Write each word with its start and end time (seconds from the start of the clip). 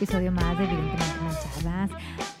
episodio 0.00 0.32
más 0.32 0.56
de 0.58 0.64
Evidentemente 0.64 1.18
Manchadas. 1.22 1.90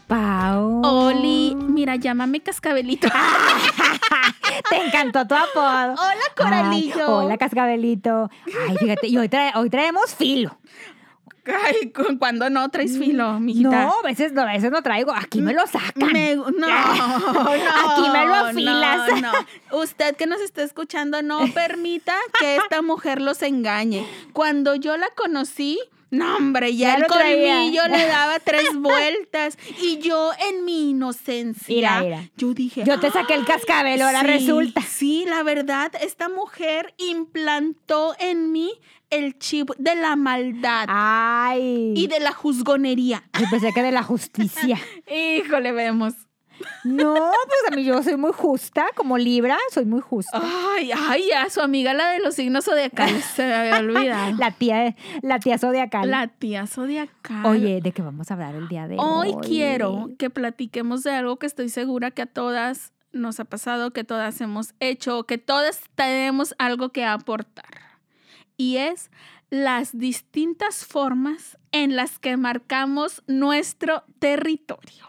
Pau. 0.06 0.80
Oli, 0.84 1.54
mira, 1.54 1.96
llámame 1.96 2.40
Cascabelito. 2.40 3.08
Te 4.70 4.76
encantó 4.86 5.26
tu 5.26 5.34
apodo. 5.34 5.92
Hola, 5.92 6.24
Coralillo. 6.36 6.94
Ay, 6.96 7.02
hola, 7.26 7.36
Cascabelito. 7.38 8.30
Ay, 8.68 8.76
fíjate, 8.78 9.06
y 9.08 9.18
hoy, 9.18 9.28
trae- 9.28 9.52
hoy 9.54 9.70
traemos 9.70 10.14
filo. 10.14 10.58
Ay, 11.46 11.90
¿cu- 11.92 12.18
¿cuándo 12.18 12.50
no 12.50 12.68
traes 12.70 12.98
filo, 12.98 13.38
mijita? 13.40 13.70
No, 13.84 13.98
a 14.00 14.02
veces 14.02 14.32
no, 14.32 14.42
a 14.42 14.46
veces 14.52 14.70
no 14.70 14.82
traigo. 14.82 15.12
Aquí 15.12 15.40
me 15.40 15.52
lo 15.52 15.66
sacan. 15.66 16.12
Me- 16.12 16.36
no, 16.36 16.44
no, 16.50 16.60
Aquí 16.60 18.08
me 18.12 18.26
lo 18.26 18.34
afilas. 18.34 19.08
No, 19.20 19.32
no. 19.72 19.78
Usted 19.82 20.16
que 20.16 20.26
nos 20.26 20.40
está 20.40 20.62
escuchando, 20.62 21.22
no 21.22 21.40
permita 21.54 22.14
que 22.38 22.56
esta 22.56 22.82
mujer 22.82 23.20
los 23.20 23.42
engañe. 23.42 24.06
Cuando 24.32 24.74
yo 24.74 24.96
la 24.96 25.08
conocí, 25.16 25.78
no, 26.10 26.36
hombre, 26.36 26.74
ya, 26.76 26.88
Ya 26.88 26.94
el 26.96 27.06
colmillo 27.06 27.86
le 27.88 28.06
daba 28.06 28.38
tres 28.40 28.74
vueltas. 28.76 29.56
Y 29.80 29.98
yo, 29.98 30.32
en 30.50 30.64
mi 30.64 30.90
inocencia, 30.90 31.74
Mira, 31.74 32.00
mira. 32.02 32.30
yo 32.36 32.52
dije. 32.54 32.82
Yo 32.84 32.98
te 32.98 33.10
saqué 33.10 33.34
el 33.34 33.40
"Ay, 33.40 33.46
cascabel, 33.46 34.02
ahora 34.02 34.20
sí, 34.22 34.26
resulta. 34.26 34.82
Sí, 34.82 35.24
la 35.26 35.42
verdad, 35.42 35.92
esta 36.02 36.28
mujer 36.28 36.94
implantó 36.98 38.14
en 38.18 38.52
mí 38.52 38.72
el 39.10 39.38
chip 39.38 39.70
de 39.78 39.96
la 39.96 40.14
maldad 40.16 40.86
Ay. 40.88 41.94
y 41.96 42.06
de 42.06 42.20
la 42.20 42.32
juzgonería. 42.32 43.24
Yo 43.38 43.46
pensé 43.50 43.72
que 43.72 43.82
de 43.82 43.92
la 43.92 44.02
justicia. 44.10 44.78
Híjole, 45.10 45.72
vemos. 45.72 46.14
No, 46.84 47.14
pues 47.14 47.72
a 47.72 47.76
mí 47.76 47.84
yo 47.84 48.02
soy 48.02 48.16
muy 48.16 48.32
justa, 48.32 48.86
como 48.94 49.18
Libra, 49.18 49.58
soy 49.72 49.84
muy 49.84 50.00
justa. 50.00 50.40
Ay, 50.42 50.90
ay, 50.94 51.24
ya, 51.30 51.48
su 51.50 51.60
amiga 51.60 51.94
la 51.94 52.10
de 52.10 52.20
los 52.20 52.34
signos 52.34 52.64
zodiacales 52.64 53.24
se 53.24 53.46
me 53.46 53.54
había 53.54 53.78
olvidado. 53.78 54.36
La 54.38 54.50
tía, 54.52 54.96
la 55.22 55.38
tía 55.38 55.58
zodiacal. 55.58 56.10
La 56.10 56.28
tía 56.28 56.66
zodiacal. 56.66 57.46
Oye, 57.46 57.80
¿de 57.80 57.92
qué 57.92 58.02
vamos 58.02 58.30
a 58.30 58.34
hablar 58.34 58.54
el 58.54 58.68
día 58.68 58.88
de 58.88 58.96
hoy? 58.98 59.30
hoy 59.30 59.34
quiero 59.42 60.10
que 60.18 60.30
platiquemos 60.30 61.02
de 61.02 61.12
algo 61.12 61.38
que 61.38 61.46
estoy 61.46 61.68
segura 61.68 62.10
que 62.10 62.22
a 62.22 62.26
todas 62.26 62.92
nos 63.12 63.40
ha 63.40 63.44
pasado, 63.44 63.92
que 63.92 64.04
todas 64.04 64.40
hemos 64.40 64.74
hecho, 64.80 65.24
que 65.24 65.38
todas 65.38 65.82
tenemos 65.94 66.54
algo 66.58 66.90
que 66.90 67.04
aportar. 67.04 67.98
Y 68.56 68.76
es 68.76 69.10
las 69.50 69.98
distintas 69.98 70.86
formas 70.86 71.58
en 71.72 71.96
las 71.96 72.18
que 72.18 72.36
marcamos 72.36 73.22
nuestro 73.26 74.04
territorio. 74.18 75.06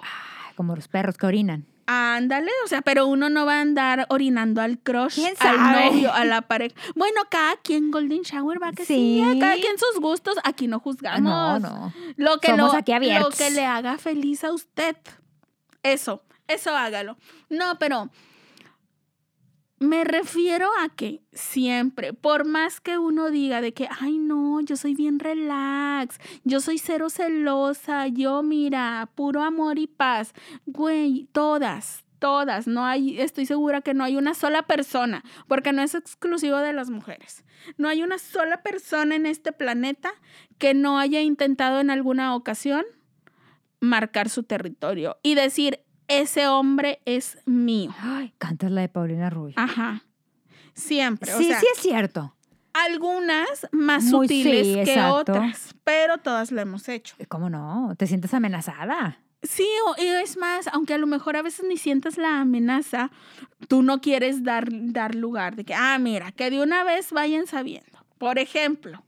Como 0.56 0.76
los 0.76 0.88
perros 0.88 1.18
que 1.18 1.26
orinan. 1.26 1.66
Ándale, 1.88 2.52
o 2.64 2.68
sea, 2.68 2.82
pero 2.82 3.08
uno 3.08 3.30
no 3.30 3.46
va 3.46 3.58
a 3.58 3.62
andar 3.62 4.06
orinando 4.10 4.62
al 4.62 4.80
crush, 4.80 5.16
¿Quién 5.16 5.34
al 5.40 5.92
novio, 5.92 6.14
a 6.14 6.24
la 6.24 6.42
pareja. 6.42 6.74
Bueno, 6.96 7.22
cada 7.30 7.58
quien 7.58 7.92
Golden 7.92 8.22
Shower 8.22 8.62
va 8.64 8.72
que 8.72 8.86
sí, 8.86 9.22
Sí. 9.26 9.40
cada 9.40 9.56
quien 9.56 9.78
sus 9.78 10.00
gustos, 10.00 10.38
aquí 10.44 10.68
no 10.68 10.80
juzgamos. 10.80 11.22
No, 11.22 11.60
no. 11.60 11.94
Lo 12.16 12.38
que 12.40 12.48
Somos 12.52 12.72
lo, 12.74 12.80
aquí 12.80 12.94
abiertos. 12.94 13.38
Lo 13.38 13.46
que 13.46 13.52
le 13.52 13.66
haga 13.66 13.98
feliz 13.98 14.44
a 14.44 14.54
usted. 14.54 14.96
Eso, 15.84 16.24
eso 16.48 16.76
hágalo. 16.76 17.18
No, 17.50 17.78
pero 17.80 18.10
me 19.82 20.04
refiero 20.04 20.70
a 20.84 20.90
que 20.90 21.24
siempre, 21.34 22.14
por 22.14 22.46
más 22.46 22.80
que 22.80 23.00
uno 23.00 23.32
diga 23.32 23.62
de 23.62 23.74
que, 23.74 23.90
ay 24.00 24.20
no, 24.20 24.62
yo 24.62 24.76
soy 24.76 24.94
bien 24.94 25.18
relax, 25.18 26.20
yo 26.44 26.60
soy 26.60 26.78
cero 26.78 27.10
celosa, 27.10 28.08
yo 28.08 28.44
mira, 28.44 29.10
puro 29.16 29.42
amor 29.42 29.80
y 29.80 29.88
paz, 29.88 30.34
güey, 30.68 31.28
todas, 31.32 32.06
todas, 32.20 32.68
no 32.68 32.86
hay, 32.86 33.20
estoy 33.20 33.48
segura 33.48 33.82
que 33.82 33.96
no 33.96 34.04
hay 34.04 34.18
una 34.18 34.36
sola 34.36 34.62
persona, 34.68 35.23
porque 35.48 35.73
no 35.73 35.82
es 35.82 35.95
exclusivo 35.95 36.58
de 36.58 36.73
las 36.73 36.92
mujeres, 36.92 37.44
no 37.78 37.89
hay 37.89 38.04
una 38.04 38.20
sola 38.20 38.61
persona 38.61 39.16
en 39.16 39.26
este 39.26 39.52
planeta 39.52 40.14
que 40.60 40.76
no 40.76 41.00
haya 41.00 41.22
intentado 41.22 41.80
en 41.80 41.89
alguna 41.89 42.36
ocasión 42.36 42.86
marcar 43.80 44.30
su 44.30 44.44
territorio 44.44 45.17
y 45.23 45.34
decir, 45.34 45.80
ese 46.20 46.48
hombre 46.48 46.99
es 47.05 47.38
mío. 47.45 47.94
Ay, 47.99 48.33
cantas 48.38 48.72
la 48.72 48.82
de 48.82 48.89
Paulina 48.89 49.30
Rubio. 49.30 49.55
Ajá. 49.58 50.04
Siempre. 50.73 51.33
o 51.33 51.38
sí, 51.38 51.45
sea, 51.45 51.60
sí 51.60 51.66
es 51.76 51.82
cierto. 51.82 52.36
Algunas 52.73 53.67
más 53.72 54.04
Muy- 54.05 54.27
sutiles 54.27 54.67
sí, 54.67 54.73
que 54.76 54.82
exacto. 54.82 55.16
otras, 55.16 55.76
pero 55.83 56.17
todas 56.20 56.52
lo 56.52 56.61
hemos 56.61 56.88
hecho. 56.88 57.16
¿Cómo 57.27 57.49
no? 57.49 57.94
¿Te 57.98 58.08
sientes 58.08 58.33
amenazada? 58.33 59.17
Sí, 59.44 59.67
y 59.98 60.05
es 60.05 60.38
más, 60.38 60.67
aunque 60.67 60.94
a 60.94 60.98
lo 60.98 61.08
mejor 61.08 61.36
a 61.36 61.42
veces 61.42 61.66
ni 61.67 61.76
sientas 61.76 62.17
la 62.17 62.42
amenaza, 62.42 63.10
tú 63.67 63.82
no 63.82 63.99
quieres 63.99 64.43
dar, 64.43 64.67
dar 64.70 65.16
lugar 65.16 65.55
de 65.55 65.66
que, 65.66 65.73
ah, 65.73 65.98
mira, 65.99 66.32
que 66.32 66.49
de 66.52 66.61
una 66.61 66.83
vez 66.83 67.11
vayan 67.11 67.48
sabiendo. 67.48 68.05
Por 68.20 68.38
ejemplo, 68.38 69.04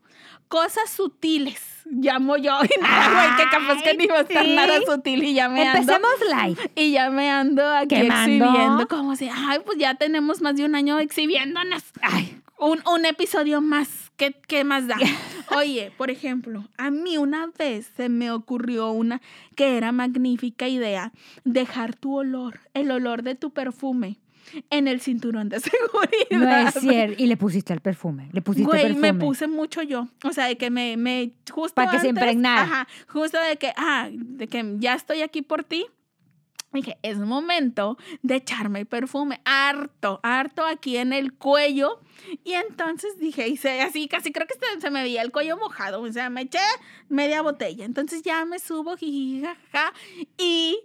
cosas 0.53 0.87
sutiles. 0.91 1.59
Llamo 1.85 2.37
yo 2.37 2.51
y 2.63 2.79
nada, 2.79 3.09
güey, 3.11 3.37
que 3.37 3.49
capaz 3.49 3.81
que 3.81 3.97
ni 3.97 4.05
va 4.05 4.19
a 4.19 4.21
estar 4.21 4.45
sí. 4.45 4.55
nada 4.55 4.79
sutil 4.85 5.23
y 5.23 5.33
ya 5.33 5.49
me 5.49 5.67
ando. 5.67 5.79
Empecemos 5.79 6.11
live. 6.45 6.71
Y 6.75 6.91
ya 6.91 7.09
me 7.09 7.31
ando 7.31 7.67
aquí 7.67 7.95
Quemando. 7.95 8.45
exhibiendo, 8.45 8.87
como 8.87 9.15
si, 9.15 9.29
ay, 9.33 9.59
pues 9.65 9.79
ya 9.79 9.95
tenemos 9.95 10.41
más 10.41 10.55
de 10.55 10.65
un 10.65 10.75
año 10.75 10.99
exhibiéndonos. 10.99 11.81
Ay, 12.03 12.39
Un, 12.59 12.83
un 12.87 13.05
episodio 13.05 13.61
más. 13.61 14.11
¿Qué, 14.15 14.35
¿Qué 14.47 14.63
más 14.63 14.87
da? 14.87 14.95
Oye, 15.57 15.91
por 15.97 16.11
ejemplo, 16.11 16.63
a 16.77 16.91
mí 16.91 17.17
una 17.17 17.47
vez 17.57 17.89
se 17.97 18.07
me 18.07 18.29
ocurrió 18.29 18.91
una 18.91 19.21
que 19.55 19.75
era 19.75 19.91
magnífica 19.91 20.67
idea, 20.67 21.13
dejar 21.45 21.95
tu 21.95 22.15
olor, 22.15 22.59
el 22.75 22.91
olor 22.91 23.23
de 23.23 23.33
tu 23.33 23.49
perfume 23.49 24.19
en 24.69 24.87
el 24.87 25.01
cinturón 25.01 25.49
de 25.49 25.59
seguridad. 26.29 26.63
no 26.63 26.67
es 26.69 26.73
cierto. 26.75 27.21
Y 27.21 27.27
le 27.27 27.37
pusiste 27.37 27.73
el 27.73 27.81
perfume. 27.81 28.29
Le 28.31 28.41
pusiste 28.41 28.67
Güey, 28.69 28.83
perfume. 28.83 29.13
me 29.13 29.19
puse 29.19 29.47
mucho 29.47 29.81
yo. 29.81 30.07
O 30.23 30.31
sea, 30.33 30.45
de 30.45 30.57
que 30.57 30.69
me, 30.69 30.97
me 30.97 31.33
justo 31.51 31.75
Pa' 31.75 31.85
que 31.85 31.99
se 31.99 32.09
antes, 32.09 32.09
impregnara. 32.09 32.61
Ajá, 32.63 32.87
justo 33.07 33.37
de 33.41 33.57
que, 33.57 33.73
ah, 33.77 34.09
de 34.11 34.47
que 34.47 34.75
ya 34.77 34.93
estoy 34.95 35.21
aquí 35.21 35.41
por 35.41 35.63
ti. 35.63 35.85
Dije, 36.71 36.97
es 37.03 37.19
momento 37.19 37.99
de 38.23 38.37
echarme 38.37 38.79
el 38.79 38.87
perfume, 38.87 39.41
harto, 39.45 40.19
harto 40.23 40.65
aquí 40.65 40.97
en 40.97 41.13
el 41.13 41.31
cuello. 41.33 41.99
Y 42.43 42.53
entonces 42.53 43.19
dije, 43.19 43.47
hice 43.47 43.81
así, 43.81 44.07
casi 44.07 44.31
creo 44.31 44.47
que 44.47 44.55
se, 44.55 44.81
se 44.81 44.89
me 44.89 45.03
veía 45.03 45.21
el 45.21 45.31
cuello 45.31 45.55
mojado. 45.57 46.01
O 46.01 46.11
sea, 46.11 46.31
me 46.31 46.41
eché 46.41 46.57
media 47.09 47.43
botella. 47.43 47.85
Entonces 47.85 48.23
ya 48.23 48.43
me 48.45 48.57
subo, 48.57 48.97
jiji, 48.97 49.43
jaja, 49.43 49.93
y 50.39 50.79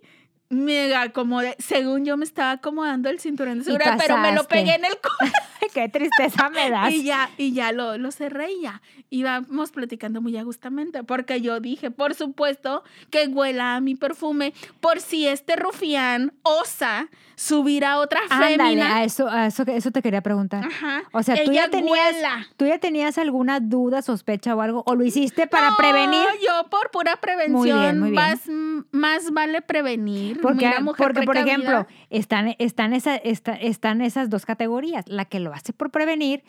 me 0.51 0.95
acomodé. 0.95 1.57
Según 1.59 2.05
yo 2.05 2.17
me 2.17 2.25
estaba 2.25 2.53
acomodando 2.53 3.09
el 3.11 3.21
cinturón 3.21 3.59
de 3.59 3.65
seguridad, 3.65 3.97
pero 3.99 4.17
me 4.19 4.33
lo 4.33 4.45
pegué 4.45 4.75
en 4.75 4.85
el 4.85 4.93
cuello. 4.99 5.33
Qué 5.75 5.89
tristeza 5.89 6.49
me 6.49 6.71
das. 6.71 6.93
Y 6.93 7.03
ya, 7.05 7.31
y 7.37 7.53
ya 7.53 7.73
lo, 7.73 7.99
lo 7.99 8.11
cerré 8.11 8.53
y 8.53 8.63
ya. 8.63 8.81
Íbamos 9.11 9.71
platicando 9.73 10.21
muy 10.23 10.37
agustamente, 10.37 11.03
porque 11.05 11.41
yo 11.41 11.61
dije, 11.61 11.91
por 11.91 12.15
supuesto, 12.15 12.83
que 13.11 13.27
huela 13.27 13.77
a 13.77 13.81
mi 13.81 13.95
perfume, 13.95 14.53
por 14.81 15.01
si 15.01 15.27
este 15.27 15.57
rufián 15.57 16.33
osa 16.43 17.09
subir 17.35 17.85
a 17.85 17.99
otra 17.99 18.21
Ándale, 18.31 18.57
fémina. 18.57 18.97
a 18.97 19.05
eso, 19.05 19.29
a 19.29 19.47
eso, 19.47 19.63
eso 19.67 19.91
te 19.93 20.03
quería 20.03 20.23
preguntar. 20.23 20.65
Ajá. 20.65 21.03
O 21.13 21.23
sea, 21.23 21.43
¿tú 21.45 21.53
ya, 21.53 21.69
tenías, 21.71 22.15
huela. 22.15 22.47
¿tú 22.57 22.67
ya 22.67 22.79
tenías 22.79 23.17
alguna 23.17 23.61
duda, 23.61 24.03
sospecha 24.03 24.55
o 24.57 24.61
algo? 24.61 24.83
¿O 24.87 24.95
lo 24.95 25.05
hiciste 25.05 25.47
para 25.47 25.71
No, 25.71 25.77
prevenir? 25.77 26.27
yo 26.45 26.69
por 26.69 26.91
pura 26.91 27.17
prevención. 27.17 27.53
Muy 27.59 27.71
bien, 27.73 28.01
muy 28.01 28.11
bien. 28.11 28.23
Más, 28.23 28.49
más 28.91 29.31
vale 29.33 29.63
prevenir. 29.63 30.38
Porque, 30.43 30.67
Mira, 30.67 30.81
mujer 30.81 31.07
porque 31.09 31.23
por 31.27 31.37
ejemplo, 31.37 31.87
están, 32.11 32.55
están, 32.59 32.93
esa, 32.93 33.17
está- 33.17 33.55
están 33.55 34.01
esas 34.01 34.31
dos 34.31 34.47
categorías, 34.47 35.05
la 35.09 35.25
que 35.25 35.41
lo 35.41 35.53
hace 35.53 35.73
por 35.73 35.91
prevenir 35.91 36.43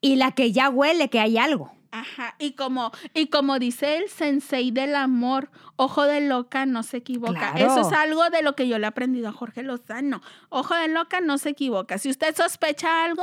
y 0.00 0.16
la 0.16 0.32
que 0.32 0.52
ya 0.52 0.68
huele 0.70 1.08
que 1.10 1.20
hay 1.20 1.38
algo. 1.38 1.72
Ajá, 1.94 2.36
y 2.38 2.52
como, 2.52 2.90
y 3.12 3.26
como 3.26 3.58
dice 3.58 3.98
el 3.98 4.08
sensei 4.08 4.70
del 4.70 4.94
amor, 4.96 5.50
ojo 5.76 6.04
de 6.04 6.22
loca 6.22 6.64
no 6.64 6.82
se 6.82 6.96
equivoca. 6.96 7.52
Claro. 7.52 7.58
Eso 7.58 7.80
es 7.86 7.92
algo 7.94 8.30
de 8.30 8.40
lo 8.42 8.54
que 8.56 8.66
yo 8.66 8.78
le 8.78 8.84
he 8.84 8.88
aprendido 8.88 9.28
a 9.28 9.32
Jorge 9.32 9.62
Lozano. 9.62 10.22
Ojo 10.48 10.74
de 10.74 10.88
loca 10.88 11.20
no 11.20 11.36
se 11.36 11.50
equivoca. 11.50 11.98
Si 11.98 12.08
usted 12.08 12.34
sospecha 12.34 13.04
algo, 13.04 13.22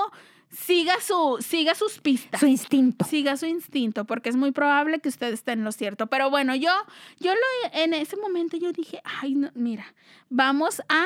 siga, 0.50 1.00
su, 1.02 1.38
siga 1.42 1.76
sus 1.76 2.00
pistas. 2.00 2.40
Su 2.40 2.48
instinto. 2.48 3.06
Siga 3.06 3.38
su 3.38 3.46
instinto, 3.46 4.06
porque 4.06 4.30
es 4.30 4.36
muy 4.36 4.52
probable 4.52 5.00
que 5.00 5.10
usted 5.10 5.32
esté 5.34 5.52
en 5.54 5.64
lo 5.64 5.72
cierto. 5.72 6.08
Pero 6.08 6.30
bueno, 6.30 6.56
yo, 6.56 6.72
yo 7.20 7.34
lo, 7.34 7.40
en 7.80 7.94
ese 7.94 8.18
momento 8.18 8.58
yo 8.58 8.72
dije, 8.72 9.02
ay, 9.22 9.36
no, 9.36 9.50
mira, 9.54 9.94
vamos 10.30 10.82
a 10.90 11.06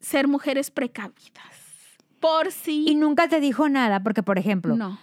ser 0.00 0.28
mujeres 0.28 0.70
precavidas. 0.70 1.54
Por 2.20 2.52
si 2.52 2.88
Y 2.88 2.94
nunca 2.94 3.28
te 3.28 3.40
dijo 3.40 3.68
nada, 3.68 4.02
porque 4.02 4.22
por 4.22 4.38
ejemplo, 4.38 4.76
no. 4.76 4.98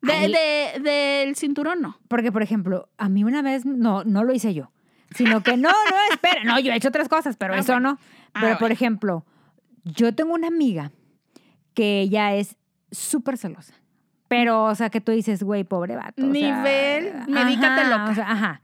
De, 0.00 0.80
del 0.82 1.34
cinturón 1.36 1.80
no. 1.80 1.98
porque 2.08 2.30
por 2.30 2.42
ejemplo, 2.42 2.90
a 2.98 3.08
mí 3.08 3.24
una 3.24 3.40
vez, 3.40 3.64
no, 3.64 4.04
no 4.04 4.22
lo 4.22 4.34
hice 4.34 4.52
yo, 4.52 4.70
sino 5.14 5.42
que 5.42 5.56
no, 5.56 5.70
no, 5.70 5.96
espera, 6.12 6.44
no, 6.44 6.58
yo 6.60 6.72
he 6.72 6.76
hecho 6.76 6.88
otras 6.88 7.08
cosas, 7.08 7.36
pero 7.38 7.54
Ah, 7.54 7.58
eso 7.58 7.72
bueno. 7.72 7.92
no. 7.92 7.98
Ah, 8.34 8.40
Pero 8.42 8.52
por 8.54 8.60
bueno. 8.60 8.72
ejemplo, 8.74 9.24
yo 9.84 10.14
tengo 10.14 10.34
una 10.34 10.48
amiga 10.48 10.90
que 11.72 12.00
ella 12.02 12.34
es 12.34 12.56
súper 12.94 13.36
celosa. 13.38 13.74
Pero, 14.28 14.64
o 14.64 14.74
sea, 14.74 14.90
que 14.90 15.00
tú 15.00 15.12
dices, 15.12 15.42
güey, 15.42 15.64
pobre 15.64 15.96
vato. 15.96 16.14
o 16.26 16.32
sea, 16.32 16.32
Nivel, 16.32 17.12
medícate 17.28 17.82
ajá, 17.82 17.90
loca. 17.98 18.10
o 18.10 18.14
sea, 18.14 18.30
ajá. 18.30 18.60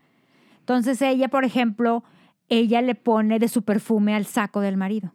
Entonces 0.61 1.01
ella, 1.03 1.29
por 1.29 1.45
ejemplo, 1.45 2.03
ella 2.49 2.81
le 2.83 2.95
pone 2.95 3.39
de 3.39 3.49
su 3.49 3.63
perfume 3.63 4.15
al 4.15 4.27
saco 4.27 4.61
del 4.61 4.77
marido. 4.77 5.13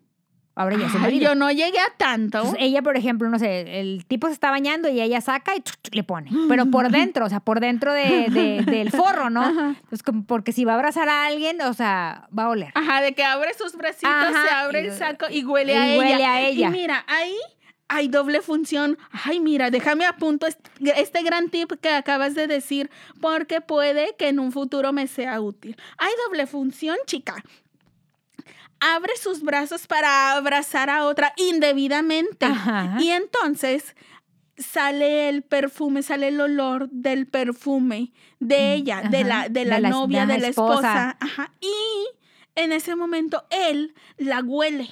ahora 0.58 0.78
ya 0.78 0.88
Ay, 0.94 1.00
marido. 1.00 1.24
yo 1.30 1.36
no 1.36 1.50
llegué 1.52 1.80
a 1.80 1.90
tanto. 1.98 2.38
Entonces, 2.38 2.58
ella, 2.62 2.82
por 2.82 2.96
ejemplo, 2.96 3.28
no 3.30 3.38
sé, 3.40 3.80
el 3.82 4.06
tipo 4.06 4.28
se 4.28 4.34
está 4.34 4.52
bañando 4.52 4.88
y 4.88 5.02
ella 5.02 5.20
saca 5.20 5.54
y 5.56 5.64
le 5.92 6.04
pone. 6.04 6.30
Pero 6.48 6.68
por 6.68 6.90
dentro, 6.92 7.26
o 7.26 7.30
sea, 7.30 7.40
por 7.42 7.60
dentro 7.60 7.92
de, 7.94 8.28
de- 8.30 8.64
del 8.66 8.92
forro, 8.92 9.30
¿no? 9.30 9.42
Ajá. 9.42 9.76
Entonces, 9.82 10.04
porque 10.28 10.52
si 10.54 10.64
va 10.64 10.74
a 10.74 10.76
abrazar 10.76 11.10
a 11.10 11.26
alguien, 11.26 11.60
o 11.62 11.74
sea, 11.74 12.30
va 12.38 12.44
a 12.44 12.50
oler. 12.50 12.72
Ajá, 12.76 13.02
de 13.02 13.14
que 13.14 13.24
abre 13.26 13.54
sus 13.56 13.76
bracitos, 13.76 14.10
Ajá, 14.14 14.44
se 14.48 14.54
abre 14.54 14.84
y- 14.84 14.86
el 14.88 14.94
saco 14.94 15.26
y 15.30 15.44
huele 15.44 15.74
y 15.74 15.76
a 15.76 15.88
ella. 15.88 15.98
huele 16.00 16.26
a 16.26 16.42
ella. 16.42 16.68
Y 16.68 16.72
mira, 16.72 17.04
ahí 17.08 17.36
hay 17.88 18.08
doble 18.08 18.42
función. 18.42 18.98
Ay, 19.12 19.40
mira, 19.40 19.70
déjame 19.70 20.06
apunto 20.06 20.48
este, 20.48 20.70
este 21.02 21.22
gran 21.24 21.50
tip 21.50 21.72
que 21.82 21.90
acabas 21.90 22.34
de 22.36 22.48
decir, 22.48 22.90
porque 23.22 23.62
puede 23.62 24.16
que 24.18 24.28
en 24.30 24.40
un 24.40 24.52
futuro 24.52 24.92
me 24.94 25.08
sea 25.08 25.40
útil. 25.42 25.76
Hay 25.98 26.12
doble 26.26 26.48
función, 26.48 26.98
chica. 27.06 27.44
Abre 28.80 29.16
sus 29.18 29.42
brazos 29.42 29.88
para 29.88 30.34
abrazar 30.34 30.90
a 30.90 31.06
otra 31.06 31.34
indebidamente. 31.38 32.46
Ajá. 32.46 32.98
Y 33.00 33.10
entonces 33.10 33.96
sale 34.58 35.30
el 35.30 35.44
perfume, 35.44 36.04
sale 36.04 36.28
el 36.30 36.40
olor 36.42 36.90
del 36.90 37.26
perfume 37.28 38.12
de 38.40 38.74
ella, 38.74 39.02
de 39.10 39.24
Mm, 39.24 39.28
la, 39.28 39.50
de 39.50 39.66
la 39.66 39.80
novia, 39.80 40.22
de 40.22 40.28
la 40.28 40.34
de 40.36 40.40
la 40.42 40.48
esposa. 40.48 40.76
esposa. 40.78 41.18
Ajá. 41.20 41.52
Y 41.62 42.08
en 42.56 42.72
ese 42.74 42.96
momento 42.96 43.46
él 43.50 43.94
la 44.18 44.42
huele. 44.42 44.90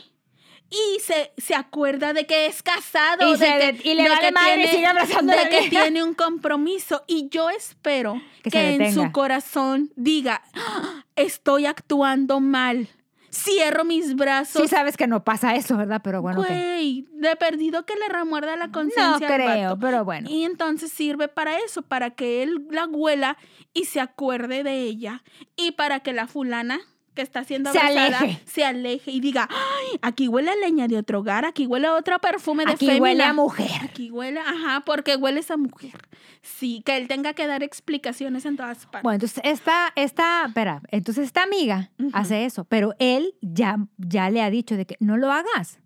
Y 0.75 1.00
se, 1.02 1.31
se 1.38 1.54
acuerda 1.54 2.14
de 2.14 2.25
que 2.25 2.48
es 2.48 2.64
casado, 2.64 3.28
Y 3.28 3.31
de 3.34 3.38
se 3.38 3.46
que, 3.78 3.90
y 3.92 3.94
le 3.94 4.04
de 4.04 4.10
vale 4.10 4.22
que 4.28 4.31
madre 4.31 4.52
y 4.54 4.56
tiene- 4.56 4.72
sigue 4.72 4.86
abrazando 4.88 5.34
de 5.36 5.50
que 5.50 5.70
tiene 5.70 6.04
un 6.04 6.16
compromiso. 6.16 7.04
Y 7.06 7.30
yo 7.30 7.50
espero 7.52 8.20
Que 8.42 8.75
en 8.75 8.94
su 8.94 9.12
corazón 9.12 9.92
diga, 9.96 10.42
"Ah, 10.56 11.04
estoy 11.16 11.68
actuando 11.68 12.40
mal. 12.40 12.90
Cierro 13.31 13.84
mis 13.84 14.16
brazos. 14.16 14.62
Sí 14.62 14.68
sabes 14.68 14.96
que 14.96 15.08
no 15.08 15.24
pasa 15.24 15.56
eso, 15.56 15.75
¿verdad? 15.75 16.02
Pero 16.04 16.22
bueno. 16.22 16.44
Güey, 16.44 17.08
de 17.14 17.36
perdido 17.36 17.84
que 17.86 17.96
le 17.96 18.08
remuerda 18.08 18.56
la 18.56 18.68
No 18.68 18.72
conciencia. 18.74 19.28
al 19.28 19.34
creo, 19.34 19.70
vato. 19.70 19.80
pero 19.80 20.06
bueno. 20.06 20.30
Y 20.30 20.44
entonces 20.44 20.92
sirve 20.92 21.28
para 21.28 21.58
eso, 21.60 21.81
para 21.81 22.12
que 22.12 22.44
él 22.44 22.68
la 22.70 22.86
huela 22.86 23.38
y 23.74 23.86
se 23.86 24.00
acuerde 24.02 24.64
de 24.64 24.81
ella. 24.81 25.24
Y 25.56 25.72
para 25.72 26.02
que 26.02 26.14
la 26.14 26.28
fulana 26.28 26.80
que 27.13 27.21
está 27.21 27.44
siendo 27.44 27.71
Se 27.71 27.80
abrazada 27.80 28.18
aleje. 28.19 28.42
se 28.45 28.65
aleje 28.65 29.12
y 29.12 29.19
diga, 29.19 29.48
ay, 29.50 30.00
aquí 30.01 30.27
huele 30.27 30.51
a 30.51 30.56
leña 30.56 30.88
de 30.88 30.98
otro 30.98 31.19
hogar, 31.19 31.45
aquí 31.45 31.68
huele 31.68 31.88
a 31.88 31.94
otro 31.95 32.19
perfume 32.19 32.65
de 32.65 32.71
Aquí 32.74 32.86
fémina. 32.88 33.04
huele 33.04 33.24
a 33.24 33.33
mujer. 33.33 33.69
Aquí 33.83 34.10
huele, 34.12 34.39
ajá, 34.39 34.81
porque 34.86 35.15
huele 35.15 35.39
esa 35.39 35.57
mujer. 35.57 35.94
Sí, 36.42 36.81
que 36.86 36.98
él 36.98 37.07
tenga 37.07 37.33
que 37.33 37.48
dar 37.48 37.63
explicaciones 37.63 38.45
en 38.45 38.57
todas 38.57 38.86
partes. 38.86 39.04
Bueno, 39.04 39.15
entonces 39.15 39.42
esta, 39.45 39.94
esta, 39.95 40.45
espera, 40.48 40.81
entonces 40.89 41.25
esta 41.25 41.44
amiga 41.44 41.92
hace 42.13 42.45
eso, 42.45 42.65
pero 42.65 42.95
él 43.00 43.36
ya, 43.42 43.77
ya 43.98 44.30
le 44.30 44.42
ha 44.42 44.50
dicho 44.50 44.75
de 44.75 44.86
que 44.86 44.98
no 45.00 45.15
lo 45.18 45.31
hagas. 45.31 45.80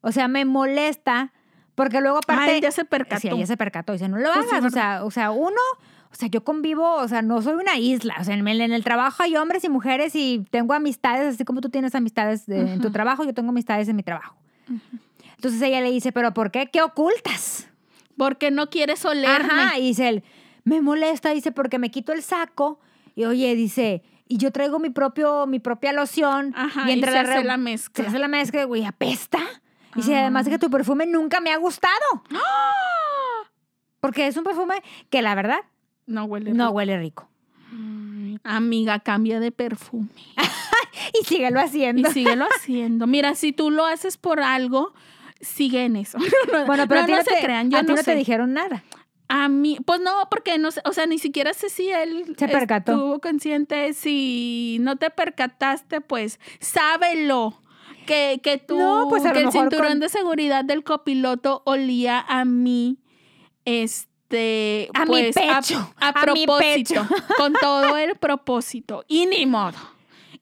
O 0.00 0.12
sea, 0.12 0.28
me 0.28 0.44
molesta 0.44 1.32
porque 1.74 2.00
luego 2.00 2.18
aparte... 2.18 2.44
Ah, 2.44 2.54
él 2.54 2.62
ya 2.62 2.70
se 2.70 2.84
percató. 2.84 3.20
Sí, 3.20 3.28
ella 3.28 3.46
se 3.46 3.56
percató. 3.56 3.92
Dice, 3.92 4.08
no 4.08 4.16
lo 4.18 4.32
Pues 4.32 4.46
sí, 4.48 4.54
hagas. 4.54 4.64
o, 4.64 4.70
sea, 4.74 5.04
o 5.04 5.10
sea, 5.10 5.30
uno, 5.30 5.60
o 6.16 6.18
sea, 6.18 6.28
yo 6.28 6.42
convivo, 6.44 6.94
o 6.96 7.06
sea, 7.08 7.20
no 7.22 7.42
soy 7.42 7.54
una 7.54 7.76
isla. 7.78 8.16
O 8.20 8.24
sea, 8.24 8.34
en 8.34 8.48
el, 8.48 8.60
en 8.62 8.72
el 8.72 8.82
trabajo 8.82 9.22
hay 9.22 9.36
hombres 9.36 9.62
y 9.64 9.68
mujeres 9.68 10.14
y 10.14 10.46
tengo 10.50 10.72
amistades, 10.72 11.34
así 11.34 11.44
como 11.44 11.60
tú 11.60 11.68
tienes 11.68 11.94
amistades 11.94 12.46
de- 12.46 12.60
en 12.74 12.80
tu 12.80 12.90
trabajo, 12.90 13.22
yo 13.24 13.34
tengo 13.34 13.50
amistades 13.50 13.86
en 13.88 13.96
mi 13.96 14.02
trabajo. 14.02 14.34
Entonces 15.36 15.60
ella 15.62 15.80
le 15.82 15.90
dice, 15.90 16.12
pero 16.12 16.32
¿por 16.32 16.50
qué? 16.50 16.70
¿Qué 16.70 16.80
ocultas? 16.82 17.68
Porque 18.16 18.50
no 18.50 18.70
quieres 18.70 19.04
olerme. 19.04 19.52
Ajá, 19.52 19.78
y 19.78 19.82
dice 19.88 20.08
él, 20.08 20.24
me 20.64 20.80
molesta, 20.80 21.30
dice, 21.30 21.52
porque 21.52 21.78
me 21.78 21.90
quito 21.90 22.12
el 22.14 22.22
saco 22.22 22.80
y 23.14 23.24
oye, 23.26 23.54
dice, 23.54 24.02
y 24.26 24.38
yo 24.38 24.50
traigo 24.52 24.78
mi 24.78 24.88
propio, 24.90 25.46
mi 25.46 25.58
propia 25.60 25.92
loción 25.92 26.54
Ajá, 26.56 26.84
y 26.86 26.90
y 26.90 26.92
entre 26.94 27.10
se 27.12 27.14
la, 27.14 27.20
hace 27.34 27.44
la 27.44 27.52
se 27.54 27.58
mezcla. 27.58 28.08
hace 28.08 28.18
la 28.18 28.28
mezcla, 28.28 28.64
güey, 28.64 28.84
apesta. 28.86 29.38
Y 29.94 29.98
dice, 30.00 30.16
Ah. 30.16 30.20
además 30.22 30.46
de 30.46 30.52
que 30.52 30.58
tu 30.58 30.70
perfume 30.70 31.04
nunca 31.06 31.40
me 31.40 31.52
ha 31.52 31.56
gustado. 31.58 31.94
¡Ah! 32.34 33.48
Porque 34.00 34.26
es 34.26 34.36
un 34.36 34.44
perfume 34.44 34.82
que 35.10 35.20
la 35.22 35.34
verdad 35.34 35.58
No 36.06 36.24
huele 36.24 36.52
no 36.52 36.64
rico. 36.66 36.74
huele 36.76 36.98
rico. 36.98 37.28
Amiga, 38.44 39.00
cambia 39.00 39.40
de 39.40 39.50
perfume. 39.52 40.08
Y 41.20 41.24
síguelo 41.24 41.60
Y 41.60 41.62
haciendo. 41.64 42.10
síguelo 42.10 42.46
haciendo. 42.56 43.06
Mira, 43.06 43.34
si 43.34 43.52
tú 43.52 43.70
lo 43.70 43.84
haces 43.86 44.16
por 44.16 44.40
algo, 44.40 44.92
sigue 45.40 45.84
en 45.84 45.96
eso. 45.96 46.18
Bueno, 46.66 46.86
pero 46.88 47.00
no, 47.00 47.04
a 47.04 47.06
ti 47.06 47.12
no 47.12 47.18
no, 47.18 47.24
se 47.24 47.30
te, 47.34 47.40
crean, 47.42 47.70
yo 47.70 47.78
a 47.78 47.80
ti 47.82 47.86
no, 47.88 47.92
no 47.94 48.02
sé. 48.02 48.12
te 48.12 48.16
dijeron 48.16 48.52
nada. 48.54 48.82
A 49.28 49.48
mí, 49.48 49.78
pues 49.84 50.00
no, 50.00 50.10
porque 50.30 50.58
no 50.58 50.70
sé, 50.70 50.80
o 50.84 50.92
sea, 50.92 51.06
ni 51.06 51.18
siquiera 51.18 51.52
sé 51.52 51.68
si 51.68 51.90
él 51.90 52.34
Se 52.38 52.48
percató. 52.48 52.92
estuvo 52.92 53.20
consciente. 53.20 53.92
Si 53.92 54.78
no 54.80 54.96
te 54.96 55.10
percataste, 55.10 56.00
pues 56.00 56.38
sábelo. 56.60 57.60
Que, 58.06 58.40
que 58.42 58.56
tú, 58.58 58.78
No, 58.78 59.06
pues 59.08 59.22
que 59.24 59.40
el 59.40 59.50
cinturón 59.50 59.88
con- 59.92 60.00
de 60.00 60.08
seguridad 60.08 60.64
del 60.64 60.84
copiloto 60.84 61.62
olía 61.66 62.20
a 62.20 62.44
mí, 62.44 62.98
este, 63.64 64.08
A 64.28 65.04
mi 65.04 65.06
pues, 65.06 65.34
pecho, 65.34 65.94
a, 66.00 66.12
propósito, 66.12 66.58
pecho. 66.58 67.08
con 67.36 67.52
todo 67.54 67.96
el 67.96 68.16
propósito, 68.16 69.04
y 69.06 69.26
ni 69.26 69.46
modo. 69.46 69.78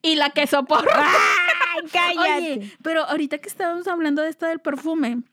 Y 0.01 0.15
la 0.15 0.31
que 0.31 0.47
soporta. 0.47 1.05
¡Ay, 1.75 1.87
cállate! 1.91 2.53
Oye, 2.59 2.77
pero 2.81 3.03
ahorita 3.05 3.37
que 3.37 3.49
estábamos 3.49 3.87
hablando 3.87 4.21
de 4.21 4.29
esto 4.29 4.45
del 4.45 4.59
perfume, 4.59 5.23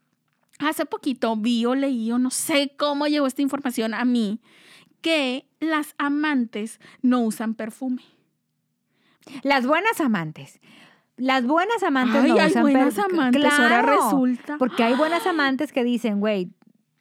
hace 0.58 0.84
poquito 0.87 1.37
vi 1.37 1.64
o 1.64 1.75
leí 1.75 2.12
o 2.12 2.19
no 2.19 2.31
sé 2.31 2.75
cómo 2.76 3.06
llegó 3.06 3.26
esta 3.26 3.43
información 3.43 3.94
a 3.94 4.04
mí, 4.04 4.40
que 5.00 5.46
las 5.60 5.94
amantes 5.98 6.81
no 7.00 7.20
usan 7.20 7.55
perfume. 7.55 8.02
Las 9.43 9.66
buenas 9.66 10.00
amantes. 10.00 10.60
Las 11.16 11.46
buenas 11.46 11.82
amantes 11.82 12.22
Ay, 12.22 12.32
no 12.32 12.40
hay 12.40 12.50
usan 12.50 12.62
buenas 12.62 12.98
amantes, 12.98 13.44
ahora 13.44 13.82
Claro, 13.82 13.96
resulta. 13.96 14.56
Porque 14.58 14.82
hay 14.82 14.94
buenas 14.94 15.26
amantes 15.26 15.72
que 15.72 15.84
dicen, 15.84 16.20
güey. 16.20 16.50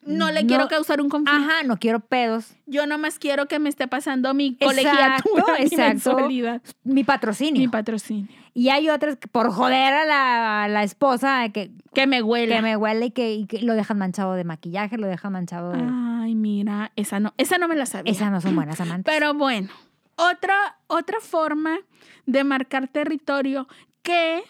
No 0.03 0.31
le 0.31 0.45
quiero 0.47 0.67
causar 0.67 0.99
un 0.99 1.09
conflicto. 1.09 1.39
Ajá, 1.39 1.63
no 1.63 1.77
quiero 1.77 1.99
pedos. 1.99 2.53
Yo 2.65 2.87
nomás 2.87 3.19
quiero 3.19 3.47
que 3.47 3.59
me 3.59 3.69
esté 3.69 3.87
pasando 3.87 4.33
mi 4.33 4.57
Exacto, 4.59 4.65
colegiatura, 5.29 5.45
mi 5.59 5.65
exacto. 5.65 6.61
Mi 6.83 7.03
patrocinio. 7.03 7.61
mi 7.61 7.67
patrocinio. 7.67 8.27
y 8.55 8.69
hay 8.69 8.89
otras 8.89 9.17
que 9.17 9.27
por 9.27 9.51
joder 9.51 9.93
a 9.93 10.05
la, 10.05 10.67
la 10.67 10.83
esposa 10.83 11.47
que, 11.49 11.71
Que 11.93 12.07
me 12.07 12.21
huele. 12.23 12.55
que 12.55 12.61
me 12.63 12.75
huele 12.77 13.05
y 13.07 13.11
que, 13.11 13.33
y 13.33 13.45
que 13.45 13.61
lo 13.61 13.73
dejan 13.75 13.99
manchado 13.99 14.33
de 14.33 14.43
maquillaje, 14.43 14.97
lo 14.97 15.05
dejan 15.07 15.33
manchado 15.33 15.71
de... 15.71 15.83
Ay, 16.23 16.33
mira, 16.35 16.91
esa 16.95 17.19
no, 17.19 17.33
esa 17.37 17.57
no 17.59 17.67
me 17.67 17.75
la 17.75 17.85
sabía. 17.85 18.11
Esas 18.11 18.31
no 18.31 18.41
son 18.41 18.55
buenas 18.55 18.81
amantes. 18.81 19.13
Pero 19.13 19.33
bueno, 19.35 19.69
otra, 20.15 20.77
otra 20.87 21.19
forma 21.21 21.77
de 22.25 22.43
marcar 22.43 22.87
territorio 22.87 23.67
que 24.01 24.41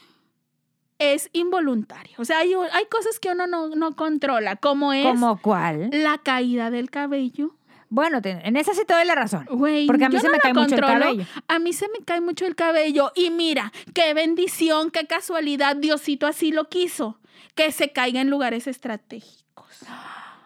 es 1.01 1.29
involuntario. 1.34 2.13
O 2.17 2.25
sea, 2.25 2.39
hay, 2.39 2.53
hay 2.53 2.86
cosas 2.86 3.20
que 3.20 3.29
uno 3.29 3.48
no, 3.48 3.70
no 3.70 3.96
controla, 3.96 4.55
como 4.55 4.93
es 4.93 5.05
¿Como 5.05 5.41
cuál? 5.41 5.89
la 5.91 6.17
caída 6.20 6.70
del 6.72 6.89
cabello. 6.89 7.55
Bueno, 7.89 8.22
te- 8.22 8.39
en 8.48 8.55
esa 8.55 8.74
sí 8.74 8.81
te 8.88 8.93
doy 8.93 9.03
la 9.05 9.15
razón. 9.15 9.46
Güey, 9.50 9.86
Porque 9.88 10.05
a 10.05 10.10
mí 10.10 10.17
se 10.17 10.27
no 10.27 10.31
me 10.34 10.39
cae 10.39 10.53
mucho 10.53 10.75
el 10.75 10.81
cabello. 10.81 11.25
A 11.50 11.60
mí 11.60 11.74
se 11.74 11.88
me 11.89 12.05
cae 12.05 12.22
mucho 12.22 12.46
el 12.46 12.55
cabello. 12.55 13.12
Y 13.15 13.31
mira, 13.31 13.74
qué 13.93 14.13
bendición, 14.13 14.91
qué 14.91 15.08
casualidad, 15.08 15.75
Diosito 15.75 16.25
así 16.25 16.51
lo 16.53 16.70
quiso. 16.70 17.17
Que 17.53 17.72
se 17.74 17.91
caiga 17.91 18.22
en 18.22 18.29
lugares 18.29 18.67
estratégicos. 18.67 19.84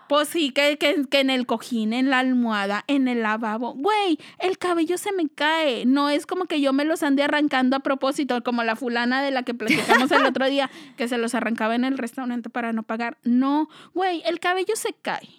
Pues 0.07 0.29
sí, 0.29 0.51
que, 0.51 0.77
que, 0.77 1.05
que 1.09 1.19
en 1.19 1.31
el 1.31 1.47
cojín, 1.47 1.91
en 1.91 2.09
la 2.09 2.19
almohada, 2.19 2.83
en 2.87 3.07
el 3.07 3.23
lavabo. 3.23 3.73
Güey, 3.73 4.19
el 4.39 4.57
cabello 4.57 4.97
se 4.97 5.11
me 5.11 5.27
cae. 5.29 5.85
No 5.85 6.09
es 6.09 6.27
como 6.27 6.45
que 6.45 6.61
yo 6.61 6.73
me 6.73 6.85
los 6.85 7.01
ande 7.01 7.23
arrancando 7.23 7.75
a 7.75 7.79
propósito, 7.79 8.43
como 8.43 8.63
la 8.63 8.75
fulana 8.75 9.23
de 9.23 9.31
la 9.31 9.43
que 9.43 9.53
platicamos 9.55 10.11
el 10.11 10.25
otro 10.25 10.47
día, 10.47 10.69
que 10.95 11.07
se 11.07 11.17
los 11.17 11.33
arrancaba 11.33 11.73
en 11.73 11.85
el 11.85 11.97
restaurante 11.97 12.49
para 12.49 12.71
no 12.71 12.83
pagar. 12.83 13.17
No, 13.23 13.67
güey, 13.93 14.21
el 14.25 14.39
cabello 14.39 14.75
se 14.75 14.93
cae. 14.93 15.29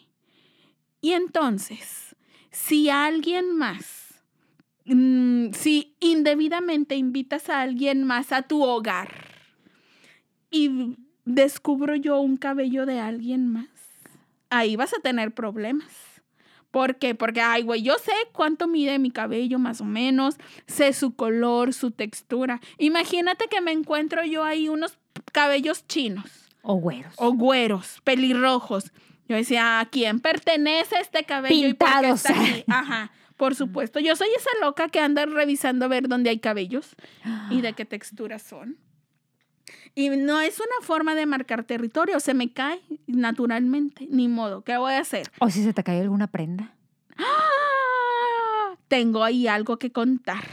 Y 1.01 1.13
entonces, 1.13 2.17
si 2.51 2.91
alguien 2.91 3.57
más, 3.57 4.15
mm, 4.87 5.53
si 5.53 5.95
indebidamente 6.01 6.97
invitas 6.97 7.49
a 7.51 7.61
alguien 7.61 8.03
más 8.03 8.33
a 8.33 8.43
tu 8.43 8.63
hogar 8.65 9.29
y 10.51 10.97
descubro 11.25 11.95
yo 11.95 12.19
un 12.19 12.37
cabello 12.37 12.87
de 12.87 12.99
alguien 12.99 13.47
más, 13.47 13.76
ahí 14.51 14.77
vas 14.77 14.93
a 14.95 15.01
tener 15.01 15.33
problemas. 15.35 15.89
¿Por 16.71 16.97
qué? 16.97 17.15
Porque, 17.15 17.41
ay, 17.41 17.63
güey, 17.63 17.83
yo 17.83 17.97
sé 17.99 18.13
cuánto 18.33 18.67
mide 18.67 18.99
mi 18.99 19.11
cabello 19.11 19.59
más 19.59 19.81
o 19.81 19.85
menos, 19.85 20.37
sé 20.67 20.93
su 20.93 21.15
color, 21.15 21.73
su 21.73 21.91
textura. 21.91 22.61
Imagínate 22.79 23.47
que 23.49 23.61
me 23.63 23.73
encuentro 23.73 24.25
yo 24.25 24.45
ahí 24.45 24.69
unos 24.69 24.99
cabellos 25.33 25.87
chinos 25.87 26.27
O 26.63 26.75
güeros. 26.75 27.15
o 27.17 27.33
güeros, 27.33 28.01
pelirrojos. 28.05 28.93
Yo 29.29 29.37
decía, 29.37 29.81
¿a 29.81 29.87
quién 29.87 30.21
pertenece 30.21 30.97
este 31.01 31.25
cabello? 31.25 31.69
¿Y 31.69 31.75
por 31.75 31.89
qué 31.89 31.95
Pintados. 31.95 32.25
está 32.27 32.41
aquí? 32.41 32.65
Ajá, 32.69 33.11
por 33.37 33.55
supuesto. 33.55 33.99
Yo 33.99 34.15
soy 34.15 34.29
esa 34.37 34.51
loca 34.61 34.89
que 34.89 35.01
anda 35.01 35.25
revisando 35.25 35.87
a 35.87 35.89
ver 35.89 36.09
dónde 36.09 36.31
hay 36.31 36.39
cabellos 36.41 36.95
y 37.51 37.61
de 37.63 37.73
qué 37.75 37.85
textura 37.87 38.39
son. 38.39 38.77
Y 39.99 40.11
no 40.11 40.43
es 40.43 40.61
una 40.61 40.87
forma 40.87 41.15
de 41.15 41.25
marcar 41.25 41.65
territorio, 41.65 42.21
se 42.21 42.35
me 42.35 42.53
cae 42.53 42.83
naturalmente, 43.07 44.07
ni 44.11 44.29
modo. 44.29 44.63
¿Qué 44.63 44.77
voy 44.77 44.93
a 44.93 45.01
hacer? 45.01 45.31
O 45.41 45.49
si 45.49 45.65
se 45.65 45.73
te 45.73 45.83
cae 45.83 46.03
alguna 46.03 46.27
prenda. 46.27 46.75
¡Ah! 47.17 48.77
Tengo 48.89 49.25
ahí 49.25 49.49
algo 49.49 49.79
que 49.79 49.93
contar. 49.93 50.45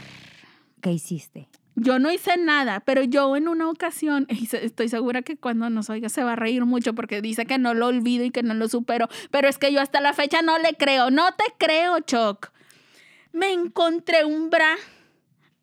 ¿Qué 0.80 0.92
hiciste? 0.92 1.46
Yo 1.76 1.98
no 1.98 2.10
hice 2.10 2.38
nada, 2.38 2.80
pero 2.80 3.02
yo 3.02 3.36
en 3.36 3.46
una 3.48 3.68
ocasión, 3.68 4.26
y 4.30 4.48
estoy 4.50 4.88
segura 4.88 5.20
que 5.20 5.36
cuando 5.36 5.68
nos 5.68 5.90
oiga 5.90 6.08
se 6.08 6.24
va 6.24 6.32
a 6.32 6.36
reír 6.36 6.64
mucho 6.64 6.94
porque 6.94 7.20
dice 7.20 7.44
que 7.44 7.58
no 7.58 7.74
lo 7.74 7.88
olvido 7.88 8.24
y 8.24 8.30
que 8.30 8.42
no 8.42 8.54
lo 8.54 8.66
supero, 8.68 9.10
pero 9.30 9.46
es 9.46 9.58
que 9.58 9.70
yo 9.74 9.82
hasta 9.82 10.00
la 10.00 10.14
fecha 10.14 10.40
no 10.40 10.58
le 10.58 10.72
creo, 10.72 11.10
no 11.10 11.34
te 11.34 11.44
creo, 11.58 12.00
Choc. 12.00 12.50
Me 13.32 13.52
encontré 13.52 14.24
un 14.24 14.48
bra 14.48 14.74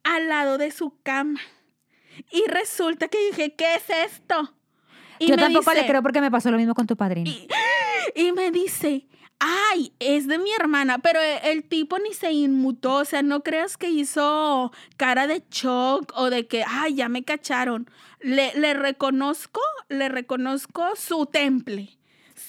al 0.03 0.29
lado 0.29 0.59
de 0.59 0.69
su 0.69 0.93
cama 1.01 1.39
y 2.31 2.43
resulta 2.47 3.07
que 3.07 3.17
dije, 3.27 3.55
¿qué 3.55 3.75
es 3.75 3.89
esto? 3.89 4.53
Y 5.19 5.27
Yo 5.27 5.35
me 5.35 5.41
tampoco 5.43 5.73
le 5.73 5.85
creo 5.87 6.01
porque 6.01 6.21
me 6.21 6.31
pasó 6.31 6.51
lo 6.51 6.57
mismo 6.57 6.73
con 6.73 6.87
tu 6.87 6.95
padrino. 6.97 7.29
y, 7.29 7.47
y 8.15 8.31
me 8.31 8.51
dice, 8.51 9.07
ay, 9.39 9.93
es 9.99 10.27
de 10.27 10.37
mi 10.39 10.51
hermana, 10.51 10.97
pero 10.99 11.19
e- 11.21 11.51
el 11.51 11.63
tipo 11.63 11.97
ni 11.99 12.13
se 12.13 12.31
inmutó, 12.31 12.95
o 12.95 13.05
sea, 13.05 13.21
no 13.21 13.43
creas 13.43 13.77
que 13.77 13.89
hizo 13.89 14.71
cara 14.97 15.27
de 15.27 15.43
shock 15.51 16.11
o 16.15 16.29
de 16.29 16.47
que, 16.47 16.63
ay, 16.67 16.95
ya 16.95 17.09
me 17.09 17.23
cacharon. 17.23 17.89
Le, 18.19 18.53
le 18.55 18.73
reconozco, 18.73 19.61
le 19.89 20.09
reconozco 20.09 20.95
su 20.95 21.25
temple. 21.25 21.97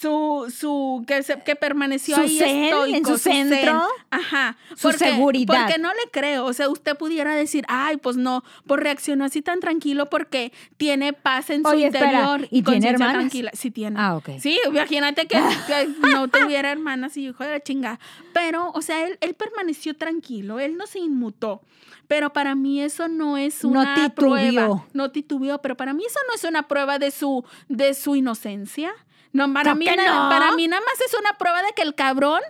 Su, 0.03 0.53
su, 0.53 1.05
que, 1.07 1.23
se- 1.23 1.41
que 1.45 1.55
permaneció 1.55 2.17
Su 2.17 2.23
ahí 2.23 2.37
zen, 2.39 2.49
en 2.49 2.65
estoico, 2.65 3.11
su 3.13 3.19
zen. 3.19 3.49
centro. 3.51 3.83
Ajá. 4.11 4.57
Su 4.71 4.89
porque, 4.89 4.99
seguridad. 4.99 5.55
Porque 5.67 5.79
no 5.79 5.91
le 5.91 6.11
creo. 6.11 6.45
O 6.47 6.53
sea, 6.53 6.69
usted 6.69 6.97
pudiera 6.97 7.37
decir, 7.37 7.65
ay, 7.69 7.99
pues 7.99 8.17
no, 8.17 8.43
pues 8.67 8.81
reaccionó 8.81 9.25
así 9.25 9.43
tan 9.43 9.61
tranquilo 9.61 10.11
porque 10.11 10.53
tiene 10.77 11.13
paz 11.13 11.51
en 11.51 11.63
su 11.63 11.71
espera, 11.71 12.07
interior. 12.11 12.49
¿y 12.51 12.63
tiene 12.63 12.89
hermanas? 12.89 13.15
tranquila. 13.15 13.51
Sí 13.55 13.71
tiene. 13.71 13.97
Ah, 14.01 14.17
ok. 14.17 14.31
Sí, 14.41 14.59
imagínate 14.67 15.27
que, 15.29 15.37
que 15.69 15.89
no 16.11 16.27
tuviera 16.27 16.73
hermanas 16.73 17.17
y 17.17 17.29
hijo 17.29 17.45
de 17.45 17.51
la 17.51 17.61
chinga. 17.61 18.01
Pero, 18.33 18.73
o 18.75 18.83
sea, 18.83 19.07
él, 19.07 19.19
él 19.21 19.35
permaneció 19.35 19.95
tranquilo, 19.97 20.59
él 20.59 20.77
no 20.77 20.89
se 20.89 20.99
inmutó. 20.99 21.63
Pero 22.09 22.33
para 22.33 22.57
mí 22.57 22.83
eso 22.83 23.07
no 23.07 23.37
es 23.39 23.63
No 23.63 23.71
una 23.71 23.95
titubeó. 23.95 24.15
prueba. 24.35 24.85
No 24.93 25.13
titubeó, 25.13 25.59
pero 25.63 25.77
para 25.77 25.93
mí 25.95 26.03
eso 26.05 26.19
no 26.29 26.35
es 26.35 26.43
una 26.43 26.67
prueba 26.67 26.99
de 26.99 27.13
su, 27.13 27.45
de 27.69 27.95
su 27.95 28.17
inocencia. 28.17 28.93
No, 29.33 29.53
para 29.53 29.75
mí, 29.75 29.87
no. 29.87 30.29
para 30.29 30.53
mí 30.53 30.69
nada 30.69 30.83
más 30.83 31.01
es 31.01 31.15
una 31.19 31.39
prueba 31.39 31.63
de 31.63 31.73
que 31.75 31.83
el 31.83 31.95
cabrón 31.95 32.43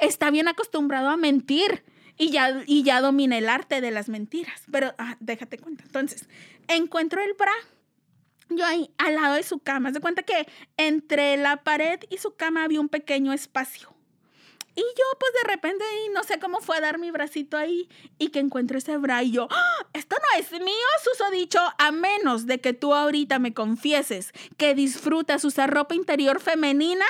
está 0.00 0.30
bien 0.30 0.48
acostumbrado 0.48 1.08
a 1.08 1.16
mentir 1.16 1.84
y 2.16 2.30
ya, 2.30 2.62
y 2.66 2.82
ya 2.82 3.00
domina 3.00 3.38
el 3.38 3.48
arte 3.48 3.80
de 3.80 3.90
las 3.90 4.08
mentiras. 4.08 4.62
Pero 4.70 4.94
ah, 4.98 5.16
déjate 5.20 5.58
cuenta. 5.58 5.84
Entonces, 5.84 6.28
encuentro 6.68 7.22
el 7.22 7.34
bra 7.34 7.52
yo 8.50 8.64
ahí 8.64 8.90
al 8.98 9.14
lado 9.14 9.34
de 9.34 9.42
su 9.42 9.58
cama. 9.58 9.92
Se 9.92 10.00
cuenta 10.00 10.22
que 10.22 10.46
entre 10.76 11.36
la 11.36 11.62
pared 11.62 12.00
y 12.10 12.18
su 12.18 12.34
cama 12.34 12.64
había 12.64 12.80
un 12.80 12.88
pequeño 12.88 13.32
espacio. 13.32 13.94
Y 14.78 14.80
yo, 14.80 15.04
pues 15.18 15.32
de 15.42 15.50
repente, 15.50 15.84
y 16.06 16.14
no 16.14 16.22
sé 16.22 16.38
cómo 16.38 16.60
fue 16.60 16.76
a 16.76 16.80
dar 16.80 16.98
mi 16.98 17.10
bracito 17.10 17.56
ahí 17.56 17.88
y 18.16 18.28
que 18.28 18.38
encuentro 18.38 18.78
ese 18.78 18.96
bra 18.96 19.24
y 19.24 19.32
yo, 19.32 19.48
¡Ah! 19.50 19.86
esto 19.92 20.14
no 20.16 20.38
es 20.40 20.52
mío, 20.52 20.86
susodicho, 21.02 21.58
a 21.78 21.90
menos 21.90 22.46
de 22.46 22.60
que 22.60 22.74
tú 22.74 22.94
ahorita 22.94 23.40
me 23.40 23.52
confieses 23.54 24.30
que 24.56 24.76
disfrutas 24.76 25.44
usar 25.44 25.68
ropa 25.74 25.96
interior 25.96 26.38
femenina, 26.38 27.04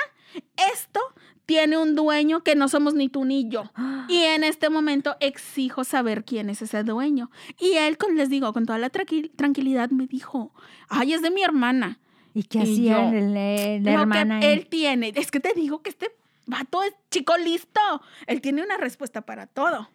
esto 0.73 0.99
tiene 1.45 1.77
un 1.77 1.95
dueño 1.95 2.43
que 2.43 2.55
no 2.55 2.67
somos 2.69 2.93
ni 2.95 3.07
tú 3.09 3.23
ni 3.25 3.47
yo. 3.49 3.63
Y 4.07 4.17
en 4.23 4.43
este 4.43 4.69
momento 4.69 5.15
exijo 5.19 5.83
saber 5.83 6.23
quién 6.25 6.49
es 6.49 6.61
ese 6.63 6.83
dueño. 6.83 7.29
Y 7.59 7.73
él, 7.73 7.97
con, 7.97 8.15
les 8.15 8.29
digo, 8.29 8.51
con 8.53 8.65
toda 8.65 8.77
la 8.79 8.91
tranqui- 8.91 9.31
tranquilidad 9.35 9.89
me 9.91 10.07
dijo, 10.07 10.53
ay, 10.89 11.13
es 11.13 11.21
de 11.21 11.29
mi 11.31 11.41
hermana. 11.43 11.99
¿Y 12.35 12.43
qué 12.43 12.61
hacía 12.61 12.97
la 13.05 13.11
que 13.11 13.81
hermana? 13.85 14.37
ahí? 14.37 14.45
él 14.45 14.67
tiene, 14.67 15.11
es 15.15 15.31
que 15.31 15.39
te 15.39 15.53
digo 15.55 15.81
que 15.81 15.89
este 15.89 16.11
vato 16.49 16.83
es 16.83 16.93
chico 17.11 17.37
listo. 17.37 17.79
Él 18.27 18.41
tiene 18.41 18.63
una 18.63 18.77
respuesta 18.77 19.21
para 19.21 19.47
todo. 19.47 19.89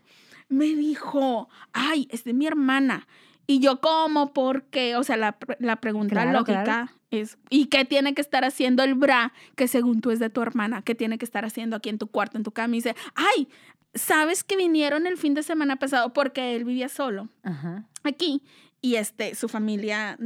Me 0.48 0.66
dijo, 0.66 1.48
ay, 1.72 2.08
es 2.10 2.24
de 2.24 2.32
mi 2.32 2.46
hermana. 2.46 3.06
Y 3.46 3.60
yo, 3.60 3.80
¿cómo? 3.80 4.32
¿Por 4.32 4.64
qué? 4.64 4.96
O 4.96 5.04
sea, 5.04 5.16
la, 5.16 5.36
la 5.58 5.76
pregunta 5.76 6.14
Claro, 6.14 6.32
lógica 6.32 6.64
claro. 6.64 6.90
es, 7.10 7.36
¿y 7.50 7.66
qué 7.66 7.84
tiene 7.84 8.14
que 8.14 8.22
estar 8.22 8.44
haciendo 8.44 8.82
el 8.82 8.94
bra 8.94 9.32
que 9.56 9.68
según 9.68 10.00
tú 10.00 10.10
es 10.10 10.18
de 10.18 10.30
tu 10.30 10.40
hermana? 10.40 10.82
¿Qué 10.82 10.94
tiene 10.94 11.18
que 11.18 11.24
estar 11.26 11.44
haciendo 11.44 11.76
aquí 11.76 11.90
en 11.90 11.98
tu 11.98 12.06
cuarto, 12.06 12.38
en 12.38 12.42
tu 12.44 12.52
cama? 12.52 12.74
Y 12.74 12.78
dice, 12.78 12.96
ay, 13.14 13.48
¿sabes 13.94 14.44
que 14.44 14.56
vinieron 14.56 15.06
el 15.06 15.18
fin 15.18 15.34
de 15.34 15.42
semana 15.42 15.76
pasado? 15.76 16.12
Porque 16.14 16.56
él 16.56 16.64
vivía 16.64 16.88
solo 16.88 17.28
Ajá. 17.42 17.84
aquí 18.02 18.42
y 18.80 18.96
este 18.96 19.34
su 19.34 19.48
familia 19.48 20.18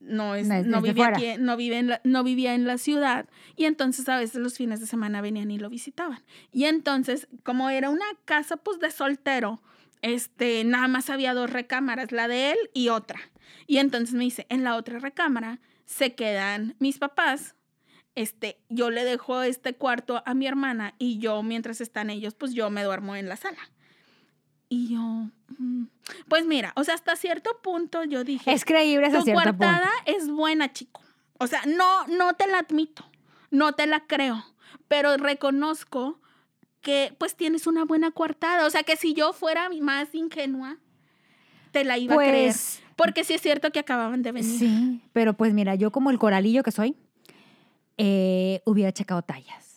no 0.00 0.34
es 0.34 0.48
No 0.66 0.82
vivía 0.82 1.08
aquí 1.08 1.34
no 1.38 1.56
vive 1.56 1.78
en 1.78 1.88
la, 1.88 2.00
no 2.04 2.24
vivía 2.24 2.54
en 2.54 2.66
la 2.66 2.78
ciudad 2.78 3.28
y 3.56 3.66
entonces 3.66 4.08
a 4.08 4.18
veces 4.18 4.36
los 4.40 4.56
fines 4.56 4.80
de 4.80 4.86
semana 4.86 5.20
venían 5.20 5.50
y 5.50 5.58
lo 5.58 5.70
visitaban. 5.70 6.22
Y 6.52 6.64
entonces 6.64 7.28
como 7.42 7.70
era 7.70 7.90
una 7.90 8.06
casa 8.24 8.56
pues 8.56 8.80
de 8.80 8.90
soltero 8.90 9.62
este 10.02 10.64
nada 10.64 10.88
más 10.88 11.10
había 11.10 11.34
dos 11.34 11.50
recámaras 11.50 12.12
la 12.12 12.28
de 12.28 12.52
él 12.52 12.58
y 12.74 12.88
otra. 12.88 13.20
Y 13.66 13.78
entonces 13.78 14.14
me 14.14 14.24
dice 14.24 14.46
en 14.48 14.64
la 14.64 14.76
otra 14.76 14.98
recámara 14.98 15.60
se 15.84 16.14
quedan 16.14 16.76
mis 16.78 16.98
papás 16.98 17.54
este, 18.14 18.58
yo 18.68 18.90
le 18.90 19.04
dejo 19.04 19.42
este 19.42 19.74
cuarto 19.74 20.22
a 20.26 20.34
mi 20.34 20.46
hermana 20.46 20.94
y 20.98 21.18
yo, 21.18 21.42
mientras 21.42 21.80
están 21.80 22.10
ellos, 22.10 22.34
pues 22.34 22.52
yo 22.52 22.68
me 22.70 22.82
duermo 22.82 23.16
en 23.16 23.28
la 23.28 23.36
sala. 23.36 23.70
Y 24.72 24.86
yo, 24.94 25.00
mm, 25.58 25.84
pues 26.28 26.46
mira, 26.46 26.72
o 26.76 26.84
sea, 26.84 26.94
hasta 26.94 27.16
cierto 27.16 27.50
punto 27.60 28.04
yo 28.04 28.22
dije, 28.22 28.52
Es 28.52 28.64
creíble 28.64 29.06
hasta 29.08 29.22
cierto 29.22 29.42
punto. 29.42 29.58
coartada 29.58 29.90
es 30.06 30.30
buena, 30.30 30.72
chico. 30.72 31.02
O 31.38 31.46
sea, 31.48 31.60
no, 31.66 32.06
no 32.06 32.34
te 32.34 32.46
la 32.46 32.58
admito, 32.60 33.04
no 33.50 33.72
te 33.72 33.86
la 33.88 34.06
creo, 34.06 34.44
pero 34.86 35.16
reconozco 35.16 36.20
que 36.82 37.14
pues 37.18 37.34
tienes 37.34 37.66
una 37.66 37.84
buena 37.84 38.12
coartada. 38.12 38.64
O 38.64 38.70
sea, 38.70 38.84
que 38.84 38.96
si 38.96 39.12
yo 39.12 39.32
fuera 39.32 39.68
más 39.80 40.14
ingenua, 40.14 40.76
te 41.72 41.84
la 41.84 41.98
iba 41.98 42.14
a 42.14 42.18
creer. 42.18 42.52
Pues 42.52 42.80
Porque 42.94 43.24
sí 43.24 43.34
es 43.34 43.42
cierto 43.42 43.72
que 43.72 43.80
acababan 43.80 44.22
de 44.22 44.30
venir. 44.32 44.58
sí, 44.58 45.00
pero 45.12 45.34
pues 45.34 45.52
mira, 45.52 45.74
yo 45.74 45.90
como 45.90 46.10
el 46.10 46.18
coralillo 46.18 46.62
que 46.62 46.70
soy, 46.70 46.96
eh, 47.98 48.62
hubiera 48.64 48.92
checado 48.92 49.22
tallas. 49.22 49.69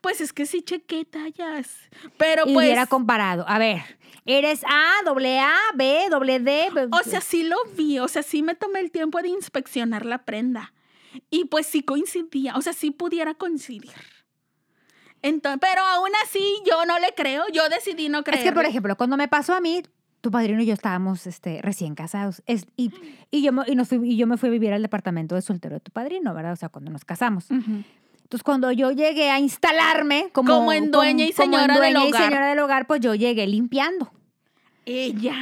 Pues 0.00 0.20
es 0.20 0.32
que 0.32 0.46
sí 0.46 0.62
chequé 0.62 1.04
tallas. 1.04 1.76
Pero 2.16 2.42
y 2.46 2.54
pues. 2.54 2.66
hubiera 2.66 2.86
comparado. 2.86 3.44
A 3.48 3.58
ver, 3.58 3.82
eres 4.26 4.62
A, 4.64 5.02
doble 5.04 5.38
A, 5.40 5.54
B, 5.74 6.06
doble 6.10 6.38
D. 6.40 6.68
b- 6.72 6.88
O 6.92 7.02
sea, 7.04 7.20
sí 7.20 7.42
lo 7.42 7.56
vi, 7.76 7.98
o 7.98 8.08
sea, 8.08 8.22
sí 8.22 8.42
me 8.42 8.54
tomé 8.54 8.80
el 8.80 8.90
tiempo 8.90 9.20
de 9.22 9.28
inspeccionar 9.28 10.06
la 10.06 10.24
prenda. 10.24 10.72
Y 11.30 11.44
pues 11.46 11.66
sí 11.66 11.82
coincidía, 11.82 12.56
o 12.56 12.62
sea, 12.62 12.72
sí 12.72 12.90
pudiera 12.90 13.34
coincidir. 13.34 13.90
Entonces, 15.20 15.58
pero 15.60 15.82
aún 15.82 16.10
así 16.24 16.42
yo 16.68 16.84
no 16.86 16.98
le 16.98 17.14
creo, 17.14 17.44
yo 17.52 17.68
decidí 17.68 18.08
no 18.08 18.24
creer. 18.24 18.40
Es 18.40 18.44
que, 18.44 18.52
por 18.52 18.64
ejemplo, 18.64 18.96
cuando 18.96 19.16
me 19.16 19.28
pasó 19.28 19.54
a 19.54 19.60
mí, 19.60 19.82
tu 20.20 20.30
padrino 20.30 20.62
y 20.62 20.66
yo 20.66 20.74
estábamos 20.74 21.26
este, 21.26 21.60
recién 21.62 21.94
casados. 21.94 22.42
Es- 22.46 22.66
y, 22.76 22.90
y, 23.30 23.42
yo, 23.42 23.52
me- 23.52 23.64
y, 23.66 23.74
nos 23.76 23.88
fui- 23.88 24.00
y 24.12 24.16
yo 24.16 24.26
me 24.26 24.36
fui 24.36 24.48
a 24.48 24.52
vivir 24.52 24.72
al 24.72 24.82
departamento 24.82 25.34
de 25.34 25.42
soltero 25.42 25.74
de 25.74 25.80
tu 25.80 25.90
padrino, 25.92 26.32
¿verdad? 26.34 26.52
O 26.52 26.56
sea, 26.56 26.68
cuando 26.70 26.90
nos 26.90 27.04
casamos. 27.04 27.46
Entonces, 28.32 28.44
cuando 28.44 28.72
yo 28.72 28.92
llegué 28.92 29.28
a 29.30 29.38
instalarme 29.38 30.30
como, 30.32 30.54
Como 30.54 30.72
en 30.72 30.90
dueña 30.90 31.26
y 31.26 31.34
como 31.34 31.52
en 31.58 31.60
señora 31.66 31.74
del 31.74 31.92
dueña 31.92 32.06
y 32.06 32.08
hogar. 32.08 32.24
señora 32.24 32.46
del 32.48 32.58
hogar, 32.60 32.86
pues 32.86 33.02
yo 33.02 33.14
llegué 33.14 33.46
limpiando, 33.46 34.10
Ella. 34.86 35.34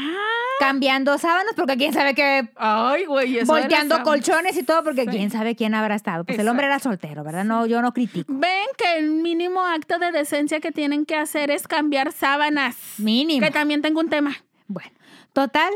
cambiando 0.58 1.16
sábanas, 1.16 1.52
porque 1.54 1.76
quién 1.76 1.92
sabe 1.92 2.16
qué, 2.16 2.50
Ay, 2.56 3.04
güey, 3.04 3.38
eso 3.38 3.52
volteando 3.52 4.02
colchones 4.02 4.56
y 4.56 4.64
todo, 4.64 4.82
porque 4.82 5.02
Sí. 5.04 5.08
quién 5.10 5.30
sabe 5.30 5.54
quién 5.54 5.74
habrá 5.76 5.94
estado. 5.94 6.24
Pues 6.24 6.36
el 6.40 6.48
hombre 6.48 6.66
era 6.66 6.80
soltero, 6.80 7.22
¿verdad? 7.22 7.44
No, 7.44 7.64
yo 7.64 7.80
no 7.80 7.92
critico. 7.94 8.32
Ven 8.36 8.66
que 8.76 8.98
el 8.98 9.08
mínimo 9.12 9.60
acto 9.64 10.00
de 10.00 10.10
decencia 10.10 10.58
que 10.58 10.72
tienen 10.72 11.06
que 11.06 11.14
hacer 11.14 11.52
es 11.52 11.68
cambiar 11.68 12.10
sábanas. 12.10 12.76
Mínimo. 12.98 13.46
Que 13.46 13.52
también 13.52 13.82
tengo 13.82 14.00
un 14.00 14.08
tema. 14.10 14.34
Bueno, 14.66 14.90
total, 15.32 15.70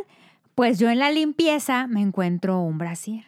pues 0.56 0.80
yo 0.80 0.90
en 0.90 0.98
la 0.98 1.12
limpieza 1.12 1.86
me 1.86 2.00
encuentro 2.00 2.58
un 2.58 2.76
brasier 2.76 3.24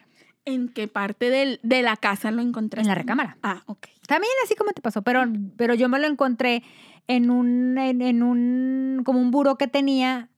¿En 0.47 0.69
qué 0.69 0.87
parte 0.87 1.29
del- 1.29 1.59
de 1.61 1.81
la 1.81 1.97
casa 1.97 2.31
lo 2.31 2.41
encontré? 2.41 2.81
en 2.81 2.87
la 2.87 2.95
recámara. 2.95 3.37
Ah, 3.43 3.63
ok. 3.65 3.87
También 4.07 4.31
así 4.45 4.55
como 4.55 4.71
te 4.71 4.81
pasó, 4.81 5.01
pero, 5.01 5.23
pero 5.57 5.73
yo 5.73 5.89
me 5.89 5.99
lo 5.99 6.07
encontré 6.07 6.63
en 7.07 7.29
un, 7.29 7.77
en, 7.77 8.01
en 8.01 8.23
un, 8.23 9.01
como 9.05 9.19
un 9.19 9.29
buro 9.29 9.57
que 9.57 9.67
tenía. 9.67 10.29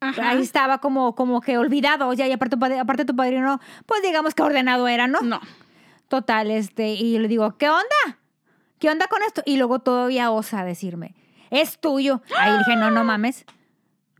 Ajá. 0.00 0.30
Ahí 0.30 0.42
estaba 0.42 0.78
como, 0.78 1.14
como 1.14 1.40
que 1.40 1.56
olvidado, 1.58 2.14
sea, 2.14 2.28
y 2.28 2.32
aparte, 2.32 2.56
aparte 2.78 3.04
tu 3.06 3.16
padrino, 3.16 3.60
pues 3.86 4.02
digamos 4.02 4.34
que 4.34 4.42
ordenado 4.42 4.88
era, 4.88 5.06
¿no? 5.06 5.20
No. 5.22 5.40
Total, 6.08 6.50
este, 6.50 6.92
y 6.94 7.12
yo 7.14 7.18
le 7.20 7.28
digo, 7.28 7.56
¿qué 7.56 7.68
onda? 7.70 8.18
¿Qué 8.78 8.90
onda 8.90 9.06
con 9.08 9.22
esto? 9.26 9.42
Y 9.46 9.56
luego 9.56 9.78
todavía 9.78 10.30
osa 10.30 10.64
decirme, 10.64 11.14
es 11.50 11.78
tuyo. 11.80 12.20
Ahí 12.38 12.58
dije, 12.58 12.76
no, 12.76 12.90
no 12.90 13.04
mames. 13.04 13.44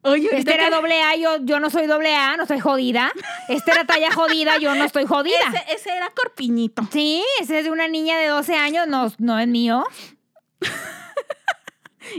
Oye, 0.02 0.28
Este 0.32 0.54
era 0.54 0.64
que- 0.70 0.74
doble 0.74 1.02
A, 1.02 1.14
yo, 1.16 1.36
yo 1.42 1.60
no 1.60 1.68
soy 1.68 1.86
doble 1.86 2.14
A, 2.14 2.36
no 2.36 2.46
soy 2.46 2.58
jodida. 2.58 3.12
Este 3.48 3.70
era 3.70 3.84
talla 3.84 4.10
jodida, 4.12 4.56
yo 4.58 4.74
no 4.74 4.84
estoy 4.84 5.04
jodida. 5.06 5.36
ese, 5.52 5.74
ese 5.74 5.90
era 5.96 6.08
corpiñito. 6.10 6.82
Sí, 6.90 7.22
ese 7.40 7.58
es 7.58 7.64
de 7.64 7.70
una 7.70 7.86
niña 7.88 8.16
de 8.18 8.28
12 8.28 8.54
años, 8.56 8.88
no, 8.88 9.12
no 9.18 9.38
es 9.38 9.46
mío. 9.48 9.84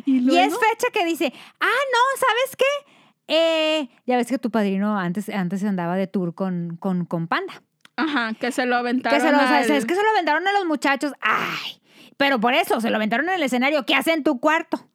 Y, 0.06 0.32
Y 0.32 0.38
es 0.38 0.54
fecha 0.54 0.88
que 0.94 1.04
dice, 1.06 1.34
ah, 1.60 1.66
no, 1.66 2.18
¿sabes 2.20 2.56
qué? 2.58 2.94
Eh, 3.28 3.90
ya 4.06 4.16
ves 4.18 4.28
que 4.28 4.38
tu 4.38 4.50
padrino 4.52 4.98
antes, 4.98 5.28
antes 5.30 5.64
andaba 5.64 5.96
de 5.96 6.08
tour 6.08 6.34
con, 6.34 6.78
con, 6.80 7.06
con 7.06 7.28
Panda. 7.28 7.62
Ajá, 7.98 8.34
que 8.40 8.52
se 8.52 8.66
lo 8.66 8.78
aventaron. 8.78 9.20
Que 9.20 9.26
se 9.26 9.32
lo, 9.32 9.38
al- 9.40 9.70
es 9.72 9.86
que 9.86 9.96
se 9.96 10.02
lo 10.04 10.10
aventaron 10.12 10.48
a 10.48 10.54
los 10.54 10.66
muchachos. 10.66 11.14
Ay, 11.20 11.82
pero 12.16 12.40
por 12.40 12.54
eso, 12.54 12.80
se 12.80 12.90
lo 12.90 12.96
aventaron 12.98 13.28
en 13.30 13.36
el 13.36 13.44
escenario. 13.44 13.86
¿Qué 13.86 13.96
hace 13.96 14.14
en 14.14 14.24
tu 14.24 14.40
cuarto? 14.40 14.88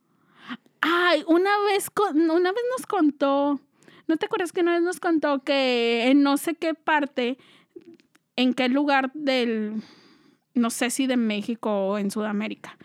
Ay, 0.88 1.24
una 1.26 1.50
vez, 1.66 1.90
con- 1.90 2.30
una 2.30 2.52
vez 2.52 2.62
nos 2.76 2.86
contó. 2.86 3.60
¿No 4.06 4.16
te 4.16 4.26
acuerdas 4.26 4.52
que 4.52 4.60
una 4.60 4.72
vez 4.72 4.82
nos 4.82 5.00
contó 5.00 5.42
que 5.42 6.08
en 6.08 6.22
no 6.22 6.36
sé 6.36 6.54
qué 6.54 6.74
parte, 6.74 7.38
en 8.36 8.54
qué 8.54 8.68
lugar 8.68 9.10
del, 9.14 9.82
no 10.54 10.70
sé 10.70 10.90
si 10.90 11.06
de 11.06 11.16
México 11.16 11.70
o 11.88 11.98
en 11.98 12.10
Sudamérica, 12.10 12.76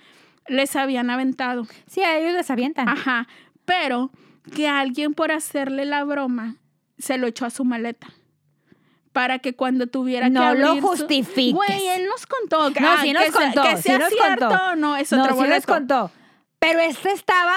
les 0.48 0.75
habían 0.75 1.10
aventado? 1.12 1.67
Sí, 1.88 2.01
a 2.01 2.17
ellos 2.17 2.34
les 2.34 2.50
avientan. 2.50 2.89
Ajá, 2.89 3.27
pero 3.65 4.10
que 4.55 4.67
alguien 4.67 5.13
por 5.13 5.31
hacerle 5.31 5.86
la 5.86 6.03
broma 6.03 6.55
se 6.98 7.17
lo 7.20 7.27
echó 7.27 7.46
a 7.46 7.50
su 7.51 7.65
maleta. 7.65 8.08
Para 9.13 9.39
que 9.39 9.55
cuando 9.55 9.88
tuviera 9.88 10.27
que 10.27 10.31
No 10.31 10.55
lo 10.55 10.79
justifiques. 10.81 11.53
Güey, 11.53 11.88
él 11.89 12.05
nos 12.08 12.25
contó. 12.25 12.72
que- 12.74 12.79
No, 12.79 12.91
ah, 12.91 13.00
sí 13.01 13.12
nos 13.12 13.24
que 13.25 13.31
sea- 13.31 13.41
contó, 13.53 13.63
que 13.63 13.75
sí 13.77 13.84
sea 13.84 14.00
nos 14.00 14.10
cierto 14.10 14.48
contó. 14.48 14.75
no, 14.77 14.96
es 14.96 15.12
no, 15.12 15.22
otro 15.22 15.36
sí 15.36 15.41
les 15.41 15.50
boleto. 15.50 15.67
contó. 15.74 16.12
Pero 16.60 16.79
este 16.79 17.12
estaba, 17.12 17.53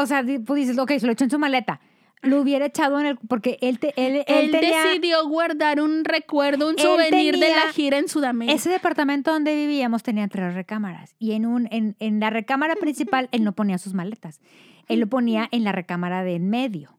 o 0.00 0.06
sea, 0.06 0.22
di- 0.22 0.38
pues 0.38 0.62
dices, 0.62 0.78
ok, 0.78 0.92
se 0.98 1.06
lo 1.06 1.12
echó 1.12 1.24
en 1.24 1.30
su 1.30 1.38
maleta. 1.38 1.80
Lo 2.22 2.40
hubiera 2.40 2.64
echado 2.66 2.98
en 2.98 3.06
el, 3.06 3.16
porque 3.28 3.58
él, 3.60 3.78
te- 3.78 3.92
él, 3.96 4.24
él 4.26 4.44
Él 4.44 4.50
tenía, 4.50 4.84
decidió 4.84 5.28
guardar 5.28 5.80
un 5.80 6.02
recuerdo, 6.04 6.68
un 6.70 6.78
souvenir 6.78 7.38
de 7.38 7.50
la 7.50 7.72
gira 7.72 7.98
en 7.98 8.08
Sudamérica. 8.08 8.54
ese 8.56 8.70
departamento 8.70 9.30
donde 9.32 9.54
vivíamos 9.54 10.02
tenía 10.02 10.26
tres 10.26 10.54
recámaras. 10.54 11.14
Y 11.18 11.32
en, 11.32 11.44
un, 11.46 11.68
en, 11.70 11.94
en 12.00 12.18
la 12.18 12.30
recámara 12.30 12.74
principal 12.80 13.28
él 13.32 13.44
no 13.44 13.52
ponía 13.52 13.78
sus 13.78 13.92
maletas. 13.94 14.40
Él 14.88 15.00
lo 15.00 15.06
ponía 15.08 15.48
en 15.52 15.62
la 15.64 15.72
recámara 15.72 16.22
de 16.24 16.36
en 16.36 16.48
medio. 16.48 16.96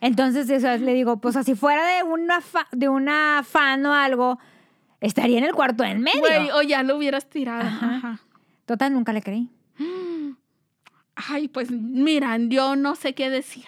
Entonces, 0.00 0.50
eso, 0.50 0.76
le 0.78 0.94
digo, 0.94 1.20
pues 1.20 1.36
así 1.36 1.54
fuera 1.54 1.86
de 1.96 2.02
una, 2.02 2.40
fa- 2.40 2.66
de 2.72 2.88
una 2.88 3.42
fan 3.48 3.86
o 3.86 3.92
algo, 3.94 4.38
estaría 5.00 5.38
en 5.38 5.44
el 5.44 5.52
cuarto 5.54 5.84
de 5.84 5.90
en 5.90 6.00
medio. 6.00 6.20
Güey, 6.20 6.50
o 6.50 6.62
ya 6.62 6.82
lo 6.82 6.96
hubieras 6.96 7.28
tirado. 7.30 7.60
Ajá. 7.68 7.96
Ajá. 7.96 8.20
Total, 8.66 8.92
nunca 8.92 9.12
le 9.12 9.22
creí. 9.22 9.48
Ay, 11.14 11.48
pues 11.48 11.70
mira, 11.70 12.36
yo 12.38 12.76
no 12.76 12.94
sé 12.96 13.14
qué 13.14 13.30
decir. 13.30 13.64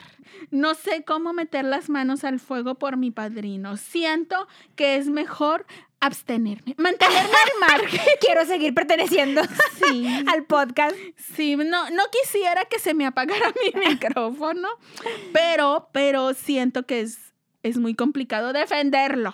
No 0.51 0.75
sé 0.75 1.05
cómo 1.05 1.33
meter 1.33 1.65
las 1.65 1.89
manos 1.89 2.25
al 2.25 2.39
fuego 2.41 2.75
por 2.77 2.97
mi 2.97 3.11
padrino. 3.11 3.77
Siento 3.77 4.47
que 4.77 4.97
es 4.97 5.09
mejor 5.09 5.67
abstenerme, 6.01 6.75
mantenerme 6.77 7.19
al 7.21 7.61
margen. 7.81 8.01
Quiero 8.21 8.45
seguir 8.45 8.75
perteneciendo 8.75 9.43
Sí. 9.83 10.07
al 10.27 10.45
podcast. 10.45 10.95
Sí, 11.17 11.57
no, 11.57 11.91
no 11.91 12.03
quisiera 12.11 12.65
que 12.67 12.79
se 12.79 12.95
me 12.95 13.07
apagara 13.07 13.53
mi 13.63 13.81
micrófono, 13.89 14.69
pero, 15.33 15.89
pero 15.93 16.35
siento 16.35 16.85
que 16.85 17.01
es, 17.01 17.19
es 17.63 17.79
muy 17.79 17.95
complicado 17.95 18.53
defenderlo. 18.53 19.33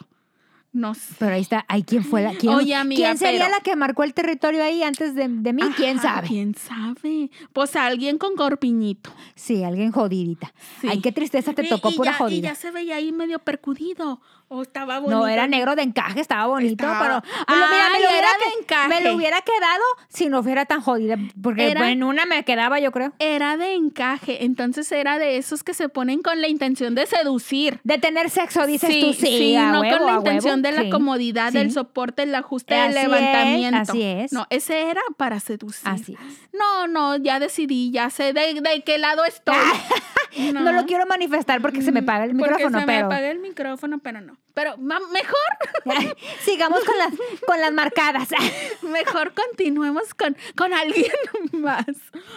No 0.73 0.95
sé. 0.95 1.15
Pero 1.19 1.35
ahí 1.35 1.41
está, 1.41 1.65
ahí 1.69 1.83
quién 1.83 2.05
fue 2.05 2.23
la. 2.23 2.33
¿Quién, 2.35 2.53
Oye, 2.55 2.75
amiga, 2.77 3.03
¿quién 3.05 3.19
sería 3.19 3.41
pero- 3.47 3.57
la 3.57 3.61
que 3.61 3.75
marcó 3.75 4.05
el 4.05 4.15
territorio 4.15 4.63
ahí 4.63 4.85
antes 4.85 5.17
de, 5.17 5.27
de 5.29 5.53
mí? 5.53 5.63
¿Quién 5.77 5.99
Ajá, 5.99 6.15
sabe? 6.17 6.29
¿Quién 6.29 6.55
sabe? 6.55 7.31
Pues 7.53 7.75
alguien 7.75 8.19
con 8.19 8.37
corpiñito. 8.37 9.11
Sí, 9.35 9.65
alguien 9.65 9.91
jodidita. 9.91 10.53
Sí. 10.81 10.87
Ay, 10.89 11.01
qué 11.01 11.11
tristeza 11.11 11.53
te 11.55 11.65
Y- 11.67 11.69
tocó 11.69 11.91
y 11.91 11.95
pura 11.97 12.13
ya, 12.13 12.19
jodida. 12.19 12.37
Y 12.37 12.43
ya 12.43 12.55
se 12.55 12.71
veía 12.71 12.97
ahí 12.97 13.11
medio 13.11 13.41
percudido. 13.41 14.21
O 14.53 14.63
estaba 14.63 14.99
bonito. 14.99 15.17
No, 15.17 15.29
era 15.29 15.47
negro 15.47 15.77
de 15.77 15.83
encaje, 15.83 16.21
estaba 16.21 16.47
bonito, 16.47 16.85
Estaba- 16.85 17.23
pero 17.23 17.23
me 17.49 17.57
lo, 17.57 17.69
mira, 17.71 17.89
me 17.93 18.01
lo 18.01 18.09
hubiera 18.09 18.19
era 18.19 18.29
de 18.39 18.61
encaje. 18.61 18.89
Me 18.89 19.01
lo 19.03 19.15
hubiera 19.15 19.43
quedado 19.43 19.83
si 20.09 20.29
no 20.29 20.43
fuera 20.43 20.65
tan 20.67 20.81
jodida, 20.81 21.17
porque 21.41 21.71
Era- 21.71 21.89
en 21.93 22.03
una 22.03 22.27
me 22.27 22.45
quedaba, 22.45 22.81
yo 22.81 22.91
creo. 22.91 23.13
Era 23.21 23.57
de 23.57 23.75
encaje. 23.75 24.45
Entonces 24.45 24.91
era 24.91 25.21
de 25.21 25.37
esos 25.37 25.63
que 25.63 25.73
se 25.73 25.89
ponen 25.89 26.21
con 26.23 26.41
la 26.41 26.49
intención 26.49 26.97
de 26.97 27.07
seducir. 27.07 27.79
De 27.85 27.99
tener 27.99 28.29
sexo, 28.29 28.67
dices 28.67 28.91
tú, 29.01 29.13
sí, 29.13 29.55
a 29.55 29.71
no 29.71 29.83
huevo, 29.83 29.99
con 29.99 30.07
la 30.09 30.13
intención 30.19 30.55
huevo, 30.63 30.77
de 30.77 30.83
sí. 30.83 30.85
la 30.89 30.91
comodidad, 30.91 31.53
Sí. 31.53 31.59
del 31.59 31.71
soporte, 31.71 32.25
el 32.25 32.35
ajuste, 32.35 32.75
Así 32.75 32.89
es, 32.99 33.03
levantamiento. 33.05 33.93
así 33.93 34.03
es. 34.03 34.33
No, 34.33 34.49
ese 34.51 34.91
era 34.91 35.01
para 35.17 35.39
seducir. 35.39 35.89
Así 35.89 36.15
es. 36.15 36.49
No, 36.53 36.89
no, 36.89 37.17
ya 37.19 37.39
decidí, 37.39 37.93
ya 37.93 38.11
sé 38.11 38.33
de, 38.33 38.55
de 38.61 38.83
qué 38.85 38.99
lado 38.99 39.25
estoy. 39.25 39.55
No. 40.53 40.73
lo 40.73 40.87
quiero 40.87 41.07
manifestar 41.07 41.61
porque 41.61 41.83
se 41.83 41.91
me 41.93 42.03
paga 42.03 42.25
el 42.25 42.31
Porque 42.37 42.53
micrófono, 42.53 42.81
se 42.81 42.87
pero 42.87 43.09
me 43.09 43.15
apaga 43.15 43.31
el 43.31 43.39
micrófono, 43.41 43.99
pero 43.99 44.21
no. 44.21 44.39
Pero 44.55 44.77
mejor 44.77 45.97
sigamos 46.43 46.85
con 46.85 46.99
las, 46.99 47.11
con 47.47 47.61
las 47.61 47.73
marcadas. 47.73 48.29
Mejor 48.83 49.35
continuemos 49.35 50.15
con, 50.15 50.37
con 50.57 50.73
alguien 50.73 51.11
más. 51.53 51.87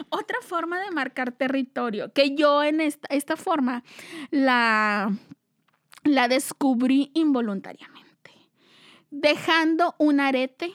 Otra 0.09 0.37
forma 0.41 0.79
de 0.83 0.91
marcar 0.91 1.31
territorio, 1.31 2.11
que 2.13 2.35
yo 2.35 2.63
en 2.63 2.81
esta, 2.81 3.07
esta 3.09 3.35
forma 3.35 3.83
la, 4.31 5.11
la 6.03 6.27
descubrí 6.27 7.11
involuntariamente, 7.13 8.31
dejando 9.11 9.95
un 9.97 10.19
arete 10.19 10.73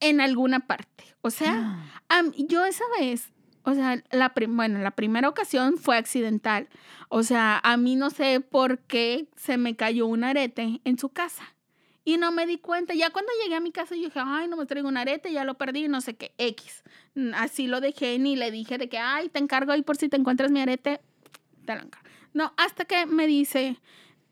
en 0.00 0.20
alguna 0.20 0.60
parte. 0.66 1.04
O 1.22 1.30
sea, 1.30 1.84
am- 2.08 2.32
yo 2.36 2.64
esa 2.64 2.84
vez, 2.98 3.30
o 3.64 3.74
sea, 3.74 4.02
la, 4.10 4.32
bueno, 4.48 4.78
la 4.78 4.92
primera 4.92 5.28
ocasión 5.28 5.76
fue 5.76 5.96
accidental. 5.96 6.68
O 7.08 7.22
sea, 7.22 7.60
a 7.62 7.76
mí 7.76 7.96
no 7.96 8.10
sé 8.10 8.40
por 8.40 8.78
qué 8.80 9.28
se 9.36 9.56
me 9.56 9.76
cayó 9.76 10.06
un 10.06 10.24
arete 10.24 10.80
en 10.84 10.98
su 10.98 11.10
casa. 11.10 11.44
Y 12.04 12.16
no 12.16 12.32
me 12.32 12.46
di 12.46 12.58
cuenta. 12.58 12.94
Ya 12.94 13.10
cuando 13.10 13.30
llegué 13.42 13.56
a 13.56 13.60
mi 13.60 13.72
casa, 13.72 13.94
yo 13.94 14.04
dije, 14.04 14.20
ay, 14.24 14.48
no 14.48 14.56
me 14.56 14.66
traigo 14.66 14.88
un 14.88 14.96
arete, 14.96 15.32
ya 15.32 15.44
lo 15.44 15.54
perdí, 15.54 15.88
no 15.88 16.00
sé 16.00 16.16
qué, 16.16 16.32
X. 16.38 16.82
Mm, 17.14 17.34
Así 17.34 17.66
lo 17.66 17.80
dejé, 17.80 18.18
ni 18.18 18.36
le 18.36 18.50
dije 18.50 18.78
de 18.78 18.88
que, 18.88 18.98
ay, 18.98 19.28
te 19.28 19.38
encargo 19.38 19.72
ahí 19.72 19.82
por 19.82 19.96
si 19.96 20.08
te 20.08 20.16
encuentras 20.16 20.50
mi 20.50 20.60
arete, 20.60 21.00
te 21.66 21.74
lo 21.74 21.82
encargo. 21.82 22.08
No, 22.32 22.54
hasta 22.56 22.84
que 22.84 23.06
me 23.06 23.26
dice 23.26 23.76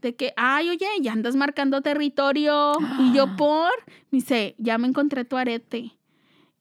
de 0.01 0.15
que, 0.15 0.33
ay, 0.37 0.71
oye, 0.71 0.87
ya 1.01 1.13
andas 1.13 1.37
marcando 1.37 1.83
territorio. 1.83 2.73
Y 3.01 3.13
yo, 3.13 3.27
por, 3.37 3.73
me 4.11 4.19
dice, 4.19 4.55
ya 4.59 4.79
me 4.79 4.89
encontré 4.89 5.25
tu 5.25 5.37
arete. 5.37 5.93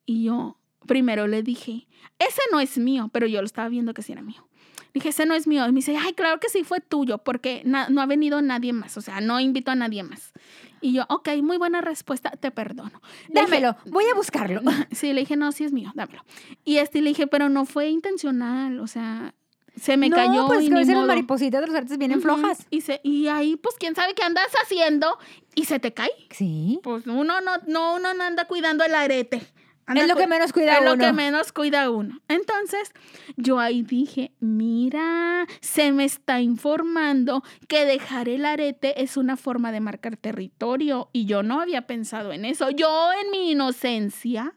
Y 0.05 0.23
yo, 0.23 0.56
primero 0.87 1.27
le 1.27 1.43
dije, 1.43 1.87
ese 2.19 2.41
no 2.51 2.59
es 2.59 2.77
mío, 2.77 3.09
pero 3.13 3.27
yo 3.27 3.41
lo 3.41 3.45
estaba 3.45 3.69
viendo 3.69 3.93
que 3.93 4.01
sí 4.01 4.13
era 4.13 4.21
mío. 4.21 4.47
Dije, 4.93 5.09
ese 5.09 5.25
no 5.25 5.35
es 5.35 5.45
mío. 5.45 5.63
Y 5.67 5.71
me 5.71 5.77
dice, 5.77 5.95
ay, 5.95 6.13
claro 6.13 6.39
que 6.39 6.49
sí 6.49 6.63
fue 6.63 6.79
tuyo, 6.79 7.19
porque 7.19 7.61
no 7.65 8.01
ha 8.01 8.05
venido 8.07 8.41
nadie 8.41 8.73
más. 8.73 8.97
O 8.97 9.01
sea, 9.01 9.21
no 9.21 9.39
invito 9.39 9.69
a 9.69 9.75
nadie 9.75 10.01
más. 10.01 10.33
Y 10.81 10.93
yo, 10.93 11.05
ok, 11.09 11.29
muy 11.41 11.57
buena 11.57 11.81
respuesta, 11.81 12.31
te 12.31 12.51
perdono. 12.51 13.01
Dije, 13.27 13.41
Dámelo, 13.41 13.77
voy 13.85 14.05
a 14.11 14.15
buscarlo. 14.15 14.61
Sí, 14.91 15.13
le 15.13 15.21
dije, 15.21 15.35
no, 15.35 15.51
sí 15.51 15.63
es 15.63 15.71
mío, 15.71 15.91
dámelo. 15.95 16.23
Y 16.63 16.77
este 16.77 17.01
le 17.01 17.09
dije, 17.09 17.27
pero 17.27 17.49
no 17.49 17.65
fue 17.65 17.89
intencional, 17.89 18.79
o 18.79 18.87
sea, 18.87 19.33
se 19.79 19.97
me 19.97 20.09
no, 20.09 20.15
cayó 20.15 20.47
pues 20.47 20.63
y 20.63 20.69
que 20.69 20.75
a 20.75 20.79
veces 20.79 20.95
las 20.95 21.05
maripositas 21.05 21.61
de 21.61 21.67
los 21.67 21.75
artes 21.75 21.97
vienen 21.97 22.21
flojas. 22.21 22.65
Y, 22.69 22.81
se, 22.81 22.99
y 23.03 23.27
ahí, 23.27 23.55
pues, 23.55 23.75
quién 23.79 23.95
sabe 23.95 24.13
qué 24.15 24.23
andas 24.23 24.47
haciendo 24.63 25.17
y 25.55 25.65
se 25.65 25.79
te 25.79 25.93
cae. 25.93 26.09
Sí. 26.31 26.79
Pues 26.83 27.05
uno 27.05 27.41
no, 27.41 27.57
no, 27.67 27.95
uno 27.95 28.13
no 28.13 28.23
anda 28.23 28.45
cuidando 28.45 28.83
el 28.83 28.95
arete. 28.95 29.41
Anda 29.87 30.01
Es 30.03 30.07
lo 30.09 30.15
que 30.17 30.27
menos 30.27 30.51
cuida 30.53 30.77
es 30.79 30.83
lo 30.83 30.93
uno. 30.93 31.05
que 31.05 31.13
menos 31.13 31.51
cuida 31.53 31.89
uno. 31.89 32.19
Entonces, 32.27 32.91
yo 33.37 33.57
ahí 33.59 33.83
dije, 33.83 34.33
mira, 34.41 35.47
se 35.61 35.91
me 35.93 36.03
está 36.03 36.41
informando 36.41 37.41
que 37.69 37.85
dejar 37.85 38.27
el 38.27 38.45
arete 38.45 39.01
es 39.01 39.15
una 39.17 39.37
forma 39.37 39.71
de 39.71 39.79
marcar 39.79 40.17
territorio. 40.17 41.09
Y 41.13 41.25
yo 41.25 41.41
no 41.41 41.61
había 41.61 41.87
pensado 41.87 42.33
en 42.33 42.43
eso. 42.45 42.69
Yo 42.69 43.09
en 43.23 43.31
mi 43.31 43.51
inocencia. 43.51 44.53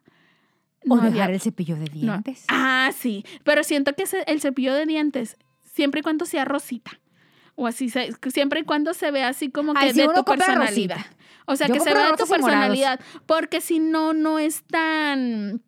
O 0.89 0.97
no 0.97 1.03
dejar 1.03 1.23
había- 1.25 1.35
el 1.37 1.41
cepillo 1.41 1.77
de 1.77 1.85
no. 1.87 1.93
dientes. 1.93 2.45
Ah, 2.49 2.91
sí. 2.97 3.25
Pero 3.45 3.63
siento 3.65 3.93
que 3.95 4.05
el 4.27 4.41
cepillo 4.41 4.75
de 4.75 4.87
dientes, 4.87 5.37
siempre 5.63 6.01
y 6.01 6.03
cuando 6.03 6.25
sea 6.27 6.45
rosita. 6.45 6.91
O 7.55 7.67
así, 7.67 7.89
se- 7.91 8.11
siempre 8.33 8.61
y 8.61 8.65
cuando 8.65 8.95
se 8.95 9.11
vea 9.11 9.29
así 9.29 9.51
como 9.51 9.75
que 9.75 9.81
Ay, 9.81 9.93
de 9.93 10.05
uno 10.05 10.15
tu 10.15 10.25
personalidad. 10.25 10.97
rosita. 10.97 11.17
O 11.51 11.57
sea, 11.57 11.67
Yo 11.69 11.75
que 11.75 11.81
se 11.81 11.87
vea 11.93 11.95
tu 12.17 12.27
morados. 12.27 12.29
personalidad. 12.29 13.01
Porque 13.27 13.61
si 13.61 13.79
no, 13.79 14.13
no 14.13 14.39
es 14.39 14.63
tan. 14.65 15.63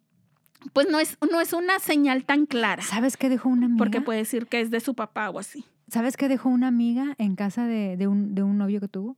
Pues 0.73 0.89
no 0.89 1.01
es, 1.01 1.19
no 1.31 1.41
es 1.41 1.53
una 1.53 1.79
señal 1.81 2.25
tan 2.25 2.47
clara. 2.47 2.83
¿Sabes 2.83 3.17
qué 3.17 3.29
dejó 3.29 3.49
una 3.49 3.67
amiga? 3.67 3.79
Porque 3.79 4.01
puede 4.01 4.21
decir 4.21 4.47
que 4.47 4.61
es 4.61 4.71
de 4.71 4.81
su 4.81 4.95
papá 4.95 5.29
o 5.31 5.39
así. 5.39 5.65
¿Sabes 5.89 6.17
qué 6.17 6.29
dejó 6.29 6.49
una 6.49 6.69
amiga 6.69 7.15
en 7.19 7.35
casa 7.37 7.67
de, 7.67 7.97
de 7.97 8.07
un, 8.07 8.35
de 8.35 8.43
un 8.43 8.59
novio 8.59 8.81
que 8.81 8.89
tuvo? 8.89 9.17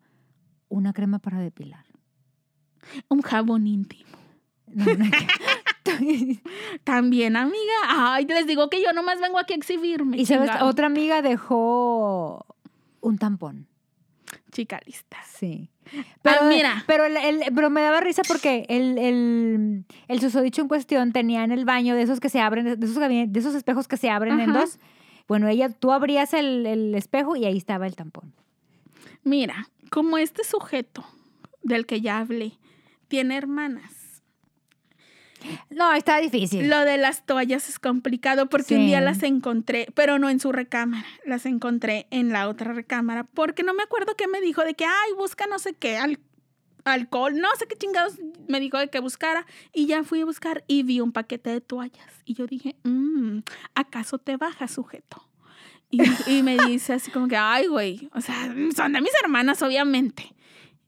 Una 0.69 0.93
crema 0.93 1.19
para 1.19 1.39
depilar. 1.39 1.85
Un 3.09 3.21
jabón 3.23 3.67
íntimo. 3.67 4.11
No, 4.67 4.87
no, 4.87 5.05
También, 6.85 7.37
amiga. 7.37 7.75
Ay, 7.89 8.27
les 8.27 8.47
digo 8.47 8.71
que 8.71 8.83
yo 8.83 8.93
nomás 8.93 9.21
vengo 9.21 9.39
aquí 9.39 9.53
a 9.53 9.57
exhibirme. 9.57 10.17
y 10.17 10.27
sabes, 10.27 10.51
otra 10.63 10.87
amiga 10.87 11.23
dejó 11.23 12.45
un 13.01 13.19
tampón. 13.19 13.69
Chica 14.51 14.81
lista. 14.87 15.19
Sí. 15.27 15.71
Ah, 16.25 16.49
mira. 16.49 16.85
Pero, 16.87 17.05
el- 17.05 17.17
el- 17.17 17.55
pero 17.55 17.71
me 17.71 17.81
daba 17.83 18.01
risa 18.01 18.23
porque 18.27 18.67
el, 18.69 18.99
el, 18.99 19.85
el 20.09 20.21
susodicho 20.21 20.63
en 20.63 20.69
cuestión 20.69 21.13
tenía 21.13 21.45
en 21.45 21.53
el 21.53 21.65
baño 21.65 21.95
de 21.95 22.03
esos 22.03 22.21
que 22.21 22.29
se 22.29 22.41
abren, 22.41 22.65
de 22.79 22.87
esos, 22.87 22.99
de 22.99 23.31
esos 23.39 23.55
espejos 23.55 23.89
que 23.89 23.97
se 23.97 24.11
abren 24.11 24.41
en 24.41 24.53
dos. 24.53 24.79
Bueno, 25.29 25.49
ella, 25.49 25.69
tú 25.71 25.93
abrías 25.93 26.35
el, 26.35 26.67
el 26.67 26.95
espejo 26.95 27.37
y 27.37 27.45
ahí 27.45 27.57
estaba 27.57 27.87
el 27.87 27.97
tampón. 27.97 28.33
Mira, 29.23 29.69
como 29.91 30.19
este 30.19 30.45
sujeto 30.45 31.05
del 31.63 31.87
que 31.87 32.01
ya 32.01 32.19
hablé 32.19 32.53
tiene 33.09 33.37
hermanas. 33.37 33.93
No, 35.71 35.93
está 35.93 36.19
difícil. 36.19 36.69
Lo 36.69 36.81
de 36.85 36.99
las 36.99 37.27
toallas 37.27 37.69
es 37.69 37.79
complicado 37.79 38.49
porque 38.49 38.77
un 38.77 38.87
día 38.87 39.01
las 39.01 39.23
encontré, 39.23 39.87
pero 39.95 40.19
no 40.19 40.29
en 40.31 40.41
su 40.41 40.53
recámara, 40.53 41.07
las 41.25 41.47
encontré 41.47 42.07
en 42.11 42.31
la 42.31 42.49
otra 42.49 42.73
recámara, 42.73 43.25
porque 43.25 43.63
no 43.63 43.75
me 43.75 43.83
acuerdo 43.83 44.15
qué 44.17 44.29
me 44.29 44.41
dijo 44.41 44.63
de 44.63 44.75
que, 44.75 44.85
ay, 44.85 45.13
busca 45.17 45.47
no 45.47 45.59
sé 45.59 45.75
qué, 45.75 45.97
al- 45.97 46.19
alcohol, 46.85 47.37
no 47.39 47.49
sé 47.59 47.67
qué 47.67 47.77
chingados 47.77 48.19
me 48.49 48.61
dijo 48.61 48.79
de 48.79 48.89
que 48.91 49.01
buscara, 49.01 49.47
y 49.73 49.87
ya 49.87 50.05
fui 50.05 50.21
a 50.21 50.25
buscar 50.27 50.65
y 50.67 50.83
vi 50.83 51.01
un 51.01 51.13
paquete 51.13 51.51
de 51.51 51.61
toallas, 51.61 52.11
y 52.27 52.35
yo 52.35 52.47
dije, 52.47 52.77
"Mm, 52.85 53.39
¿acaso 53.75 54.19
te 54.19 54.37
baja 54.37 54.69
sujeto? 54.69 55.27
Y, 55.91 56.03
y 56.27 56.43
me 56.43 56.57
dice 56.59 56.93
así 56.95 57.11
como 57.11 57.27
que, 57.29 57.37
ay, 57.37 57.69
güey, 57.69 58.09
o 58.15 58.21
sea, 58.21 58.53
son 58.77 58.93
de 58.93 59.01
mis 59.01 59.13
hermanas, 59.23 59.63
obviamente. 59.63 60.35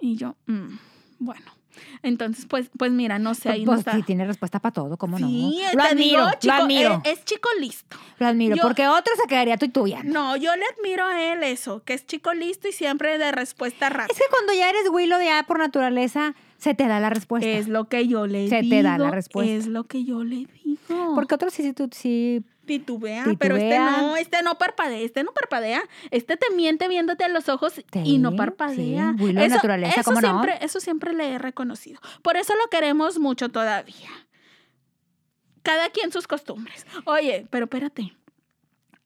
Y 0.01 0.17
yo, 0.17 0.37
"Mm, 0.47 0.77
bueno. 1.19 1.56
Entonces, 2.03 2.47
pues, 2.47 2.71
pues 2.77 2.93
mira, 2.93 3.19
no 3.19 3.35
sé, 3.35 3.49
ahí 3.51 3.65
no 3.65 3.73
Pues 3.73 3.81
está. 3.81 3.93
sí, 3.97 4.03
tiene 4.03 4.25
respuesta 4.27 4.59
para 4.61 4.73
todo, 4.73 4.97
¿cómo 4.97 5.19
no? 5.19 5.27
Lo 5.29 5.83
admiro, 5.83 6.25
digo, 6.27 6.31
chico, 6.39 6.55
lo 6.57 6.63
admiro, 6.63 7.03
Es, 7.05 7.19
es 7.19 7.25
chico 7.25 7.49
listo. 7.61 7.97
lo 8.19 8.27
admiro, 8.27 8.57
yo- 8.57 8.63
porque 8.63 8.87
otro 8.89 9.13
se 9.21 9.29
quedaría 9.29 9.57
tú 9.57 9.67
y 9.67 9.69
tuya. 9.71 10.03
No, 10.05 10.37
yo 10.37 10.55
le 10.57 10.63
admiro 10.79 11.05
a 11.07 11.23
él 11.33 11.43
eso, 11.43 11.83
que 11.85 11.95
es 11.95 12.07
chico 12.07 12.33
listo 12.35 12.69
y 12.69 12.73
siempre 12.73 13.19
de 13.19 13.33
respuesta 13.33 13.89
rápida. 13.89 14.13
Es 14.13 14.19
que 14.19 14.25
cuando 14.31 14.53
ya 14.53 14.69
eres 14.71 14.83
Willow 14.91 15.19
de 15.19 15.27
ya 15.27 15.43
por 15.45 15.59
naturaleza, 15.59 16.35
se 16.59 16.75
te 16.75 16.87
da 16.89 17.01
la 17.01 17.11
respuesta. 17.11 17.49
Es 17.49 17.69
lo 17.69 17.85
que 17.89 18.07
yo 18.09 18.27
le 18.27 18.49
Se 18.49 18.63
digo. 18.63 18.77
te 18.77 18.83
da 18.83 18.97
la 18.99 19.11
respuesta. 19.11 19.53
Es 19.53 19.67
lo 19.67 19.85
que 19.85 20.05
yo 20.05 20.25
le 20.25 20.47
digo. 20.65 21.15
Porque 21.15 21.35
otros 21.35 21.53
sí, 21.53 21.63
sí, 21.63 21.73
tú, 21.73 21.89
sí. 21.93 22.43
Titubea, 22.67 23.25
pero 23.39 23.57
este 23.57 23.71
Titubea. 23.71 24.03
no, 24.03 24.17
este 24.17 24.43
no 24.43 24.59
parpadea, 24.59 24.99
este 24.99 25.25
no 25.25 25.33
parpadea. 25.33 25.83
Este 26.11 26.37
te 26.37 26.55
miente 26.55 26.89
viéndote 26.89 27.25
a 27.25 27.29
los 27.29 27.49
ojos 27.49 27.83
y 28.05 28.19
no 28.19 28.37
parpadea. 28.37 29.15
sí, 29.19 29.33
de 29.33 29.49
naturaleza, 29.49 30.01
eso 30.01 30.11
¿cómo 30.11 30.21
no? 30.21 30.29
siempre, 30.29 30.59
eso 30.65 30.81
siempre 30.81 31.15
le 31.15 31.31
he 31.31 31.39
reconocido. 31.39 32.01
Por 32.23 32.37
eso 32.37 32.55
lo 32.55 32.69
queremos 32.69 33.19
mucho 33.19 33.49
todavía. 33.49 34.11
Cada 35.63 35.89
quien 35.91 36.13
sus 36.13 36.27
costumbres. 36.27 36.87
Oye, 37.07 37.47
pero 37.51 37.65
espérate. 37.65 38.15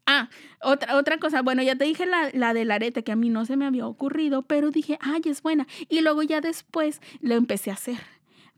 Ah, 0.07 0.29
otra, 0.61 0.97
otra 0.97 1.19
cosa. 1.19 1.41
Bueno, 1.43 1.63
ya 1.63 1.77
te 1.77 1.85
dije 1.85 2.05
la, 2.05 2.31
la 2.33 2.53
del 2.53 2.71
arete 2.73 3.05
que 3.05 3.13
a 3.13 3.17
mí 3.17 3.31
no 3.31 3.45
se 3.45 3.57
me 3.57 3.65
había 3.65 3.87
ocurrido, 3.87 4.43
pero 4.43 4.71
dije, 4.71 4.99
ay, 5.01 5.23
es 5.27 5.41
buena. 5.41 5.67
Y 5.89 6.01
luego 6.01 6.23
ya 6.23 6.41
después 6.41 7.01
lo 7.21 7.35
empecé 7.37 7.71
a 7.71 7.75
hacer, 7.75 7.99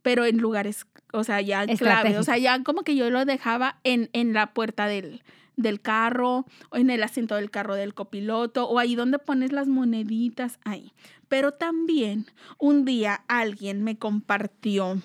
pero 0.03 0.25
en 0.25 0.39
lugares, 0.39 0.87
o 1.13 1.25
sea, 1.25 1.41
ya 1.41 1.67
clave. 1.67 2.19
O 2.19 2.23
sea, 2.23 2.39
ya 2.39 2.63
como 2.63 2.83
que 2.83 2.97
yo 2.97 3.11
lo 3.11 3.25
dejaba 3.25 3.79
en, 3.85 4.11
en 4.13 4.33
la 4.33 4.53
puerta 4.53 4.87
del, 4.87 5.23
del 5.57 5.81
carro, 5.81 6.45
o 6.71 6.77
en 6.77 6.91
el 6.91 7.03
asiento 7.03 7.37
del 7.37 7.51
carro 7.51 7.75
del 7.75 7.95
copiloto, 7.95 8.69
o 8.69 8.79
ahí 8.79 8.95
donde 8.95 9.19
pones 9.19 9.53
las 9.53 9.69
moneditas, 9.69 10.59
ahí. 10.65 10.93
Pero 11.29 11.53
también 11.53 12.27
un 12.59 12.85
día 12.85 13.23
alguien 13.29 13.83
me 13.83 13.97
compartió 13.97 15.01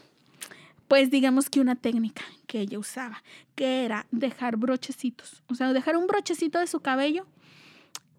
pues 0.87 1.09
digamos 1.11 1.49
que 1.49 1.59
una 1.59 1.75
técnica 1.75 2.23
que 2.47 2.61
ella 2.61 2.79
usaba, 2.79 3.23
que 3.55 3.83
era 3.83 4.07
dejar 4.11 4.57
brochecitos, 4.57 5.43
o 5.49 5.55
sea, 5.55 5.73
dejar 5.73 5.97
un 5.97 6.07
brochecito 6.07 6.59
de 6.59 6.67
su 6.67 6.79
cabello 6.79 7.27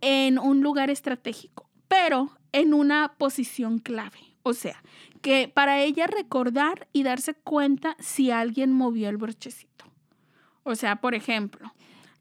en 0.01 0.39
un 0.39 0.63
lugar 0.63 0.91
estratégico, 0.91 1.69
pero 1.89 2.31
en 2.53 2.75
una 2.75 3.15
posición 3.19 3.79
clave. 3.79 4.19
O 4.43 4.55
sea, 4.55 4.83
que 5.21 5.49
para 5.53 5.81
ella 5.81 6.07
recordar 6.07 6.89
y 6.93 7.03
darse 7.03 7.35
cuenta 7.35 7.97
si 8.01 8.31
alguien 8.31 8.73
movió 8.73 9.09
el 9.09 9.17
brochecito. 9.17 9.85
O 10.63 10.75
sea, 10.75 10.97
por 10.97 11.15
ejemplo, 11.15 11.73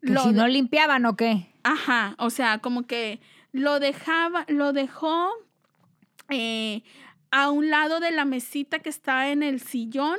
Que 0.01 0.11
lo 0.11 0.23
si 0.23 0.29
de- 0.29 0.35
no 0.35 0.47
limpiaban 0.47 1.05
o 1.05 1.15
qué. 1.15 1.47
Ajá, 1.63 2.15
o 2.19 2.29
sea, 2.29 2.59
como 2.59 2.83
que 2.87 3.19
lo 3.51 3.79
dejaba, 3.79 4.45
lo 4.47 4.71
dejó 4.73 5.29
eh, 6.29 6.83
a 7.31 7.49
un 7.49 7.69
lado 7.69 7.99
de 7.99 8.11
la 8.11 8.25
mesita 8.25 8.79
que 8.79 8.89
está 8.89 9.29
en 9.31 9.43
el 9.43 9.59
sillón. 9.59 10.17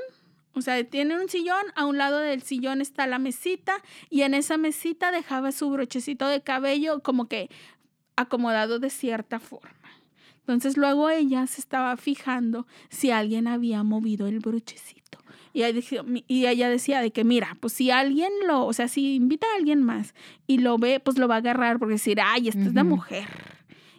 O 0.55 0.61
sea, 0.61 0.83
tiene 0.85 1.19
un 1.21 1.29
sillón, 1.29 1.65
a 1.77 1.87
un 1.87 1.99
lado 1.99 2.19
del 2.19 2.43
sillón 2.43 2.81
está 2.81 3.07
la 3.07 3.19
mesita 3.19 3.81
y 4.11 4.23
en 4.23 4.35
esa 4.35 4.57
mesita 4.57 5.13
dejaba 5.13 5.53
su 5.53 5.71
brochecito 5.71 6.27
de 6.27 6.43
cabello 6.43 7.01
como 7.01 7.29
que 7.29 7.49
acomodado 8.17 8.79
de 8.81 8.91
cierta 8.91 9.39
forma. 9.39 9.71
Entonces 10.53 10.77
luego 10.77 11.11
ella 11.11 11.47
se 11.47 11.61
estaba 11.61 11.97
fijando 11.97 12.67
si 12.89 13.11
alguien 13.11 13.47
había 13.47 13.83
movido 13.83 14.27
el 14.27 14.41
brochecito. 14.41 15.19
Y 15.53 15.63
ella, 16.45 16.69
decía 16.69 17.01
de 17.01 17.11
que, 17.11 17.25
mira, 17.25 17.57
pues 17.61 17.73
si 17.73 17.91
alguien 17.91 18.31
lo, 18.47 18.65
o 18.65 18.73
sea, 18.73 18.87
si 18.87 19.17
invita 19.17 19.47
a 19.47 19.57
alguien 19.59 19.83
más 19.83 20.15
y 20.47 20.59
lo 20.59 20.79
ve, 20.79 21.01
pues 21.01 21.19
lo 21.19 21.27
va 21.27 21.37
a 21.37 21.39
agarrar 21.39 21.79
porque 21.79 21.95
decir, 21.95 22.21
ay, 22.23 22.49
esta 22.49 22.63
es 22.63 22.75
la 22.75 22.85
mujer. 22.85 23.58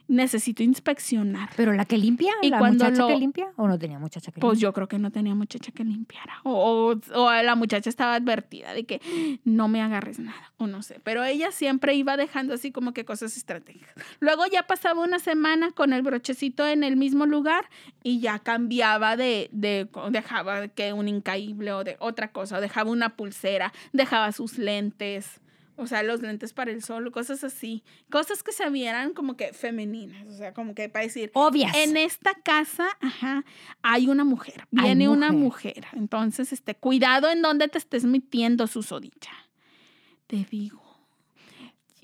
Necesito 0.10 0.64
inspeccionar. 0.64 1.50
Pero 1.56 1.72
la 1.72 1.86
que 1.86 1.98
limpia, 1.98 2.34
Y 2.42 2.50
la 2.50 2.58
cuando 2.58 2.84
muchacha 2.86 3.06
que 3.08 3.14
lo- 3.14 3.20
limpia, 3.20 3.48
o 3.58 3.68
no 3.68 3.78
tenía 3.80 4.00
muchacha 4.00 4.32
que 4.32 4.42
Pues 4.42 4.54
limpia. 4.58 4.68
yo 4.68 4.74
creo 4.74 4.88
que 4.88 5.00
no 5.00 5.12
tenía 5.12 5.36
muchacha 5.36 5.72
que 5.72 5.84
limpiara. 5.84 6.42
O, 6.44 6.94
o- 7.14 7.22
o 7.22 7.32
la 7.32 7.56
muchacha 7.56 7.90
estaba 7.90 8.16
advertida 8.16 8.74
de 8.74 8.86
que 8.86 9.40
no 9.46 9.68
me 9.68 9.82
agarres 9.82 10.18
nada. 10.20 10.52
O 10.58 10.66
no 10.68 10.82
sé. 10.82 11.00
Pero 11.04 11.24
ella 11.24 11.52
siempre 11.52 11.94
iba 11.94 12.18
dejando 12.18 12.56
así 12.56 12.72
como 12.72 12.92
que 12.92 13.06
cosas 13.06 13.38
estratégicas. 13.38 13.94
Luego 14.20 14.44
ya 14.52 14.64
pasaba 14.64 15.02
una 15.04 15.20
semana 15.20 15.72
con 15.72 15.94
el 15.94 16.02
brochecito 16.02 16.68
en 16.68 16.84
el 16.84 16.98
mismo 16.98 17.28
lugar 17.28 17.70
y 18.04 18.20
ya 18.20 18.40
cambiaba 18.40 19.16
de, 19.16 19.50
de 19.52 19.88
dejaba 20.10 20.68
que 20.70 20.92
un 20.92 21.08
incaíble 21.08 21.72
o 21.72 21.84
de 21.84 21.98
otra 22.00 22.32
cosa. 22.32 22.58
O 22.58 22.62
dejaba 22.62 22.90
una 22.90 23.16
pulsera, 23.16 23.72
dejaba 23.94 24.32
sus 24.32 24.58
lentes. 24.58 25.40
O 25.80 25.88
sea, 25.88 26.04
los 26.04 26.22
lentes 26.22 26.52
para 26.54 26.72
el 26.72 26.84
sol, 26.84 27.10
cosas 27.12 27.44
así. 27.44 27.84
Cosas 28.10 28.44
que 28.44 28.52
se 28.52 28.70
vieran 28.70 29.14
como 29.14 29.38
que 29.38 29.54
femeninas. 29.54 30.28
O 30.28 30.34
sea, 30.38 30.54
como 30.54 30.76
que 30.76 30.90
para 30.90 31.06
decir, 31.06 31.32
Obvias. 31.34 31.76
en 31.78 31.96
esta 31.96 32.34
casa, 32.34 32.86
ajá, 33.00 33.46
hay 33.82 34.08
una 34.08 34.26
mujer, 34.26 34.66
viene 34.72 35.08
una 35.08 35.32
mujer. 35.32 35.76
mujer. 35.78 35.88
Entonces, 35.94 36.52
este, 36.52 36.76
cuidado 36.76 37.30
en 37.30 37.42
dónde 37.42 37.70
te 37.70 37.78
estés 37.78 38.04
metiendo, 38.04 38.68
susodicha. 38.68 39.32
Te 40.28 40.46
digo, 40.52 40.82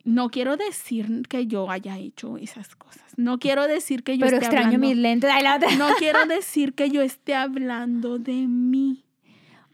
no 0.05 0.29
quiero 0.29 0.55
decir 0.55 1.23
que 1.27 1.47
yo 1.47 1.69
haya 1.69 1.97
hecho 1.97 2.37
esas 2.37 2.75
cosas. 2.75 3.03
No 3.17 3.39
quiero 3.39 3.67
decir 3.67 4.03
que 4.03 4.17
yo 4.17 4.25
Pero 4.25 4.37
esté 4.37 4.45
extraño 4.45 4.67
hablando. 4.67 4.87
mis 4.87 4.97
lentes. 4.97 5.29
Ay, 5.33 5.43
la 5.43 5.57
otra. 5.57 5.75
No 5.75 5.89
quiero 5.97 6.25
decir 6.27 6.73
que 6.73 6.89
yo 6.89 7.01
esté 7.01 7.35
hablando 7.35 8.19
de 8.19 8.33
mí. 8.47 9.03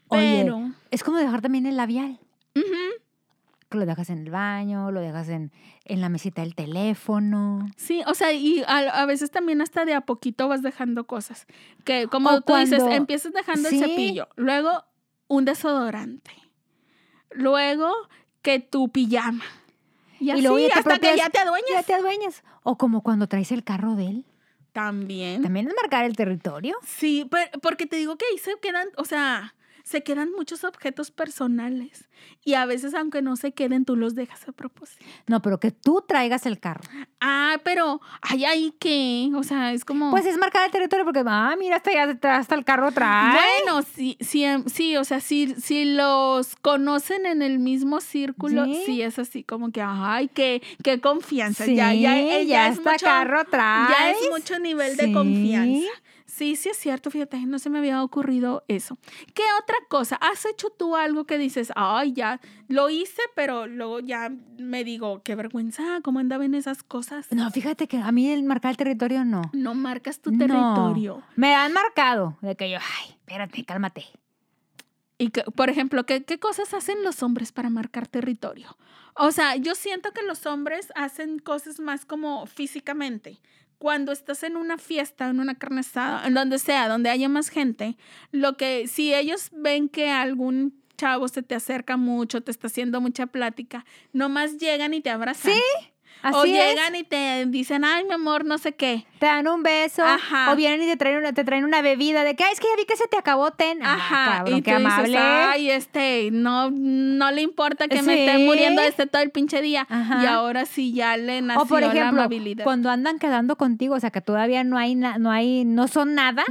Oye, 0.08 0.40
Pero, 0.42 0.72
es 0.90 1.04
como 1.04 1.18
dejar 1.18 1.40
también 1.40 1.66
el 1.66 1.76
labial. 1.76 2.18
Que 3.72 3.78
lo 3.78 3.86
dejas 3.86 4.10
en 4.10 4.18
el 4.18 4.30
baño, 4.30 4.90
lo 4.92 5.00
dejas 5.00 5.28
en, 5.30 5.50
en 5.84 6.00
la 6.00 6.08
mesita 6.08 6.42
del 6.42 6.54
teléfono. 6.54 7.66
sí, 7.76 8.02
o 8.06 8.14
sea, 8.14 8.32
y 8.32 8.62
a, 8.66 8.78
a 9.02 9.06
veces 9.06 9.30
también 9.30 9.60
hasta 9.62 9.84
de 9.84 9.94
a 9.94 10.02
poquito 10.02 10.46
vas 10.46 10.62
dejando 10.62 11.06
cosas. 11.06 11.46
Que 11.84 12.06
como 12.06 12.30
O 12.30 12.40
tú 12.42 12.54
dices, 12.56 12.82
empiezas 12.90 13.32
dejando 13.32 13.68
Sí. 13.70 13.78
el 13.82 13.88
cepillo, 13.88 14.28
luego 14.36 14.84
un 15.28 15.44
desodorante, 15.46 16.30
luego 17.30 17.90
que 18.42 18.58
tu 18.60 18.90
pijama. 18.90 19.44
Y, 20.20 20.30
así, 20.30 20.42
luego 20.42 20.58
hasta 20.74 20.98
que 20.98 21.16
ya 21.16 21.30
te 21.30 21.38
adueñas. 21.38 21.70
Ya 21.72 21.82
te 21.82 21.94
adueñas. 21.94 22.44
O 22.62 22.78
como 22.78 23.02
cuando 23.02 23.26
traes 23.26 23.50
el 23.52 23.64
carro 23.64 23.96
de 23.96 24.06
él. 24.06 24.26
También. 24.72 25.42
También 25.42 25.66
es 25.68 25.74
marcar 25.80 26.04
el 26.04 26.16
territorio. 26.16 26.76
Sí, 26.84 27.26
pero- 27.30 27.50
porque 27.60 27.86
te 27.86 27.96
digo 27.96 28.16
que 28.16 28.24
ahí 28.30 28.38
se 28.38 28.52
quedan, 28.60 28.88
o 28.96 29.04
sea, 29.04 29.54
se 29.84 30.02
quedan 30.02 30.30
muchos 30.32 30.64
objetos 30.64 31.10
personales. 31.10 32.08
Y 32.44 32.54
a 32.54 32.66
veces, 32.66 32.94
aunque 32.94 33.20
no 33.22 33.36
se 33.36 33.52
queden, 33.52 33.84
tú 33.84 33.96
los 33.96 34.14
dejas 34.14 34.48
a 34.48 34.52
propósito. 34.52 35.04
No, 35.26 35.42
pero 35.42 35.58
que 35.58 35.70
tú 35.72 36.04
traigas 36.06 36.46
el 36.46 36.60
carro. 36.60 36.82
Ah, 37.20 37.58
pero 37.64 38.00
hay 38.20 38.44
ahí 38.44 38.74
que, 38.78 39.30
o 39.34 39.42
sea, 39.42 39.72
es 39.72 39.84
como... 39.84 40.10
Pues 40.10 40.26
es 40.26 40.38
marcar 40.38 40.64
el 40.66 40.70
territorio 40.70 41.04
porque, 41.04 41.22
ah, 41.26 41.54
mira, 41.58 41.76
hasta, 41.76 41.92
ya, 41.92 42.36
hasta 42.36 42.54
el 42.54 42.64
carro 42.64 42.92
trae. 42.92 43.36
Bueno, 43.64 43.82
sí, 43.82 44.16
sí, 44.20 44.44
em, 44.44 44.64
sí, 44.66 44.96
o 44.96 45.04
sea, 45.04 45.20
si, 45.20 45.54
si 45.56 45.84
los 45.84 46.54
conocen 46.56 47.26
en 47.26 47.42
el 47.42 47.58
mismo 47.58 48.00
círculo, 48.00 48.64
Sí. 48.66 48.82
sí, 48.86 49.02
es 49.02 49.18
así 49.18 49.42
como 49.42 49.72
que, 49.72 49.82
ay, 49.84 50.28
qué, 50.28 50.62
qué 50.84 51.00
confianza. 51.00 51.64
Sí, 51.64 51.74
ya, 51.74 51.92
ya, 51.92 52.18
eh, 52.20 52.46
ya 52.46 52.68
es 52.68 52.78
hasta 52.78 52.92
mucho, 52.92 53.06
carro 53.06 53.44
traes. 53.46 53.88
ya 53.98 54.10
es 54.10 54.16
mucho 54.30 54.58
nivel 54.58 54.96
de 54.96 55.12
confianza. 55.12 55.88
Sí, 56.34 56.56
sí 56.56 56.70
es 56.70 56.78
cierto, 56.78 57.10
fíjate, 57.10 57.38
no 57.44 57.58
se 57.58 57.68
me 57.68 57.78
había 57.78 58.02
ocurrido 58.02 58.64
eso. 58.66 58.96
¿Qué 59.34 59.42
otra 59.62 59.76
cosa? 59.90 60.16
¿Has 60.16 60.46
hecho 60.46 60.70
tú 60.70 60.96
algo 60.96 61.26
que 61.26 61.36
dices, 61.36 61.70
ay, 61.76 62.14
ya 62.14 62.40
lo 62.68 62.88
hice, 62.88 63.20
pero 63.36 63.66
luego 63.66 64.00
ya 64.00 64.32
me 64.58 64.82
digo, 64.82 65.22
qué 65.22 65.34
vergüenza, 65.34 66.00
cómo 66.02 66.20
andaba 66.20 66.46
en 66.46 66.54
esas 66.54 66.82
cosas? 66.84 67.30
No, 67.32 67.50
fíjate 67.50 67.86
que 67.86 67.98
a 67.98 68.10
mí 68.12 68.30
el 68.30 68.44
marcar 68.44 68.70
el 68.70 68.76
territorio 68.78 69.26
no. 69.26 69.42
No 69.52 69.74
marcas 69.74 70.20
tu 70.20 70.30
No. 70.32 70.38
territorio. 70.38 71.22
Me 71.36 71.54
han 71.54 71.74
marcado 71.74 72.38
de 72.40 72.56
que 72.56 72.70
yo, 72.70 72.78
ay, 72.78 73.10
espérate, 73.10 73.62
cálmate. 73.66 74.06
Y 75.18 75.28
que, 75.28 75.42
por 75.42 75.68
ejemplo, 75.68 76.06
¿qué, 76.06 76.24
¿qué 76.24 76.38
cosas 76.40 76.72
hacen 76.72 77.04
los 77.04 77.22
hombres 77.22 77.52
para 77.52 77.68
marcar 77.68 78.08
territorio? 78.08 78.78
O 79.16 79.32
sea, 79.32 79.56
yo 79.56 79.74
siento 79.74 80.12
que 80.12 80.22
los 80.22 80.46
hombres 80.46 80.90
hacen 80.94 81.38
cosas 81.40 81.78
más 81.78 82.06
como 82.06 82.46
físicamente. 82.46 83.38
Cuando 83.82 84.12
estás 84.12 84.44
en 84.44 84.56
una 84.56 84.78
fiesta, 84.78 85.28
en 85.28 85.40
una 85.40 85.56
carne 85.56 85.80
asada, 85.80 86.24
en 86.24 86.34
donde 86.34 86.60
sea, 86.60 86.86
donde 86.86 87.10
haya 87.10 87.28
más 87.28 87.48
gente, 87.48 87.96
lo 88.30 88.56
que 88.56 88.86
si 88.86 89.12
ellos 89.12 89.50
ven 89.52 89.88
que 89.88 90.08
algún 90.08 90.80
chavo 90.96 91.26
se 91.26 91.42
te 91.42 91.56
acerca 91.56 91.96
mucho, 91.96 92.42
te 92.42 92.52
está 92.52 92.68
haciendo 92.68 93.00
mucha 93.00 93.26
plática, 93.26 93.84
nomás 94.12 94.58
llegan 94.58 94.94
y 94.94 95.00
te 95.00 95.10
abrazan. 95.10 95.54
Sí, 95.54 95.62
Así 96.22 96.36
o 96.36 96.44
es. 96.44 96.50
llegan 96.52 96.94
y 96.94 97.02
te 97.04 97.46
dicen, 97.46 97.84
ay, 97.84 98.04
mi 98.04 98.12
amor, 98.12 98.44
no 98.44 98.58
sé 98.58 98.72
qué. 98.74 99.06
Te 99.18 99.26
dan 99.26 99.48
un 99.48 99.62
beso. 99.62 100.04
Ajá. 100.04 100.52
O 100.52 100.56
vienen 100.56 100.82
y 100.82 100.86
te 100.90 100.96
traen 100.96 101.16
una, 101.18 101.32
te 101.32 101.42
traen 101.44 101.64
una 101.64 101.82
bebida 101.82 102.22
de 102.24 102.36
que, 102.36 102.44
"Ay, 102.44 102.50
es 102.52 102.60
que 102.60 102.66
ya 102.68 102.76
vi 102.76 102.84
que 102.84 102.96
se 102.96 103.08
te 103.08 103.16
acabó, 103.16 103.50
ten. 103.50 103.82
Ah, 103.82 103.94
Ajá, 103.94 104.24
cabrón, 104.38 104.58
y 104.58 104.62
qué 104.62 104.72
tú 104.72 104.78
dices, 104.78 104.92
amable. 104.94 105.18
ay, 105.18 105.70
este, 105.70 106.28
no, 106.32 106.70
no 106.70 107.30
le 107.32 107.42
importa 107.42 107.88
que 107.88 108.02
me 108.02 108.24
esté 108.26 108.38
muriendo 108.44 108.82
este 108.82 109.06
todo 109.06 109.22
el 109.22 109.30
pinche 109.30 109.60
día. 109.62 109.86
Ajá. 109.88 110.22
Y 110.22 110.26
ahora 110.26 110.64
sí 110.66 110.92
ya 110.92 111.16
le 111.16 111.42
nació 111.42 111.62
o 111.62 111.66
por 111.66 111.80
la 111.80 111.88
ejemplo, 111.88 112.20
amabilidad. 112.22 112.64
cuando 112.64 112.90
andan 112.90 113.18
quedando 113.18 113.56
contigo, 113.56 113.94
o 113.96 114.00
sea, 114.00 114.10
que 114.10 114.20
todavía 114.20 114.62
no 114.64 114.78
hay, 114.78 114.94
na- 114.94 115.18
no 115.18 115.30
hay, 115.32 115.64
no 115.64 115.88
son 115.88 116.14
nada, 116.14 116.44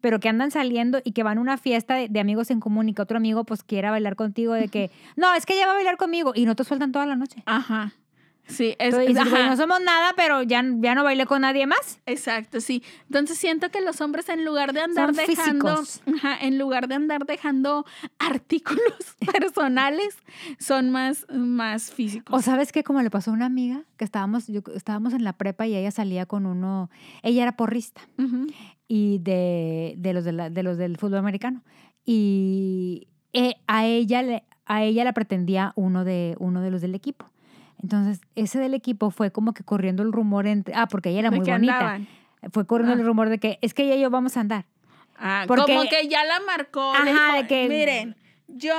pero 0.00 0.20
que 0.20 0.28
andan 0.28 0.50
saliendo 0.50 1.00
y 1.04 1.12
que 1.12 1.22
van 1.22 1.38
a 1.38 1.40
una 1.40 1.56
fiesta 1.56 1.94
de, 1.94 2.08
de 2.08 2.20
amigos 2.20 2.50
en 2.50 2.60
común 2.60 2.88
y 2.88 2.94
que 2.94 3.00
otro 3.02 3.16
amigo 3.16 3.44
pues 3.44 3.62
quiera 3.62 3.90
bailar 3.90 4.16
contigo 4.16 4.52
de 4.54 4.68
que, 4.68 4.90
no, 5.16 5.32
es 5.34 5.46
que 5.46 5.54
ella 5.54 5.66
va 5.66 5.72
a 5.72 5.76
bailar 5.76 5.96
conmigo 5.96 6.32
y 6.34 6.44
no 6.44 6.54
te 6.56 6.64
sueltan 6.64 6.92
toda 6.92 7.06
la 7.06 7.16
noche. 7.16 7.42
Ajá. 7.46 7.92
Sí, 8.46 8.76
es, 8.78 8.94
dices, 8.98 9.16
ajá. 9.18 9.48
no 9.48 9.56
somos 9.56 9.80
nada, 9.80 10.12
pero 10.16 10.42
ya, 10.42 10.62
ya 10.80 10.94
no 10.94 11.02
bailé 11.02 11.24
con 11.24 11.40
nadie 11.40 11.66
más. 11.66 12.00
Exacto, 12.04 12.60
sí. 12.60 12.82
Entonces 13.06 13.38
siento 13.38 13.70
que 13.70 13.80
los 13.80 14.00
hombres 14.02 14.28
en 14.28 14.44
lugar 14.44 14.72
de 14.74 14.80
andar 14.80 15.14
Son 15.14 15.26
dejando, 15.26 15.82
ajá, 16.16 16.38
en 16.42 16.58
lugar 16.58 16.86
de 16.88 16.94
andar 16.96 17.24
dejando 17.24 17.86
artículos 18.18 19.16
personales, 19.32 20.18
son 20.58 20.90
más, 20.90 21.26
más 21.30 21.90
físicos. 21.90 22.38
O 22.38 22.42
sabes 22.42 22.70
qué, 22.70 22.84
como 22.84 23.00
le 23.02 23.10
pasó 23.10 23.30
a 23.30 23.34
una 23.34 23.46
amiga, 23.46 23.84
que 23.96 24.04
estábamos, 24.04 24.46
yo, 24.46 24.60
estábamos 24.74 25.14
en 25.14 25.24
la 25.24 25.32
prepa 25.32 25.66
y 25.66 25.74
ella 25.74 25.90
salía 25.90 26.26
con 26.26 26.44
uno, 26.46 26.90
ella 27.22 27.42
era 27.44 27.56
porrista 27.56 28.02
y 28.88 29.18
de, 29.20 29.94
de 29.96 30.12
los, 30.12 30.24
de, 30.24 30.32
la- 30.32 30.50
de 30.50 30.62
los 30.62 30.76
del 30.76 30.98
fútbol 30.98 31.18
americano. 31.18 31.62
Y 32.04 33.08
eh, 33.32 33.54
a, 33.66 33.86
ella 33.86 34.22
le, 34.22 34.44
a 34.66 34.82
ella 34.84 35.04
la 35.04 35.12
pretendía 35.14 35.72
uno 35.76 36.04
de, 36.04 36.36
uno 36.38 36.60
de 36.60 36.70
los 36.70 36.80
del 36.82 36.94
equipo. 36.94 37.26
Entonces, 37.84 38.22
ese 38.34 38.58
del 38.58 38.72
equipo 38.72 39.10
fue 39.10 39.30
como 39.30 39.52
que 39.52 39.62
corriendo 39.62 40.02
el 40.02 40.10
rumor 40.10 40.46
entre... 40.46 40.74
Ah, 40.74 40.86
porque 40.88 41.10
ella 41.10 41.18
era 41.20 41.30
¿De 41.30 41.36
muy 41.36 41.44
bonita. 41.50 41.74
andaban? 41.76 42.08
Fue 42.50 42.66
corriendo 42.66 42.94
Ah. 42.94 42.98
el 43.00 43.04
rumor 43.06 43.28
de 43.28 43.38
que 43.38 43.58
es 43.60 43.74
que 43.74 43.82
ella 43.84 43.96
y 43.96 44.00
yo 44.00 44.08
vamos 44.08 44.38
a 44.38 44.40
andar. 44.40 44.64
Ah, 45.18 45.44
Porque- 45.46 45.74
como 45.76 45.86
que 45.90 46.08
ya 46.08 46.24
la 46.24 46.40
marcó. 46.46 46.94
Ajá, 46.94 47.04
dijo, 47.04 47.32
de 47.42 47.46
que- 47.46 47.68
Miren, 47.68 48.16
yo 48.48 48.74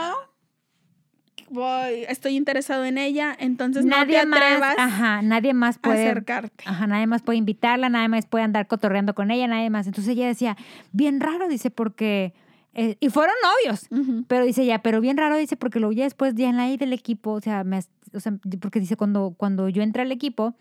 voy, 1.49 2.05
estoy 2.09 2.35
interesado 2.35 2.83
en 2.85 2.97
ella, 2.97 3.35
entonces 3.39 3.85
nadie 3.85 4.25
no 4.25 4.31
te 4.31 4.43
atrevas 4.43 4.59
más, 4.59 4.75
ajá, 4.79 5.21
nadie 5.21 5.53
más 5.53 5.77
puede 5.77 6.03
acercarte. 6.09 6.63
Ajá, 6.67 6.87
nadie 6.87 7.05
más 7.05 7.21
puede 7.21 7.37
invitarla, 7.37 7.89
nadie 7.89 8.09
más 8.09 8.25
puede 8.25 8.43
andar 8.43 8.65
cotorreando 8.65 9.13
con 9.13 9.29
ella, 9.29 9.47
nadie 9.47 9.69
más. 9.69 9.85
Entonces 9.85 10.13
ella 10.13 10.25
decía, 10.27 10.57
bien 10.91 11.19
raro, 11.19 11.47
dice, 11.47 11.69
porque... 11.69 12.33
eh, 12.77 12.97
y 12.99 13.09
fueron 13.09 13.33
novios, 13.41 13.87
pero 14.27 14.43
dice 14.45 14.65
ya, 14.65 14.79
pero 14.79 14.99
bien 14.99 15.15
raro, 15.17 15.37
dice, 15.37 15.55
porque 15.55 15.79
luego 15.79 15.93
ya 15.93 16.03
después 16.03 16.35
ya 16.35 16.49
en 16.49 16.57
la 16.57 16.69
I 16.69 16.75
del 16.75 16.91
equipo, 16.91 17.31
o 17.31 17.41
sea, 17.41 17.63
me, 17.63 17.79
o 18.13 18.19
sea, 18.19 18.33
porque 18.59 18.81
dice, 18.81 18.97
cuando, 18.97 19.33
cuando 19.37 19.69
yo 19.69 19.81
entré 19.81 20.01
al 20.01 20.11
equipo, 20.11 20.55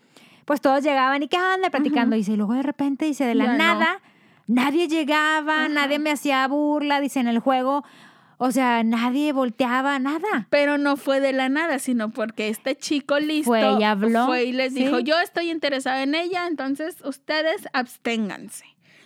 pues 0.45 0.61
todos 0.61 0.81
llegaban 0.81 1.21
y 1.23 1.27
que 1.27 1.35
anda 1.37 1.69
platicando, 1.69 2.15
dice, 2.15 2.31
y 2.31 2.37
luego 2.37 2.53
de 2.53 2.63
repente, 2.63 3.03
dice, 3.05 3.25
de 3.25 3.35
la 3.35 3.45
Ya 3.45 3.51
no. 3.51 3.57
nada, 3.57 4.01
nadie 4.47 4.87
llegaba, 4.87 5.65
Ajá. 5.65 5.69
nadie 5.69 5.99
me 5.99 6.09
hacía 6.11 6.47
burla, 6.47 7.01
dice, 7.01 7.19
en 7.19 7.27
el 7.27 7.39
juego, 7.39 7.83
o 8.37 8.51
sea, 8.51 8.83
nadie 8.83 9.33
volteaba, 9.33 9.97
nada. 9.99 10.47
Pero 10.49 10.77
no 10.77 10.97
fue 10.97 11.19
de 11.19 11.33
la 11.33 11.49
nada, 11.49 11.79
sino 11.79 12.11
porque 12.11 12.47
este 12.49 12.77
chico 12.77 13.19
listo 13.19 13.49
Fue 13.51 13.77
y 13.79 13.83
habló, 13.83 14.25
fue 14.27 14.45
y 14.45 14.51
les 14.53 14.73
sí. 14.73 14.85
dijo, 14.85 14.99
yo 14.99 15.19
estoy 15.19 15.51
interesado 15.51 16.01
en 16.01 16.15
ella, 16.15 16.47
entonces 16.47 16.97
ustedes 17.03 17.67
absténganse. 17.73 18.65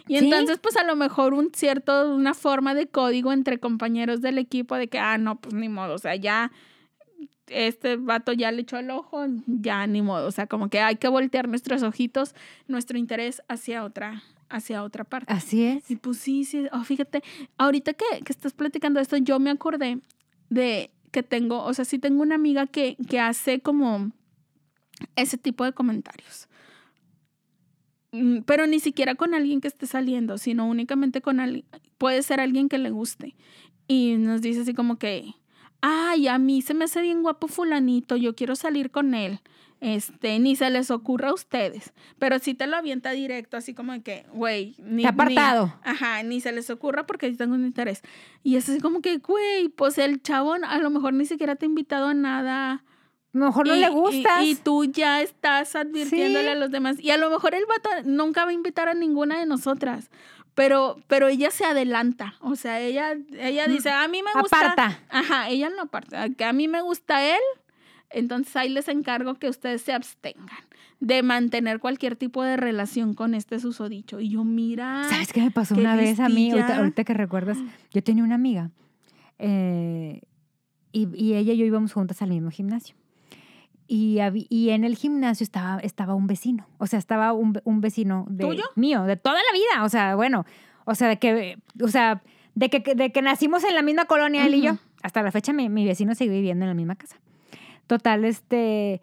Y 0.10 0.18
Sí. 0.20 0.26
entonces, 0.26 0.58
pues 0.60 0.76
a 0.76 0.84
lo 0.84 0.96
mejor 0.98 1.34
un 1.34 1.52
cierto, 1.54 2.14
una 2.14 2.34
forma 2.34 2.74
de 2.74 2.88
código 2.88 3.32
entre 3.32 3.60
compañeros 3.60 4.22
del 4.22 4.38
equipo 4.40 4.76
de 4.76 4.88
que, 4.90 5.00
ah, 5.00 5.18
no, 5.18 5.40
pues 5.40 5.54
ni 5.54 5.70
modo, 5.70 5.94
o 5.94 5.98
sea, 6.00 6.16
ya 6.16 6.52
este 7.48 7.96
vato 7.96 8.34
ya 8.34 8.52
le 8.52 8.62
echó 8.62 8.78
el 8.78 8.90
ojo, 8.92 9.26
ya 9.48 9.88
ni 9.88 10.02
modo, 10.02 10.28
o 10.28 10.32
sea, 10.32 10.48
como 10.48 10.70
que 10.70 10.82
hay 10.82 10.98
que 10.98 11.08
voltear 11.08 11.48
nuestros 11.48 11.82
ojitos, 11.84 12.36
nuestro 12.68 12.98
interés 12.98 13.42
hacia 13.48 13.84
otra, 13.84 14.22
hacia 14.50 14.84
otra 14.84 15.04
parte. 15.04 15.32
Así 15.32 15.64
es. 15.64 15.90
Y 15.90 15.96
pues 15.96 16.18
sí, 16.18 16.44
sí. 16.44 16.68
Oh, 16.72 16.84
fíjate, 16.84 17.24
ahorita 17.58 17.94
que, 17.94 18.06
que 18.24 18.32
estás 18.32 18.54
platicando 18.54 19.00
esto, 19.00 19.18
yo 19.18 19.40
me 19.40 19.50
acordé 19.52 20.00
de 20.50 20.92
que 21.12 21.24
tengo, 21.24 21.64
o 21.64 21.74
sea, 21.74 21.86
sí 21.86 21.98
tengo 22.00 22.22
una 22.22 22.36
amiga 22.36 22.68
que, 22.68 22.98
que 23.08 23.20
hace 23.20 23.62
como 23.62 24.12
ese 25.16 25.38
tipo 25.38 25.64
de 25.66 25.74
comentarios. 25.74 26.49
Mm, 28.12 28.40
Pero 28.46 28.66
ni 28.68 28.80
siquiera 28.80 29.16
con 29.16 29.34
alguien 29.34 29.62
que 29.62 29.68
esté 29.68 29.86
saliendo, 29.88 30.38
sino 30.38 30.68
únicamente 30.68 31.22
con 31.22 31.40
alguien, 31.40 31.66
puede 31.98 32.24
ser 32.24 32.40
alguien 32.40 32.70
que 32.70 32.78
le 32.78 32.90
guste. 32.90 33.36
Y 33.88 34.16
nos 34.18 34.42
dice 34.42 34.62
así 34.62 34.74
como 34.74 34.98
que, 34.98 35.34
ay, 35.82 36.28
a 36.28 36.38
mí 36.38 36.62
se 36.62 36.74
me 36.74 36.86
hace 36.86 37.02
bien 37.02 37.22
guapo 37.22 37.48
fulanito, 37.48 38.16
yo 38.16 38.36
quiero 38.36 38.56
salir 38.56 38.92
con 38.92 39.14
él. 39.14 39.40
Este, 39.82 40.40
ni 40.40 40.58
se 40.58 40.70
les 40.70 40.92
ocurra 40.92 41.30
a 41.30 41.34
ustedes. 41.34 41.94
Pero 42.18 42.38
sí 42.40 42.54
te 42.54 42.68
lo 42.68 42.76
avienta 42.76 43.12
directo, 43.12 43.56
así 43.56 43.74
como 43.74 43.94
de 43.94 44.02
que, 44.02 44.26
güey, 44.34 44.76
ni, 44.78 45.06
apartado. 45.06 45.68
ni- 45.68 45.92
ajá, 45.92 46.22
ni 46.24 46.42
se 46.42 46.52
les 46.52 46.70
ocurra 46.70 47.06
porque 47.08 47.32
yo 47.32 47.38
tengo 47.38 47.56
un 47.56 47.66
interés. 47.66 48.02
Y 48.44 48.58
es 48.58 48.68
así 48.68 48.82
como 48.82 49.02
que, 49.02 49.20
güey, 49.20 49.70
pues 49.70 49.98
el 49.98 50.22
chavo 50.22 50.54
a 50.54 50.78
lo 50.80 50.90
mejor 50.90 51.14
ni 51.14 51.26
siquiera 51.26 51.56
te 51.56 51.66
ha 51.66 51.70
invitado 51.70 52.08
a 52.08 52.14
nada. 52.14 52.84
Mejor 53.46 53.68
no 53.68 53.76
y- 53.76 53.80
le 53.80 53.90
gustas. 53.90 54.44
Y, 54.44 54.56
tú 54.56 54.86
ya 54.86 55.22
estás 55.22 55.76
advirtiéndole 55.76 56.44
Sí. 56.46 56.50
a 56.50 56.56
los 56.56 56.72
demás. 56.72 56.98
Y 57.00 57.12
a 57.12 57.18
lo 57.18 57.30
mejor 57.30 57.54
el 57.56 57.64
vato 57.66 57.90
nunca 58.06 58.44
va 58.46 58.52
a 58.52 58.54
invitar 58.54 58.88
a 58.90 58.94
ninguna 58.94 59.40
de 59.40 59.46
nosotras. 59.46 60.10
Pero, 60.56 60.98
pero 61.08 61.28
ella 61.28 61.52
se 61.52 61.64
adelanta. 61.64 62.34
O 62.42 62.56
sea, 62.56 62.82
ella, 62.82 63.16
ella 63.40 63.68
dice, 63.68 63.90
a 63.92 64.08
mí 64.08 64.22
me 64.24 64.42
gusta. 64.42 64.72
Aparta. 64.72 65.00
Ajá, 65.10 65.50
ella 65.50 65.70
no 65.70 65.84
aparta. 65.84 66.30
Que 66.32 66.44
a 66.44 66.52
mí 66.54 66.68
me 66.68 66.82
gusta 66.82 67.24
él. 67.26 67.40
Entonces 68.10 68.56
ahí 68.56 68.70
les 68.70 68.88
encargo 68.88 69.36
que 69.36 69.48
ustedes 69.50 69.82
se 69.84 69.94
abstengan 69.94 70.48
de 71.00 71.24
mantener 71.24 71.80
cualquier 71.80 72.18
tipo 72.18 72.44
de 72.44 72.58
relación 72.58 73.14
con 73.14 73.36
este 73.36 73.60
susodicho. 73.60 74.20
Y 74.20 74.32
yo, 74.32 74.44
mira. 74.44 75.06
¿Sabes 75.10 75.32
qué 75.32 75.42
me 75.42 75.52
pasó 75.52 75.76
qué 75.76 75.82
una 75.82 75.96
vez 75.96 76.20
a 76.20 76.28
mí? 76.28 76.52
Ahorita 76.52 77.04
que 77.06 77.14
recuerdas, 77.14 77.58
yo 77.92 78.04
tenía 78.04 78.24
una 78.24 78.36
amiga 78.36 78.72
eh, 79.38 80.22
y, 80.92 81.08
y 81.16 81.36
ella 81.36 81.54
y 81.54 81.58
yo 81.58 81.66
íbamos 81.66 81.94
juntas 81.94 82.22
al 82.22 82.30
mismo 82.32 82.52
gimnasio. 82.52 82.96
Y, 83.92 84.20
y 84.50 84.70
en 84.70 84.84
el 84.84 84.96
gimnasio 84.96 85.44
estaba, 85.44 85.80
estaba 85.80 86.14
un 86.14 86.28
vecino, 86.28 86.68
o 86.78 86.86
sea, 86.86 87.00
estaba 87.00 87.34
un, 87.34 87.60
un 87.64 87.82
vecino 87.82 88.28
de, 88.30 88.46
¿Tuyo? 88.46 88.64
mío, 88.76 89.04
de 89.06 89.18
toda 89.18 89.38
la 89.38 89.52
vida, 89.52 89.84
o 89.84 89.90
sea, 89.90 90.16
bueno, 90.16 90.46
o 90.86 90.94
sea, 90.94 91.08
de 91.08 91.18
que, 91.18 91.58
o 91.82 91.88
sea, 91.88 92.22
de 92.54 92.70
que, 92.70 92.94
de 92.94 93.12
que 93.12 93.22
nacimos 93.24 93.64
en 93.64 93.74
la 93.74 93.82
misma 93.82 94.06
colonia 94.06 94.46
él 94.46 94.54
y 94.54 94.62
yo. 94.62 94.78
Hasta 95.02 95.24
la 95.24 95.32
fecha 95.32 95.54
mi, 95.54 95.70
mi 95.70 95.86
vecino 95.86 96.14
sigue 96.14 96.30
viviendo 96.30 96.66
en 96.66 96.70
la 96.70 96.76
misma 96.76 96.96
casa. 96.96 97.18
Total, 97.88 98.26
este... 98.26 99.02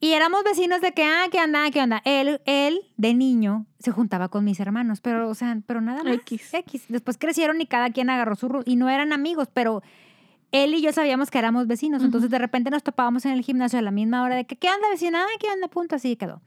Y 0.00 0.12
éramos 0.12 0.42
vecinos 0.42 0.80
de 0.80 0.92
que, 0.92 1.04
ah, 1.04 1.26
¿qué 1.30 1.38
onda? 1.38 1.70
¿Qué 1.70 1.80
onda? 1.80 2.02
Él, 2.04 2.40
él, 2.44 2.80
de 2.96 3.14
niño, 3.14 3.66
se 3.78 3.90
juntaba 3.92 4.28
con 4.28 4.44
mis 4.44 4.58
hermanos, 4.58 5.00
pero, 5.00 5.30
o 5.30 5.34
sea, 5.34 5.58
pero 5.64 5.80
nada 5.80 6.02
más. 6.02 6.14
X. 6.14 6.52
X. 6.52 6.86
Después 6.88 7.16
crecieron 7.18 7.60
y 7.60 7.66
cada 7.66 7.90
quien 7.90 8.10
agarró 8.10 8.34
su... 8.34 8.62
Y 8.66 8.76
no 8.76 8.90
eran 8.90 9.12
amigos, 9.12 9.48
pero 9.54 9.82
él 10.54 10.72
y 10.74 10.80
yo 10.80 10.92
sabíamos 10.92 11.30
que 11.30 11.38
éramos 11.38 11.66
vecinos. 11.66 12.04
Entonces, 12.04 12.30
de 12.30 12.38
repente 12.38 12.70
nos 12.70 12.84
topábamos 12.84 13.24
en 13.26 13.32
el 13.32 13.42
gimnasio 13.42 13.80
a 13.80 13.82
la 13.82 13.90
misma 13.90 14.22
hora 14.22 14.36
de 14.36 14.44
que, 14.44 14.54
¿qué 14.54 14.68
onda, 14.68 14.88
vecina? 14.88 15.24
Ah, 15.24 15.38
¿qué 15.40 15.48
onda? 15.48 15.66
Punto, 15.66 15.96
así 15.96 16.14
quedó. 16.14 16.40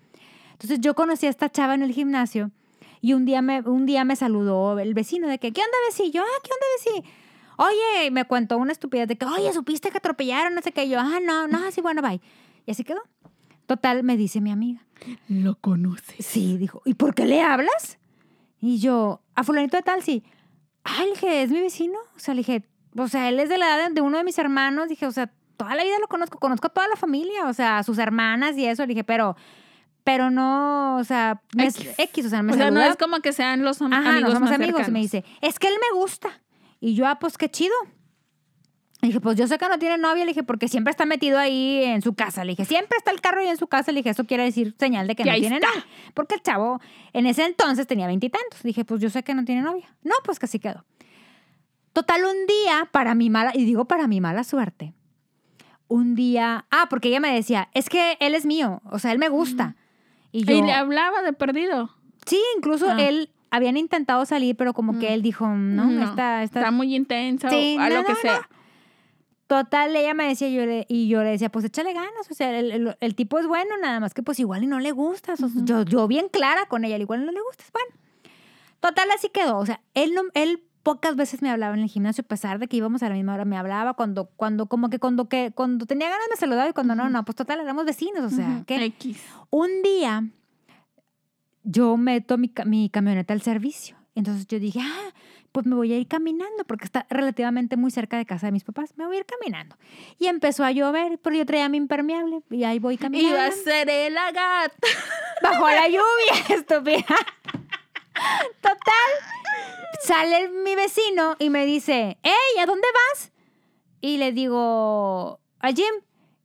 Entonces, 0.53 0.79
yo 0.79 0.95
conocí 0.95 1.25
a 1.25 1.29
esta 1.29 1.49
chava 1.49 1.75
en 1.75 1.83
el 1.83 1.91
gimnasio 1.91 2.51
y 3.01 3.13
un 3.13 3.25
día 3.25 3.41
me, 3.41 3.61
un 3.61 3.85
día 3.85 4.05
me 4.05 4.15
saludó 4.15 4.79
el 4.79 4.93
vecino 4.93 5.27
de 5.27 5.39
que, 5.39 5.51
¿qué 5.51 5.59
onda, 5.59 5.77
vecino? 5.89 6.09
Yo, 6.09 6.21
ah, 6.21 6.41
¿qué 6.41 6.49
onda, 6.53 7.01
vecino? 7.01 7.13
Oye, 7.57 8.11
me 8.11 8.25
contó 8.25 8.57
una 8.57 8.71
estupidez 8.71 9.09
de 9.09 9.17
que, 9.17 9.25
oye, 9.25 9.51
¿supiste 9.51 9.91
que 9.91 9.97
atropellaron? 9.97 10.55
No 10.55 10.61
sé 10.61 10.71
qué. 10.71 10.85
Y 10.85 10.89
yo, 10.89 10.99
ah, 11.01 11.19
no, 11.21 11.47
no, 11.47 11.67
así, 11.67 11.81
bueno, 11.81 12.01
bye. 12.01 12.21
Y 12.65 12.71
así 12.71 12.85
quedó. 12.85 13.01
Total, 13.65 14.03
me 14.03 14.15
dice 14.15 14.39
mi 14.39 14.51
amiga. 14.51 14.85
Lo 15.27 15.55
conoces. 15.55 16.25
Sí, 16.25 16.57
dijo, 16.57 16.81
¿y 16.85 16.93
por 16.93 17.13
qué 17.13 17.25
le 17.25 17.41
hablas? 17.41 17.97
Y 18.61 18.79
yo, 18.79 19.21
a 19.35 19.43
fulanito 19.43 19.75
de 19.75 19.83
tal, 19.83 20.01
sí. 20.01 20.23
Ah, 20.85 21.03
le 21.03 21.11
dije, 21.11 21.43
¿es 21.43 21.51
mi 21.51 21.59
vecino? 21.59 21.97
O 22.15 22.19
sea, 22.19 22.33
le 22.33 22.39
dije, 22.39 22.63
o 22.95 23.07
sea, 23.07 23.29
él 23.29 23.39
es 23.39 23.49
de 23.49 23.57
la 23.57 23.75
edad 23.77 23.91
de 23.91 24.01
uno 24.01 24.17
de 24.17 24.23
mis 24.23 24.37
hermanos. 24.37 24.87
Dije, 24.89 25.05
o 25.05 25.11
sea, 25.11 25.31
toda 25.57 25.75
la 25.75 25.83
vida 25.83 25.95
lo 25.99 26.07
conozco, 26.07 26.39
conozco 26.39 26.67
a 26.67 26.69
toda 26.71 26.87
la 26.87 26.95
familia, 26.95 27.45
o 27.47 27.53
sea, 27.53 27.79
a 27.79 27.83
sus 27.83 27.97
hermanas 27.97 28.57
y 28.57 28.65
eso. 28.65 28.83
Le 28.83 28.89
dije, 28.89 29.03
pero, 29.03 29.35
pero 30.03 30.29
no, 30.31 30.97
o 30.97 31.03
sea, 31.03 31.41
me 31.55 31.65
es 31.67 31.75
X. 31.79 31.95
X, 31.97 32.25
o 32.25 32.29
sea, 32.29 32.43
me 32.43 32.53
o 32.53 32.55
sea, 32.55 32.71
no 32.71 32.79
saluda. 32.79 32.91
es 32.91 32.97
como 32.97 33.19
que 33.19 33.33
sean 33.33 33.63
los 33.63 33.81
am- 33.81 33.93
Ajá, 33.93 34.09
amigos 34.09 34.21
no 34.29 34.35
somos 34.35 34.49
más 34.49 34.55
amigos. 34.59 34.87
Y 34.87 34.91
me 34.91 35.05
cercanos. 35.07 35.11
dice, 35.11 35.25
es 35.41 35.59
que 35.59 35.67
él 35.67 35.75
me 35.91 35.99
gusta. 35.99 36.29
Y 36.79 36.93
yo, 36.95 37.07
ah, 37.07 37.17
pues 37.19 37.37
qué 37.37 37.49
chido. 37.49 37.73
Le 39.01 39.09
dije, 39.09 39.19
pues 39.21 39.37
yo 39.37 39.45
sé 39.47 39.59
que 39.59 39.69
no 39.69 39.77
tiene 39.77 39.97
novia. 39.99 40.25
Le 40.25 40.31
dije, 40.31 40.41
porque 40.43 40.67
siempre 40.67 40.89
está 40.89 41.05
metido 41.05 41.37
ahí 41.37 41.83
en 41.83 42.01
su 42.01 42.15
casa. 42.15 42.43
Le 42.43 42.53
dije, 42.53 42.65
siempre 42.65 42.97
está 42.97 43.11
el 43.11 43.21
carro 43.21 43.41
ahí 43.41 43.47
en 43.47 43.57
su 43.57 43.67
casa. 43.67 43.91
Le 43.91 43.99
dije, 43.99 44.09
eso 44.09 44.23
quiere 44.25 44.43
decir 44.43 44.75
señal 44.79 45.05
de 45.07 45.15
que, 45.15 45.23
Que 45.23 45.29
no 45.31 45.35
tiene 45.37 45.55
está. 45.57 45.67
novia. 45.67 45.85
Porque 46.15 46.33
el 46.35 46.41
chavo 46.41 46.81
en 47.13 47.27
ese 47.27 47.45
entonces 47.45 47.85
tenía 47.85 48.07
veintitantos. 48.07 48.63
Dije, 48.63 48.85
pues 48.85 48.99
yo 48.99 49.11
sé 49.11 49.21
que 49.23 49.35
no 49.35 49.45
tiene 49.45 49.61
novia. 49.61 49.87
No, 50.03 50.15
pues 50.23 50.39
que 50.39 50.47
así 50.47 50.57
quedó. 50.57 50.83
Total, 51.97 52.23
un 52.25 52.45
día, 52.45 52.87
para 52.91 53.15
mi 53.15 53.31
mala, 53.31 53.53
y 53.55 53.65
digo 53.65 53.85
para 53.85 54.05
mi 54.05 54.21
mala 54.21 54.43
suerte, 54.43 54.93
un 55.87 56.13
día, 56.13 56.67
ah, 56.69 56.85
porque 56.91 57.07
ella 57.07 57.19
me 57.19 57.33
decía, 57.33 57.69
es 57.73 57.89
que 57.89 58.17
él 58.19 58.35
es 58.35 58.45
mío, 58.45 58.83
o 58.91 58.99
sea, 58.99 59.11
él 59.13 59.17
me 59.17 59.29
gusta. 59.29 59.75
Y 60.31 60.43
yo, 60.45 60.53
Y 60.53 60.61
le 60.61 60.73
hablaba 60.73 61.23
de 61.23 61.33
perdido. 61.33 61.89
Sí, 62.27 62.39
incluso 62.55 62.87
Ah. 62.91 63.01
él 63.01 63.31
habían 63.49 63.77
intentado 63.77 64.23
salir, 64.27 64.55
pero 64.55 64.73
como 64.75 64.99
que 64.99 65.09
Mm. 65.09 65.13
él 65.13 65.21
dijo, 65.23 65.47
no, 65.47 65.85
No, 65.85 66.03
está, 66.03 66.43
está, 66.43 66.59
Está 66.59 66.69
muy 66.69 66.93
intensa 66.95 67.49
Sí, 67.49 67.75
o 67.79 67.81
a 67.81 67.89
no, 67.89 67.95
lo 67.95 68.03
que 68.05 68.13
no, 68.13 68.19
sea. 68.19 68.47
Total, 69.47 69.95
ella 69.95 70.13
me 70.13 70.27
decía, 70.27 70.49
yo 70.49 70.67
le, 70.67 70.85
y 70.87 71.07
yo 71.07 71.23
le 71.23 71.31
decía, 71.31 71.49
pues 71.49 71.65
échale 71.65 71.93
ganas, 71.93 72.29
o 72.29 72.33
sea, 72.35 72.59
el, 72.59 72.69
el- 72.69 72.95
el 72.99 73.15
tipo 73.15 73.39
es 73.39 73.47
bueno, 73.47 73.75
nada 73.81 73.99
más 73.99 74.13
que 74.13 74.21
pues 74.21 74.39
igual 74.39 74.63
y 74.63 74.67
no 74.67 74.79
le 74.79 74.91
gustas. 74.91 75.39
yo, 75.65 75.81
yo 75.81 76.07
bien 76.07 76.29
clara 76.29 76.67
con 76.67 76.85
ella, 76.85 76.97
igual 76.99 77.25
no 77.25 77.31
le 77.31 77.41
gustas, 77.41 77.71
bueno. 77.71 77.89
Total, 78.81 79.09
así 79.09 79.29
quedó, 79.29 79.57
o 79.57 79.65
sea, 79.65 79.81
él, 79.95 80.13
no, 80.13 80.21
él 80.35 80.61
pocas 80.87 81.17
veces 81.17 81.41
me 81.41 81.49
hablaba 81.49 81.73
en 81.73 81.81
el 81.81 81.89
gimnasio, 81.89 82.21
a 82.21 82.27
pesar 82.29 82.59
de 82.59 82.69
que 82.69 82.77
íbamos 82.77 83.03
a 83.03 83.09
la 83.09 83.15
misma 83.15 83.33
hora, 83.33 83.43
me 83.43 83.57
hablaba 83.57 83.95
cuando, 83.95 84.29
cuando, 84.37 84.67
como 84.67 84.89
que 84.89 84.99
cuando, 84.99 85.27
que, 85.27 85.51
cuando 85.53 85.85
tenía 85.85 86.07
ganas 86.09 86.27
me 86.29 86.37
saludaba 86.37 86.69
y 86.69 86.71
cuando 86.71 86.95
no, 86.95 87.09
no, 87.09 87.25
pues 87.25 87.35
total, 87.35 87.59
éramos 87.59 87.83
vecinos, 87.83 88.31
o 88.31 88.33
sea, 88.33 88.47
Ujú, 88.47 88.65
que 88.65 88.85
X. 88.85 89.21
un 89.49 89.67
día 89.83 90.23
yo 91.65 91.97
meto 91.97 92.37
mi 92.37 92.89
camioneta 92.89 93.33
al 93.33 93.41
servicio. 93.41 93.97
Entonces 94.15 94.47
yo 94.47 94.61
dije, 94.61 94.79
ah, 94.81 95.13
pues 95.51 95.65
me 95.65 95.75
voy 95.75 95.91
a 95.91 95.97
ir 95.97 96.07
caminando, 96.07 96.63
porque 96.65 96.85
está 96.85 97.05
relativamente 97.09 97.75
muy 97.75 97.91
cerca 97.91 98.17
de 98.17 98.25
casa 98.25 98.47
de 98.47 98.53
mis 98.53 98.63
papás. 98.63 98.93
Me 98.95 99.05
voy 99.05 99.17
a 99.17 99.19
ir 99.19 99.25
caminando. 99.25 99.75
Y 100.17 100.27
empezó 100.27 100.63
a 100.63 100.71
llover, 100.71 101.19
pero 101.19 101.35
yo 101.35 101.45
traía 101.45 101.67
mi 101.67 101.77
impermeable 101.77 102.41
y 102.49 102.63
ahí 102.63 102.79
voy 102.79 102.97
caminando. 102.97 103.35
Iba 103.35 103.45
a 103.45 103.51
ser 103.51 103.89
el 103.89 104.13
gata. 104.13 104.87
Bajo 105.43 105.67
la 105.67 105.87
lluvia, 105.87 106.33
estúpida. 106.49 107.05
Total. 108.61 109.36
Sale 110.01 110.49
mi 110.49 110.75
vecino 110.75 111.35
y 111.39 111.49
me 111.49 111.65
dice, 111.65 112.17
hey, 112.23 112.59
¿a 112.61 112.65
dónde 112.65 112.87
vas? 112.93 113.31
Y 114.01 114.17
le 114.17 114.31
digo, 114.31 115.39
a 115.59 115.67
Jim. 115.69 115.93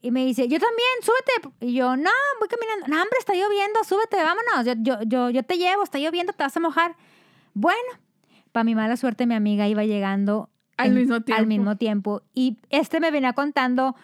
Y 0.05 0.11
me 0.11 0.25
dice, 0.25 0.49
yo 0.49 0.59
también, 0.59 0.89
súbete. 1.03 1.65
Y 1.65 1.75
yo, 1.75 1.97
no, 1.97 2.11
voy 2.41 2.49
caminando. 2.49 2.87
No, 2.89 2.97
hombre, 3.03 3.17
está 3.21 3.35
lloviendo, 3.35 3.85
súbete, 3.85 4.17
vámonos. 4.17 4.65
Yo, 4.67 4.73
yo, 4.79 4.99
yo, 5.07 5.31
yo 5.31 5.43
te 5.45 5.59
llevo, 5.59 5.85
está 5.85 5.99
lloviendo, 5.99 6.33
te 6.33 6.43
vas 6.43 6.57
a 6.57 6.61
mojar. 6.61 6.97
Bueno, 7.55 7.79
para 8.51 8.65
mi 8.65 8.75
mala 8.75 8.97
suerte, 8.97 9.27
mi 9.27 9.35
amiga 9.37 9.69
iba 9.69 9.85
llegando 9.85 10.51
Al 10.77 10.89
en- 10.89 10.95
mismo 10.97 11.21
tiempo. 11.21 11.41
al 11.41 11.47
mismo 11.47 11.77
tiempo. 11.77 12.23
Y 12.35 12.59
este 12.71 12.99
me 12.99 13.13
venía 13.13 13.33
contando 13.35 13.95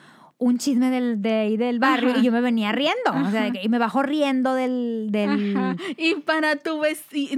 un 0.40 0.57
chisme 0.59 0.88
del, 0.90 1.20
de 1.20 1.33
ahí 1.35 1.57
del 1.57 1.81
barrio 1.81 2.11
Ajá. 2.11 2.20
y 2.20 2.22
yo 2.22 2.31
me 2.31 2.40
venía 2.40 2.70
riendo. 2.70 3.11
O 3.27 3.31
sea, 3.31 3.51
y 3.61 3.68
me 3.68 3.79
bajó 3.79 4.03
riendo 4.05 4.55
del... 4.55 5.09
del 5.11 5.57
Ajá. 5.57 5.77
Y 5.96 6.14
para 6.16 6.55
tu 6.57 6.81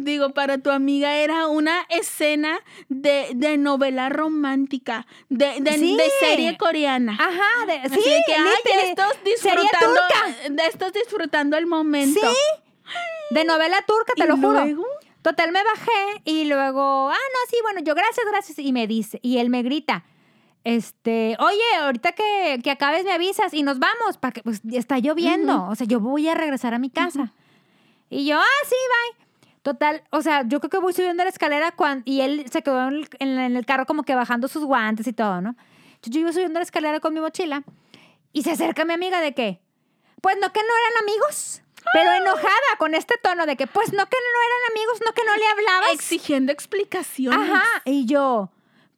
digo, 0.01 0.31
para 0.31 0.59
tu 0.59 0.71
amiga 0.71 1.17
era 1.17 1.47
una 1.49 1.87
escena 1.89 2.61
de, 2.91 3.29
de 3.35 3.57
novela 3.57 4.11
romántica, 4.11 5.07
de, 5.31 5.61
de, 5.61 5.73
Sí. 5.79 5.97
de 5.97 6.05
serie 6.21 6.57
coreana. 6.59 7.17
Ajá, 7.19 7.67
de- 7.67 7.79
Así 7.79 8.01
sí, 8.03 8.11
de 8.11 8.23
que, 8.27 8.35
ay, 8.35 8.91
estos 8.91 9.25
disfrutando, 9.25 10.01
de 10.51 10.67
estos 10.67 10.93
disfrutando 10.93 11.57
el 11.57 11.67
momento. 11.67 12.21
Sí, 12.21 12.27
de 13.31 13.45
novela 13.45 13.79
turca, 13.87 14.13
te 14.17 14.25
¿Y 14.25 14.27
lo 14.27 14.37
juro. 14.37 14.53
luego? 14.53 14.85
Total, 15.23 15.53
me 15.53 15.63
bajé 15.63 16.23
y 16.25 16.47
luego, 16.47 17.11
ah, 17.11 17.13
no, 17.15 17.51
sí, 17.51 17.57
bueno, 17.63 17.81
yo 17.81 17.95
gracias, 17.95 18.27
gracias. 18.31 18.59
Y 18.59 18.73
me 18.73 18.87
dice, 18.87 19.21
y 19.23 19.39
él 19.39 19.51
me 19.51 19.63
grita, 19.63 20.05
este, 20.65 21.37
oye, 21.41 21.77
ahorita 21.81 22.13
que, 22.13 22.61
que 22.63 22.71
acabes 22.71 23.05
me 23.05 23.13
avisas 23.13 23.55
y 23.55 23.63
nos 23.63 23.79
vamos, 23.79 24.19
para 24.19 24.33
que 24.33 24.43
pues 24.43 24.61
está 24.73 24.99
lloviendo. 24.99 25.65
O 25.67 25.75
sea, 25.75 25.87
yo 25.87 26.01
voy 26.01 26.29
a 26.29 26.35
regresar 26.35 26.75
a 26.75 26.79
mi 26.79 26.91
casa. 26.91 27.33
Y 28.09 28.27
yo, 28.27 28.39
ah, 28.39 28.65
sí, 28.65 28.75
bye. 28.75 29.27
Total, 29.63 30.03
o 30.11 30.23
sea, 30.23 30.43
yo 30.47 30.59
creo 30.61 30.71
que 30.71 30.79
voy 30.79 30.93
subiendo 30.95 31.23
la 31.23 31.29
escalera 31.29 31.73
cuan- 31.73 32.03
y 32.07 32.23
él 32.23 32.47
se 32.51 32.63
quedó 32.63 32.89
en 32.89 33.07
el, 33.39 33.57
en 33.57 33.63
carro 33.65 33.85
como 33.85 34.05
que 34.05 34.15
bajando 34.15 34.49
sus 34.49 34.65
guantes 34.65 35.07
y 35.07 35.13
todo, 35.13 35.41
¿no? 35.43 35.51
Entonces 35.95 36.15
yo 36.15 36.21
iba 36.21 36.33
subiendo 36.33 36.59
la 36.59 36.65
escalera 36.65 36.99
con 37.01 37.13
mi 37.13 37.21
mochila 37.21 37.63
y 38.33 38.43
se 38.43 38.53
acerca 38.53 38.87
mi 38.87 38.95
amiga 38.95 39.21
de 39.21 39.35
que, 39.35 39.61
pues 40.23 40.37
no 40.41 40.51
que 40.51 40.61
no 40.61 40.67
eran 40.67 41.03
amigos, 41.03 41.61
pero 41.93 42.11
enojada 42.13 42.51
con 42.79 42.95
este 42.95 43.17
tono 43.23 43.45
de 43.45 43.57
que, 43.57 43.67
pues 43.67 43.93
no 43.93 44.07
que 44.07 44.17
no 44.17 44.39
eran 44.47 44.71
amigos, 44.79 45.01
no 45.05 45.13
que 45.13 45.25
no 45.25 45.37
le 45.37 45.47
hablabas. 45.47 45.93
Exigiendo 45.93 46.53
explicaciones. 46.53 47.39
Ajá, 47.39 47.65
y 47.85 48.07
yo, 48.07 48.51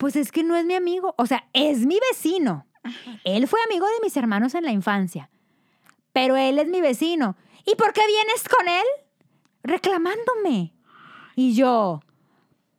pues 0.03 0.17
es 0.17 0.33
que 0.33 0.43
no 0.43 0.57
es 0.57 0.65
mi 0.65 0.75
amigo, 0.75 1.15
o 1.17 1.27
sea, 1.27 1.45
es 1.53 1.87
mi 1.87 1.97
vecino. 2.11 2.67
Él 3.23 3.47
fue 3.47 3.61
amigo 3.65 3.87
de 3.87 4.03
mis 4.03 4.17
hermanos 4.17 4.57
en 4.57 4.65
la 4.65 4.73
infancia, 4.73 5.31
pero 6.13 6.35
él 6.37 6.59
es 6.59 6.67
mi 6.67 6.81
vecino. 6.81 7.37
¿Y 7.65 7.77
por 7.77 7.93
qué 7.93 8.01
vienes 8.05 8.49
con 8.49 8.67
él? 8.67 8.85
Reclamándome. 9.63 10.75
Y 11.37 11.55
yo, 11.55 12.01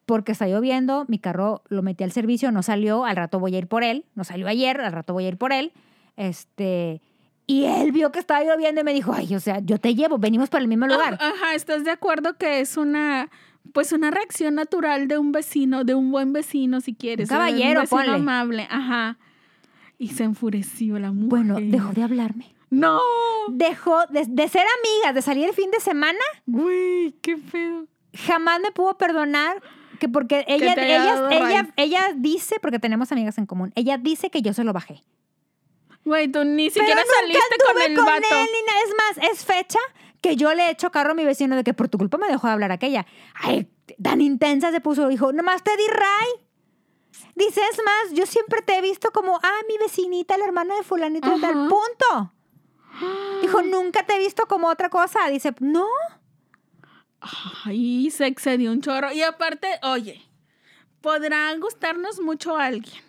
porque 0.06 0.34
está 0.34 0.50
lloviendo, 0.50 1.06
mi 1.08 1.18
carro 1.18 1.64
lo 1.70 1.82
metí 1.82 2.04
al 2.04 2.12
servicio, 2.12 2.52
no 2.52 2.62
salió, 2.62 3.06
al 3.06 3.16
rato 3.16 3.40
voy 3.40 3.56
a 3.56 3.60
ir 3.60 3.70
por 3.70 3.86
él, 3.86 4.04
no 4.16 4.26
salió 4.26 4.50
ayer, 4.50 4.82
al 4.82 4.92
rato 4.92 5.14
voy 5.14 5.24
a 5.24 5.30
ir 5.30 5.38
por 5.38 5.54
él. 5.54 5.72
Este, 6.18 7.02
y 7.48 7.64
él 7.64 7.94
vio 7.94 8.12
que 8.12 8.20
estaba 8.20 8.44
lloviendo 8.44 8.82
y 8.82 8.84
me 8.84 8.94
dijo, 8.94 9.14
ay, 9.14 9.34
o 9.34 9.40
sea, 9.40 9.60
yo 9.60 9.78
te 9.78 9.96
llevo, 9.96 10.18
venimos 10.18 10.50
para 10.50 10.62
el 10.62 10.68
mismo 10.68 10.88
lugar. 10.88 11.18
Ah, 11.22 11.32
Ajá, 11.34 11.56
¿estás 11.56 11.86
de 11.86 11.92
acuerdo 11.92 12.38
que 12.38 12.60
es 12.60 12.76
una 12.76 13.32
pues 13.72 13.92
una 13.92 14.12
reacción 14.12 14.56
natural 14.56 15.08
de 15.08 15.18
un 15.18 15.32
vecino, 15.32 15.84
de 15.84 15.96
un 15.96 16.12
buen 16.12 16.34
vecino 16.34 16.82
si 16.82 16.94
quieres, 16.94 17.30
Un 17.30 17.36
caballero, 17.38 17.80
un 17.82 17.84
vecino 17.86 18.02
ponle. 18.02 18.16
amable, 18.16 18.68
ajá. 18.70 19.18
Y 19.98 20.10
se 20.10 20.24
enfureció 20.24 21.00
la 21.00 21.12
mujer. 21.12 21.30
Bueno, 21.30 21.58
dejó 21.62 21.94
de 21.94 22.04
hablarme. 22.04 22.54
No. 22.70 23.00
Dejó 23.50 24.06
de, 24.08 24.26
de 24.28 24.48
ser 24.48 24.66
amigas, 24.80 25.16
de 25.16 25.22
salir 25.22 25.48
el 25.48 25.54
fin 25.54 25.70
de 25.72 25.80
semana, 25.80 26.20
Güey, 26.46 27.14
qué 27.22 27.38
pedo. 27.38 27.86
jamás 28.14 28.60
me 28.62 28.72
pudo 28.72 28.98
perdonar 28.98 29.62
que 30.00 30.10
porque 30.10 30.44
ella, 30.48 30.74
ella, 30.74 31.30
ella, 31.32 31.74
ella 31.78 32.02
dice, 32.16 32.56
porque 32.62 32.80
tenemos 32.80 33.12
amigas 33.12 33.38
en 33.38 33.46
común, 33.46 33.72
ella 33.76 33.98
dice 33.98 34.30
que 34.30 34.42
yo 34.42 34.54
se 34.54 34.64
lo 34.64 34.74
bajé. 34.74 35.02
Güey, 36.04 36.28
tú 36.30 36.44
ni 36.44 36.70
Pero 36.70 36.86
siquiera 36.86 37.02
nunca 37.02 37.16
saliste 37.22 37.56
con 37.66 37.82
el 37.82 37.96
con 37.96 38.06
vato. 38.06 38.26
él 38.30 38.48
ni 38.52 38.66
nada. 38.68 38.80
Es 38.86 38.94
más, 39.18 39.32
es 39.32 39.46
fecha 39.46 39.80
que 40.24 40.38
yo 40.38 40.54
le 40.54 40.68
he 40.68 40.72
hecho 40.72 40.90
carro 40.90 41.12
a 41.12 41.14
mi 41.14 41.26
vecino 41.26 41.58
de 41.58 41.66
que 41.66 41.74
por 41.74 41.90
tu 41.90 41.98
culpa 41.98 42.18
me 42.18 42.28
dejó 42.28 42.48
de 42.48 42.54
hablar 42.54 42.72
aquella. 42.72 43.06
Ay, 43.36 43.70
tan 44.02 44.22
intensa 44.22 44.72
se 44.72 44.80
puso, 44.80 45.10
dijo, 45.10 45.34
nomás 45.34 45.62
te 45.64 45.76
di 45.76 45.84
ray. 45.90 46.48
Dice, 47.36 47.62
es 47.70 47.78
más, 47.84 48.14
yo 48.14 48.26
siempre 48.26 48.62
te 48.62 48.78
he 48.78 48.82
visto 48.82 49.12
como, 49.12 49.38
ah, 49.44 49.60
mi 49.68 49.78
vecinita, 49.78 50.38
la 50.38 50.46
hermana 50.46 50.76
de 50.76 50.84
fulanito 50.84 51.30
de 51.30 51.42
tal 51.42 51.68
punto. 51.68 52.34
Dijo, 53.42 53.62
nunca 53.64 54.06
te 54.06 54.16
he 54.16 54.20
visto 54.20 54.46
como 54.48 54.70
otra 54.70 54.90
cosa. 54.90 55.28
Dice, 55.30 55.54
no. 55.60 55.88
Ay, 57.66 58.10
se 58.10 58.26
excedió 58.26 58.72
un 58.72 58.82
chorro. 58.82 59.12
Y 59.12 59.24
aparte, 59.24 59.68
oye, 59.84 60.24
podrá 61.02 61.54
gustarnos 61.58 62.22
mucho 62.22 62.56
a 62.56 62.68
alguien, 62.68 63.04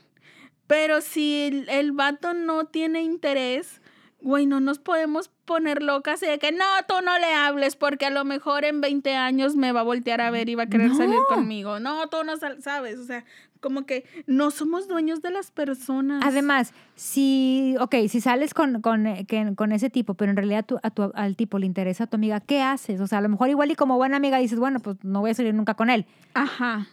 pero 0.66 1.00
si 1.00 1.42
el, 1.42 1.68
el 1.68 1.92
vato 1.92 2.34
no 2.34 2.66
tiene 2.66 3.02
interés, 3.02 3.80
güey, 4.20 4.46
no 4.46 4.58
nos 4.58 4.80
podemos 4.80 5.30
poner 5.44 5.82
locas 5.82 6.22
y 6.22 6.26
de 6.26 6.38
que 6.38 6.52
no, 6.52 6.64
tú 6.88 6.94
no 7.04 7.18
le 7.18 7.32
hables 7.34 7.76
porque 7.76 8.06
a 8.06 8.10
lo 8.10 8.24
mejor 8.24 8.64
en 8.64 8.80
20 8.80 9.14
años 9.14 9.56
me 9.56 9.72
va 9.72 9.80
a 9.80 9.84
voltear 9.84 10.20
a 10.20 10.30
ver 10.30 10.48
y 10.48 10.54
va 10.54 10.64
a 10.64 10.66
querer 10.68 10.94
salir 10.94 11.18
conmigo. 11.28 11.80
No, 11.80 12.08
tú 12.08 12.18
no 12.24 12.34
sabes, 12.60 12.98
o 12.98 13.04
sea, 13.04 13.24
como 13.60 13.86
que 13.86 14.04
no 14.26 14.50
somos 14.50 14.88
dueños 14.88 15.22
de 15.22 15.30
las 15.30 15.50
personas. 15.50 16.22
Además, 16.24 16.72
si, 16.96 17.76
ok, 17.80 17.94
si 18.08 18.20
sales 18.20 18.52
con, 18.54 18.80
con, 18.82 19.06
eh, 19.06 19.24
que- 19.26 19.54
con 19.56 19.72
ese 19.72 19.88
tipo, 19.90 20.14
pero 20.14 20.30
en 20.30 20.36
realidad 20.36 20.64
tú- 20.66 20.78
a 20.82 20.90
tu- 20.90 21.12
al 21.14 21.36
tipo 21.36 21.58
le 21.58 21.66
interesa 21.66 22.04
a 22.04 22.06
tu 22.06 22.16
amiga, 22.16 22.40
¿qué 22.40 22.60
haces? 22.62 23.00
O 23.00 23.06
sea, 23.06 23.18
a 23.18 23.22
lo 23.22 23.28
mejor 23.28 23.48
igual 23.48 23.70
y 23.70 23.74
como 23.74 23.96
buena 23.96 24.16
amiga 24.18 24.38
dices, 24.38 24.58
bueno, 24.58 24.80
pues 24.80 24.96
no 25.02 25.20
voy 25.20 25.30
a 25.30 25.34
salir 25.34 25.54
nunca 25.54 25.74
con 25.74 25.88
él. 25.90 26.06
Ajá. 26.34 26.86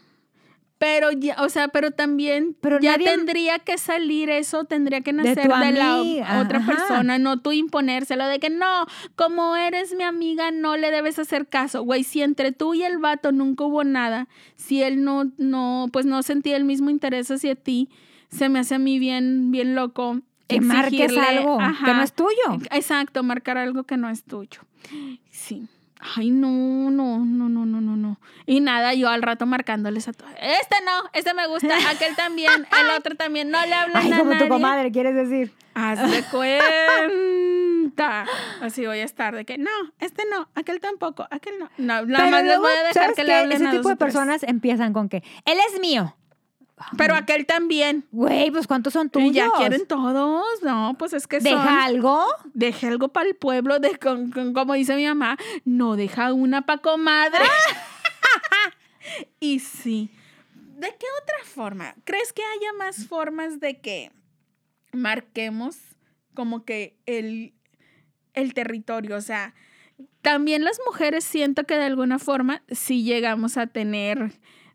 Pero 0.82 1.12
ya, 1.12 1.36
o 1.44 1.50
sea, 1.50 1.68
pero 1.68 1.92
también 1.92 2.58
Pero 2.60 2.80
ya 2.80 2.98
nadie- 2.98 3.06
tendría 3.06 3.60
que 3.60 3.78
salir 3.78 4.32
eso, 4.32 4.64
tendría 4.66 5.02
que 5.02 5.14
nacer 5.14 5.36
de, 5.48 5.72
la 5.74 6.02
otra 6.42 6.58
ajá. 6.58 6.66
persona, 6.76 7.20
no 7.20 7.40
tú 7.40 7.52
imponérselo 7.52 8.26
de 8.26 8.40
que 8.40 8.50
no, 8.50 8.88
como 9.16 9.56
eres 9.56 9.94
mi 9.94 10.04
amiga, 10.04 10.50
no 10.50 10.78
le 10.78 10.90
debes 10.90 11.20
hacer 11.20 11.46
caso. 11.48 11.84
Güey, 11.84 12.04
si 12.04 12.24
entre 12.24 12.52
tú 12.52 12.74
y 12.74 12.82
el 12.82 12.98
vato 12.98 13.32
nunca 13.32 13.64
hubo 13.64 13.84
nada, 13.84 14.28
si 14.56 14.82
él 14.82 15.04
no, 15.04 15.32
no, 15.38 15.88
pues 15.94 16.08
no 16.08 16.24
sentía 16.24 16.58
el 16.58 16.66
mismo 16.66 16.90
interés 16.90 17.30
hacia 17.30 17.54
ti, 17.54 17.88
se 18.30 18.50
me 18.50 18.58
hace 18.58 18.74
a 18.74 18.80
mí 18.80 18.98
bien, 18.98 19.52
bien 19.52 19.76
loco. 19.76 20.20
Que 20.48 20.62
marques 20.62 21.16
algo 21.16 21.60
que 21.86 21.94
no 21.94 22.02
es 22.02 22.14
tuyo. 22.14 22.60
Exacto, 22.72 23.22
marcar 23.22 23.60
algo 23.60 23.84
que 23.84 23.98
no 23.98 24.10
es 24.10 24.24
tuyo. 24.24 24.62
Sí. 25.30 25.68
Ay, 26.16 26.32
no, 26.32 26.90
no, 26.90 27.20
no, 27.20 27.48
no, 27.50 27.66
no, 27.66 27.80
no, 27.82 27.96
no. 27.96 28.20
Y 28.48 28.60
nada, 28.60 28.94
yo 28.96 29.08
al 29.10 29.22
rato 29.22 29.46
marcándoles 29.46 30.08
a 30.08 30.14
todos. 30.14 30.32
Este 30.40 30.76
no, 30.84 31.10
este 31.14 31.34
me 31.36 31.48
gusta, 31.48 31.76
aquel 31.92 32.16
también, 32.16 32.52
el 32.80 32.90
otro 32.98 33.16
también. 33.16 33.52
No 33.52 33.64
le 33.66 33.74
hablan 33.74 34.04
Ay, 34.04 34.12
a 34.12 34.18
como 34.18 34.32
nadie. 34.32 34.46
tu 34.46 34.50
comadre, 34.50 34.92
quieres 34.92 35.14
decir. 35.16 35.54
Haz 35.74 36.12
de 36.12 36.24
cuenta. 36.32 38.26
Así 38.62 38.86
voy 38.86 39.00
a 39.00 39.04
estar 39.04 39.36
de 39.36 39.46
que 39.46 39.58
no, 39.58 39.70
este 40.00 40.24
no, 40.30 40.50
aquel 40.56 40.80
tampoco, 40.80 41.28
aquel 41.30 41.60
no. 41.60 41.70
No, 41.78 42.06
nada 42.06 42.26
Pero 42.26 42.32
más 42.32 42.44
les 42.44 42.46
luego, 42.46 42.64
voy 42.64 42.72
a 42.72 42.78
dejar 42.80 42.94
¿sabes 42.94 43.16
que 43.16 43.24
le 43.24 43.34
hablen 43.36 43.58
Ese 43.58 43.68
a 43.68 43.72
tipo 43.72 43.84
dos 43.84 43.92
de 43.92 43.96
personas 43.98 44.44
empiezan 44.44 44.94
con 44.94 45.08
que, 45.08 45.18
él 45.46 45.58
es 45.72 45.80
mío. 45.80 46.16
Pero 46.98 47.16
aquel 47.16 47.46
también. 47.46 48.06
Güey, 48.12 48.52
pues 48.52 48.68
¿cuántos 48.68 48.94
son 48.94 49.08
Y 49.08 49.10
tuyos? 49.10 49.34
ya 49.34 49.52
quieren 49.58 49.86
todos. 49.88 50.44
No, 50.64 50.96
pues 50.98 51.14
es 51.14 51.28
que 51.28 51.42
son. 51.42 51.52
¿Deja 51.52 51.84
algo? 51.86 52.26
Deje 52.54 52.88
algo 52.88 53.10
para 53.10 53.28
el 53.30 53.36
pueblo, 53.36 53.80
de, 53.80 53.98
con- 53.98 54.32
con- 54.32 54.54
como 54.54 54.74
dice 54.74 54.96
mi 54.96 55.06
mamá, 55.06 55.38
no 55.66 55.96
deja 55.96 56.34
una 56.34 56.66
pa' 56.66 56.78
comadre. 56.80 57.46
y 59.40 59.60
sí. 59.60 60.10
¿De 60.78 60.88
qué 61.00 61.06
otra 61.22 61.44
forma? 61.46 61.96
¿Crees 62.06 62.34
que 62.34 62.42
haya 62.44 62.74
más 62.78 63.06
formas 63.08 63.60
de 63.60 63.80
que 63.82 64.12
marquemos 64.94 65.78
como 66.34 66.66
que 66.66 66.98
el, 67.06 67.54
el 68.34 68.54
territorio? 68.54 69.16
O 69.16 69.22
sea, 69.22 69.54
también 70.22 70.64
las 70.64 70.80
mujeres 70.86 71.24
siento 71.24 71.66
que 71.66 71.76
de 71.76 71.84
alguna 71.84 72.18
forma 72.20 72.64
sí 72.70 73.04
llegamos 73.04 73.58
a 73.58 73.68
tener, 73.68 74.32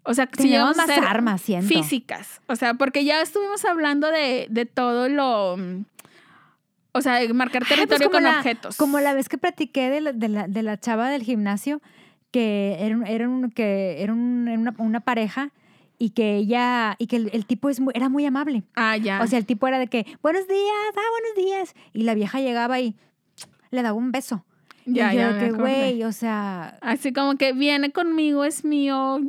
o 0.07 0.15
sea, 0.15 0.29
llegamos 0.39 0.79
a 0.79 0.87
más 0.87 0.99
armas, 0.99 1.41
siento. 1.43 1.69
físicas. 1.69 2.41
O 2.47 2.57
sea, 2.57 2.75
porque 2.75 3.05
ya 3.05 3.21
estuvimos 3.23 3.65
hablando 3.65 4.09
de, 4.11 4.47
de 4.51 4.65
todo 4.67 5.09
lo... 5.09 5.57
O 6.93 7.03
sea, 7.03 7.17
de 7.17 7.33
marcar 7.35 7.63
Ay, 7.63 7.69
pues 7.69 7.89
territorio 7.89 8.11
con 8.11 8.23
la- 8.23 8.39
objetos. 8.39 8.77
Como 8.77 9.01
la 9.01 9.13
vez 9.13 9.29
que 9.29 9.37
platiqué 9.37 9.91
de 9.91 10.01
la, 10.01 10.13
de 10.13 10.29
la, 10.29 10.49
de 10.49 10.63
la 10.63 10.79
chava 10.81 11.11
del 11.11 11.23
gimnasio, 11.23 11.83
que 12.31 12.77
era, 12.81 12.99
era, 13.07 13.29
un- 13.29 13.51
que 13.51 14.03
era, 14.03 14.13
un- 14.15 14.49
una, 14.49 14.75
una 14.79 15.01
pareja 15.01 15.51
y 15.99 16.11
que 16.11 16.37
ella, 16.37 16.95
y 16.99 17.07
que 17.07 17.17
el, 17.17 17.31
el 17.35 17.45
tipo 17.45 17.69
es 17.69 17.81
muy- 17.81 17.93
era 17.95 18.09
muy 18.09 18.25
amable. 18.25 18.63
Ah, 18.77 18.97
ya. 18.97 19.21
O 19.23 19.27
sea, 19.27 19.39
el 19.39 19.45
tipo 19.45 19.69
era 19.69 19.79
de 19.79 19.89
que, 19.89 20.07
buenos 20.23 20.49
días, 20.49 20.95
ah, 20.97 21.01
buenos 21.11 21.37
días. 21.37 21.75
Y 21.93 22.05
la 22.05 22.15
vieja 22.15 22.41
llegaba 22.41 22.81
y 22.81 22.97
le 23.71 23.83
daba 23.83 23.95
un 23.99 24.11
beso. 24.13 24.45
ya, 24.87 25.13
y 25.13 25.17
yo 25.17 25.23
ya 25.23 25.33
de 25.35 25.45
que, 25.47 25.53
güey, 25.53 26.03
o 26.05 26.13
sea, 26.13 26.79
Así 26.81 27.13
como 27.13 27.35
que 27.37 27.53
viene 27.53 27.91
conmigo, 27.93 28.45
es 28.47 28.65
mío, 28.65 29.21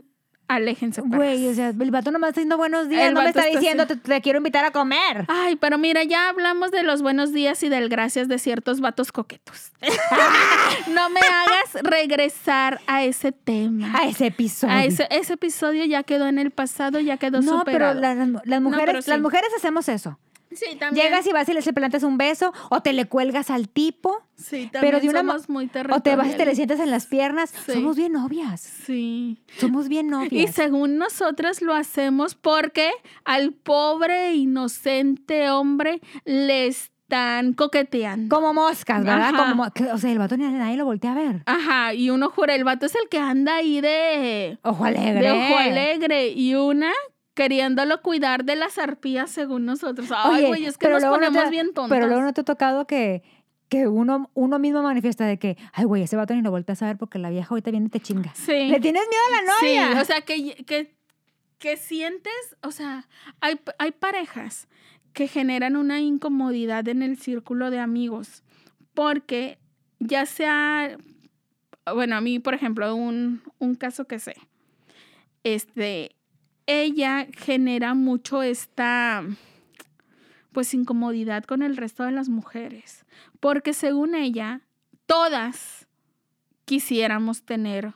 aléjense. 0.48 1.02
Güey, 1.02 1.48
o 1.50 1.54
sea, 1.54 1.70
el 1.70 1.91
vato 1.91 2.12
nomás 2.12 2.30
está 2.30 2.41
diciendo 2.41 2.58
buenos 2.58 2.89
días, 2.89 3.08
El 3.08 3.14
no 3.14 3.22
me 3.22 3.28
está 3.30 3.41
está 3.41 3.52
diciendo 3.60 3.88
te, 3.88 3.95
te 3.98 4.22
quiero 4.22 4.38
invitar 4.38 4.64
a 4.66 4.72
comer. 4.72 5.26
Ay, 5.28 5.56
pero 5.58 5.78
mira, 5.78 6.04
ya 6.04 6.30
hablamos 6.30 6.72
de 6.72 6.84
los 6.84 7.02
buenos 7.02 7.34
días 7.34 7.62
y 7.64 7.70
del 7.70 7.89
gracias 7.89 8.28
de 8.28 8.39
ciertos 8.39 8.80
vatos 8.80 9.12
coquetos. 9.12 9.72
no 10.88 11.10
me 11.10 11.20
hagas 11.20 11.84
regresar 11.84 12.80
a 12.88 13.04
ese 13.04 13.32
tema. 13.32 13.93
A 13.98 14.08
ese 14.08 14.28
episodio. 14.28 14.74
A 14.74 14.84
ese, 14.86 15.08
ese 15.10 15.34
episodio 15.34 15.86
ya 15.86 16.04
quedó 16.04 16.28
en 16.28 16.39
el 16.39 16.52
pasado, 16.52 17.00
ya 17.00 17.18
quedó 17.18 17.41
no, 17.41 17.64
pero 17.66 17.89
superado. 17.91 18.00
la- 18.00 18.16
las, 18.16 18.28
las 18.45 18.62
mujeres, 18.62 18.86
pero 18.88 19.02
sí. 19.02 19.10
las 19.10 19.20
mujeres 19.22 19.50
hacemos 19.58 19.89
eso. 19.89 20.18
Sí, 20.52 20.76
también. 20.80 21.06
Llegas 21.08 21.28
y 21.28 21.32
vas 21.34 21.48
y 21.50 21.54
le 21.54 21.62
plantas 21.74 22.04
un 22.04 22.18
beso 22.18 22.54
o 22.70 22.82
te 22.82 22.93
le 22.93 23.06
cuelgas 23.06 23.50
al 23.50 23.68
tipo 23.70 24.22
Sí, 24.36 24.70
pero 24.72 24.98
también 24.98 25.02
de 25.02 25.10
una 25.10 25.20
somos 25.34 25.50
muy 25.50 25.70
o 25.93 26.00
te 26.02 26.16
vas 26.16 26.30
y 26.32 26.36
te 26.36 26.45
le 26.45 26.56
sientas 26.56 26.80
en 26.80 26.91
las 26.91 27.08
piernas. 27.08 27.52
Sí. 27.66 27.74
Somos 27.74 27.95
bien 27.98 28.14
novias. 28.14 28.62
Sí. 28.62 29.43
Somos 29.58 29.88
bien 29.89 30.08
Y 30.08 30.10
novias. 30.10 30.56
según 30.56 30.98
nosotras 30.98 31.62
lo 31.62 31.74
hacemos 31.74 32.36
porque 32.36 32.91
al 33.26 33.52
pobre 33.54 34.36
inocente 34.36 35.50
hombre 35.50 36.02
le 36.26 36.68
están 36.68 37.54
coqueteando. 37.54 38.36
Como 38.36 38.54
moscas, 38.54 39.04
¿verdad? 39.04 39.34
Como 39.36 39.56
mo- 39.56 39.72
o 39.93 39.98
sea, 39.98 40.12
el 40.12 40.20
vato 40.20 40.38
ni 40.38 40.43
nadie 40.45 40.78
lo 40.78 40.86
voltea 40.86 41.12
a 41.14 41.16
ver. 41.16 41.43
Ajá, 41.45 41.93
y 41.93 42.10
uno 42.10 42.30
jura, 42.30 42.54
el 42.56 42.64
vato 42.64 42.86
es 42.86 42.95
el 42.95 43.10
que 43.10 43.18
anda 43.18 43.56
ahí 43.56 43.82
de, 43.82 44.58
Ojo 44.62 44.84
alegre. 44.86 45.22
de 45.22 45.32
ojo 45.32 45.58
alegre 45.58 46.28
y 46.30 46.56
una 46.56 46.91
queriéndolo 47.38 48.02
cuidar 48.02 48.44
de 48.46 48.56
las 48.56 48.80
arpías 48.80 49.30
según 49.30 49.64
nosotros. 49.66 50.10
Ay, 50.12 50.38
Oye, 50.40 50.48
güey, 50.48 50.66
es 50.66 50.78
que 50.80 50.90
nos 50.90 51.04
ponemos 51.06 51.44
te- 51.44 51.50
bien 51.52 51.68
tontos. 51.68 51.90
Pero 51.96 52.08
luego 52.08 52.24
no 52.24 52.34
te 52.34 52.42
ha 52.42 52.44
tocado 52.44 52.88
que, 52.88 53.22
que 53.70 53.88
uno, 53.88 54.32
uno 54.34 54.58
mismo 54.58 54.82
manifiesta 54.82 55.24
de 55.28 55.38
que, 55.38 55.56
ay, 55.72 55.86
güey, 55.86 56.02
ese 56.02 56.16
vato 56.16 56.34
ni 56.34 56.42
lo 56.42 56.50
volteas 56.50 56.82
a 56.82 56.88
ver 56.88 56.98
porque 56.98 57.20
la 57.20 57.30
vieja 57.30 57.48
ahorita 57.52 57.70
viene 57.70 57.86
y 57.86 57.90
te 57.90 58.00
chinga. 58.00 58.34
Sí. 58.34 58.70
¿Le 58.70 58.80
tienes 58.80 59.04
miedo 59.08 59.22
a 59.28 59.36
la 59.36 59.52
novia? 59.54 59.94
Sí, 59.94 60.00
o 60.02 60.06
sea, 60.06 60.22
que, 60.22 60.64
que, 60.66 60.96
que 61.60 61.78
sientes, 61.78 62.34
o 62.64 62.72
sea, 62.72 63.08
hay, 63.40 63.60
hay 63.78 63.92
parejas 63.92 64.68
que 65.14 65.28
generan 65.28 65.76
una 65.76 66.00
incomodidad 66.00 66.88
en 66.88 67.04
el 67.04 67.18
círculo 67.20 67.70
de 67.70 67.78
amigos, 67.80 68.44
porque 68.96 69.60
ya 70.00 70.26
sea, 70.26 70.98
bueno, 71.94 72.16
a 72.16 72.22
mí, 72.22 72.40
por 72.40 72.56
ejemplo, 72.56 72.96
un, 72.96 73.44
un 73.60 73.76
caso 73.76 74.06
que 74.06 74.18
sé, 74.18 74.36
este, 75.44 76.16
ella 76.68 77.28
genera 77.36 77.93
mucho 77.95 78.43
esta, 78.43 79.24
pues, 80.51 80.74
incomodidad 80.74 81.43
con 81.45 81.61
el 81.63 81.76
resto 81.78 82.03
de 82.03 82.11
las 82.11 82.30
mujeres, 82.30 83.05
porque 83.39 83.74
según 83.74 84.13
ella, 84.15 84.61
todas 85.05 85.88
quisiéramos 86.65 87.43
tener 87.43 87.93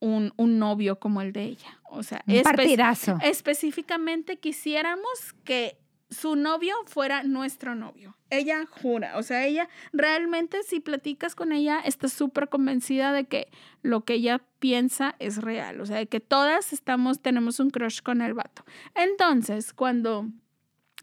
un, 0.00 0.32
un 0.36 0.58
novio 0.58 0.98
como 0.98 1.20
el 1.22 1.32
de 1.32 1.44
ella. 1.44 1.78
O 1.90 2.02
sea, 2.02 2.22
Un 2.26 2.34
espe- 2.34 2.42
partidazo. 2.44 3.18
específicamente 3.22 4.38
quisiéramos 4.38 5.34
que 5.44 5.78
su 6.10 6.36
novio 6.36 6.74
fuera 6.86 7.22
nuestro 7.22 7.74
novio. 7.74 8.16
Ella 8.30 8.66
jura, 8.66 9.16
o 9.16 9.22
sea, 9.22 9.46
ella 9.46 9.68
realmente 9.92 10.62
si 10.62 10.80
platicas 10.80 11.34
con 11.34 11.52
ella 11.52 11.80
está 11.80 12.08
súper 12.08 12.48
convencida 12.48 13.12
de 13.12 13.26
que 13.26 13.48
lo 13.82 14.04
que 14.04 14.14
ella 14.14 14.42
piensa 14.58 15.14
es 15.18 15.38
real, 15.38 15.80
o 15.80 15.86
sea, 15.86 15.96
de 15.96 16.06
que 16.06 16.20
todas 16.20 16.72
estamos, 16.72 17.20
tenemos 17.20 17.60
un 17.60 17.70
crush 17.70 18.00
con 18.00 18.22
el 18.22 18.34
vato. 18.34 18.64
Entonces, 18.94 19.72
cuando 19.72 20.28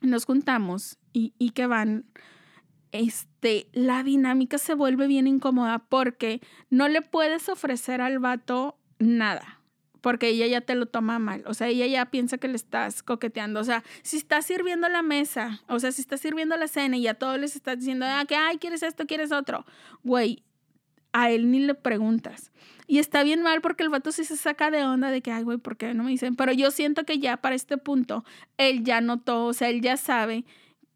nos 0.01 0.25
juntamos 0.25 0.97
y, 1.13 1.33
y 1.37 1.51
que 1.51 1.67
van, 1.67 2.05
este, 2.91 3.69
la 3.73 4.03
dinámica 4.03 4.57
se 4.57 4.73
vuelve 4.73 5.07
bien 5.07 5.27
incómoda 5.27 5.79
porque 5.79 6.41
no 6.69 6.87
le 6.87 7.01
puedes 7.01 7.49
ofrecer 7.49 8.01
al 8.01 8.19
vato 8.19 8.77
nada. 8.99 9.54
Porque 10.05 10.27
ella 10.27 10.45
ya 10.45 10.61
te 10.61 10.75
lo 10.75 10.85
toma 10.85 11.17
mal. 11.17 11.41
O 11.47 11.55
sea, 11.55 11.67
ella 11.67 11.87
ya 11.87 12.05
piensa 12.11 12.37
que 12.37 12.47
le 12.47 12.57
estás 12.57 13.01
coqueteando. 13.01 13.59
O 13.59 13.63
sea, 13.63 13.83
si 14.03 14.17
estás 14.17 14.45
sirviendo 14.45 14.87
la 14.87 15.01
mesa, 15.01 15.63
o 15.67 15.79
sea, 15.79 15.91
si 15.91 15.99
estás 15.99 16.19
sirviendo 16.19 16.55
la 16.57 16.67
cena 16.67 16.95
y 16.95 17.01
ya 17.01 17.15
todos 17.15 17.39
les 17.39 17.55
estás 17.55 17.79
diciendo, 17.79 18.05
ah, 18.07 18.23
que, 18.27 18.35
ay, 18.35 18.59
quieres 18.59 18.83
esto, 18.83 19.07
quieres 19.07 19.31
otro. 19.31 19.65
Güey, 20.03 20.43
a 21.11 21.31
él 21.31 21.49
ni 21.49 21.57
le 21.57 21.73
preguntas. 21.73 22.51
Y 22.85 22.99
está 22.99 23.23
bien 23.23 23.41
mal 23.41 23.61
porque 23.61 23.81
el 23.81 23.89
vato 23.89 24.11
sí 24.11 24.25
se 24.25 24.37
saca 24.37 24.69
de 24.69 24.83
onda 24.83 25.09
de 25.09 25.23
que, 25.23 25.31
ay, 25.31 25.41
güey, 25.41 25.57
¿por 25.57 25.75
qué 25.75 25.95
no 25.95 26.03
me 26.03 26.11
dicen? 26.11 26.35
Pero 26.35 26.51
yo 26.51 26.69
siento 26.69 27.03
que 27.03 27.17
ya 27.17 27.37
para 27.37 27.55
este 27.55 27.79
punto, 27.79 28.23
él 28.57 28.83
ya 28.83 29.01
notó, 29.01 29.45
o 29.45 29.53
sea, 29.53 29.69
él 29.69 29.81
ya 29.81 29.97
sabe 29.97 30.45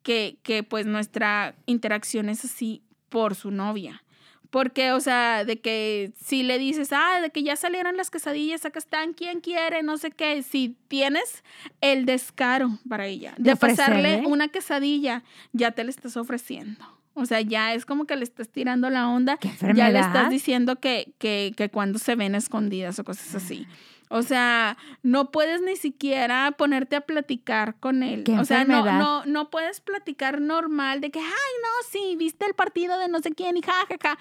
que, 0.03 0.37
que 0.43 0.61
pues 0.61 0.85
nuestra 0.85 1.55
interacción 1.65 2.29
es 2.29 2.45
así 2.45 2.83
por 3.09 3.33
su 3.33 3.49
novia. 3.49 4.03
Porque, 4.49 4.93
o 4.93 4.99
sea, 4.99 5.45
de 5.45 5.59
que 5.59 6.11
si 6.19 6.41
le 6.43 6.57
dices, 6.57 6.89
ah, 6.91 7.21
de 7.21 7.29
que 7.29 7.43
ya 7.43 7.55
salieron 7.55 7.97
las 7.97 8.09
quesadillas, 8.09 8.65
acá 8.65 8.79
están, 8.79 9.13
¿quién 9.13 9.41
quiere? 9.41 9.83
No 9.83 9.97
sé 9.97 10.11
qué. 10.11 10.41
Si 10.41 10.75
tienes 10.87 11.43
el 11.81 12.05
descaro 12.05 12.71
para 12.87 13.05
ella 13.05 13.33
de, 13.37 13.51
De 13.51 13.55
pasarle 13.55 14.23
una 14.25 14.47
quesadilla, 14.47 15.23
ya 15.53 15.71
te 15.71 15.83
la 15.83 15.91
estás 15.91 16.17
ofreciendo. 16.17 16.83
O 17.13 17.25
sea, 17.25 17.41
ya 17.41 17.73
es 17.73 17.85
como 17.85 18.05
que 18.05 18.15
le 18.15 18.23
estás 18.23 18.49
tirando 18.49 18.89
la 18.89 19.09
onda. 19.09 19.37
¿Qué 19.37 19.51
Ya 19.75 19.89
le 19.89 19.99
estás 19.99 20.29
diciendo 20.29 20.77
que, 20.77 21.11
que, 21.17 21.53
que 21.55 21.69
cuando 21.69 21.99
se 21.99 22.15
ven 22.15 22.33
escondidas 22.33 22.97
o 22.97 23.03
cosas 23.03 23.35
así. 23.35 23.67
O 24.09 24.23
sea, 24.23 24.77
no 25.03 25.31
puedes 25.31 25.61
ni 25.61 25.75
siquiera 25.75 26.51
ponerte 26.57 26.95
a 26.95 27.01
platicar 27.01 27.79
con 27.79 28.01
él. 28.01 28.23
O 28.39 28.43
sea, 28.43 28.65
no, 28.65 28.83
no, 28.83 29.25
no 29.25 29.49
puedes 29.51 29.81
platicar 29.81 30.41
normal 30.41 30.99
de 30.99 31.11
que, 31.11 31.19
ay, 31.19 31.25
no, 31.25 31.89
sí, 31.89 32.15
viste 32.17 32.45
el 32.45 32.55
partido 32.55 32.97
de 32.97 33.07
no 33.07 33.19
sé 33.19 33.31
quién 33.31 33.55
y 33.57 33.61
jajaja. 33.61 34.17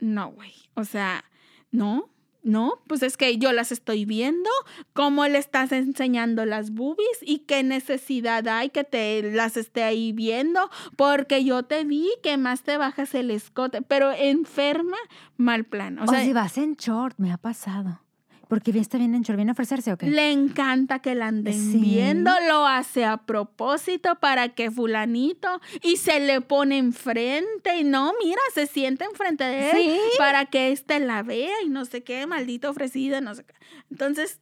No, 0.00 0.32
güey. 0.32 0.54
O 0.74 0.84
sea, 0.84 1.24
no, 1.70 2.10
no, 2.42 2.82
pues 2.86 3.02
es 3.02 3.16
que 3.16 3.38
yo 3.38 3.52
las 3.52 3.72
estoy 3.72 4.04
viendo, 4.04 4.50
cómo 4.92 5.26
le 5.28 5.38
estás 5.38 5.70
enseñando 5.70 6.44
las 6.44 6.70
boobies 6.70 7.18
y 7.20 7.40
qué 7.40 7.62
necesidad 7.62 8.46
hay 8.48 8.70
que 8.70 8.84
te 8.84 9.22
las 9.32 9.56
esté 9.56 9.82
ahí 9.82 10.12
viendo, 10.12 10.70
porque 10.96 11.44
yo 11.44 11.64
te 11.64 11.84
vi 11.84 12.08
que 12.22 12.36
más 12.38 12.62
te 12.62 12.76
bajas 12.76 13.14
el 13.14 13.30
escote, 13.30 13.82
pero 13.82 14.12
enferma, 14.12 14.96
mal 15.36 15.64
plan. 15.64 15.98
O 15.98 16.06
si 16.06 16.32
vas 16.32 16.58
en 16.58 16.74
short, 16.74 17.18
me 17.18 17.32
ha 17.32 17.38
pasado. 17.38 18.00
Porque 18.48 18.72
bien 18.72 18.80
está 18.82 18.96
bien 18.98 19.14
en 19.14 19.22
short, 19.22 19.36
¿viene 19.36 19.50
a 19.50 19.52
ofrecerse 19.52 19.92
o 19.92 19.98
qué? 19.98 20.06
le 20.10 20.32
encanta 20.32 21.00
que 21.00 21.14
la 21.14 21.26
anden 21.28 21.52
Sí. 21.72 21.78
viendo, 21.78 22.30
lo 22.48 22.66
hace 22.66 23.04
a 23.04 23.18
propósito 23.18 24.14
para 24.20 24.48
que 24.48 24.70
fulanito 24.70 25.60
y 25.82 25.96
se 25.96 26.18
le 26.20 26.40
pone 26.40 26.78
enfrente 26.78 27.76
y 27.78 27.84
no, 27.84 28.12
mira, 28.24 28.40
se 28.54 28.66
siente 28.66 29.04
enfrente 29.04 29.44
de 29.44 29.70
él 29.70 29.76
Sí. 29.76 30.00
para 30.16 30.46
que 30.46 30.72
éste 30.72 30.98
la 30.98 31.22
vea 31.22 31.52
y 31.64 31.68
no 31.68 31.84
sé 31.84 32.02
qué, 32.02 32.26
maldito 32.26 32.70
ofrecida, 32.70 33.20
no 33.20 33.34
sé 33.34 33.44
qué. 33.44 33.54
Entonces, 33.90 34.40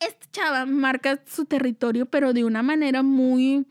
esta 0.00 0.26
chava 0.32 0.66
marca 0.66 1.20
su 1.26 1.44
territorio, 1.44 2.06
pero 2.06 2.32
de 2.32 2.44
una 2.44 2.62
manera 2.62 3.02
muy, 3.02 3.66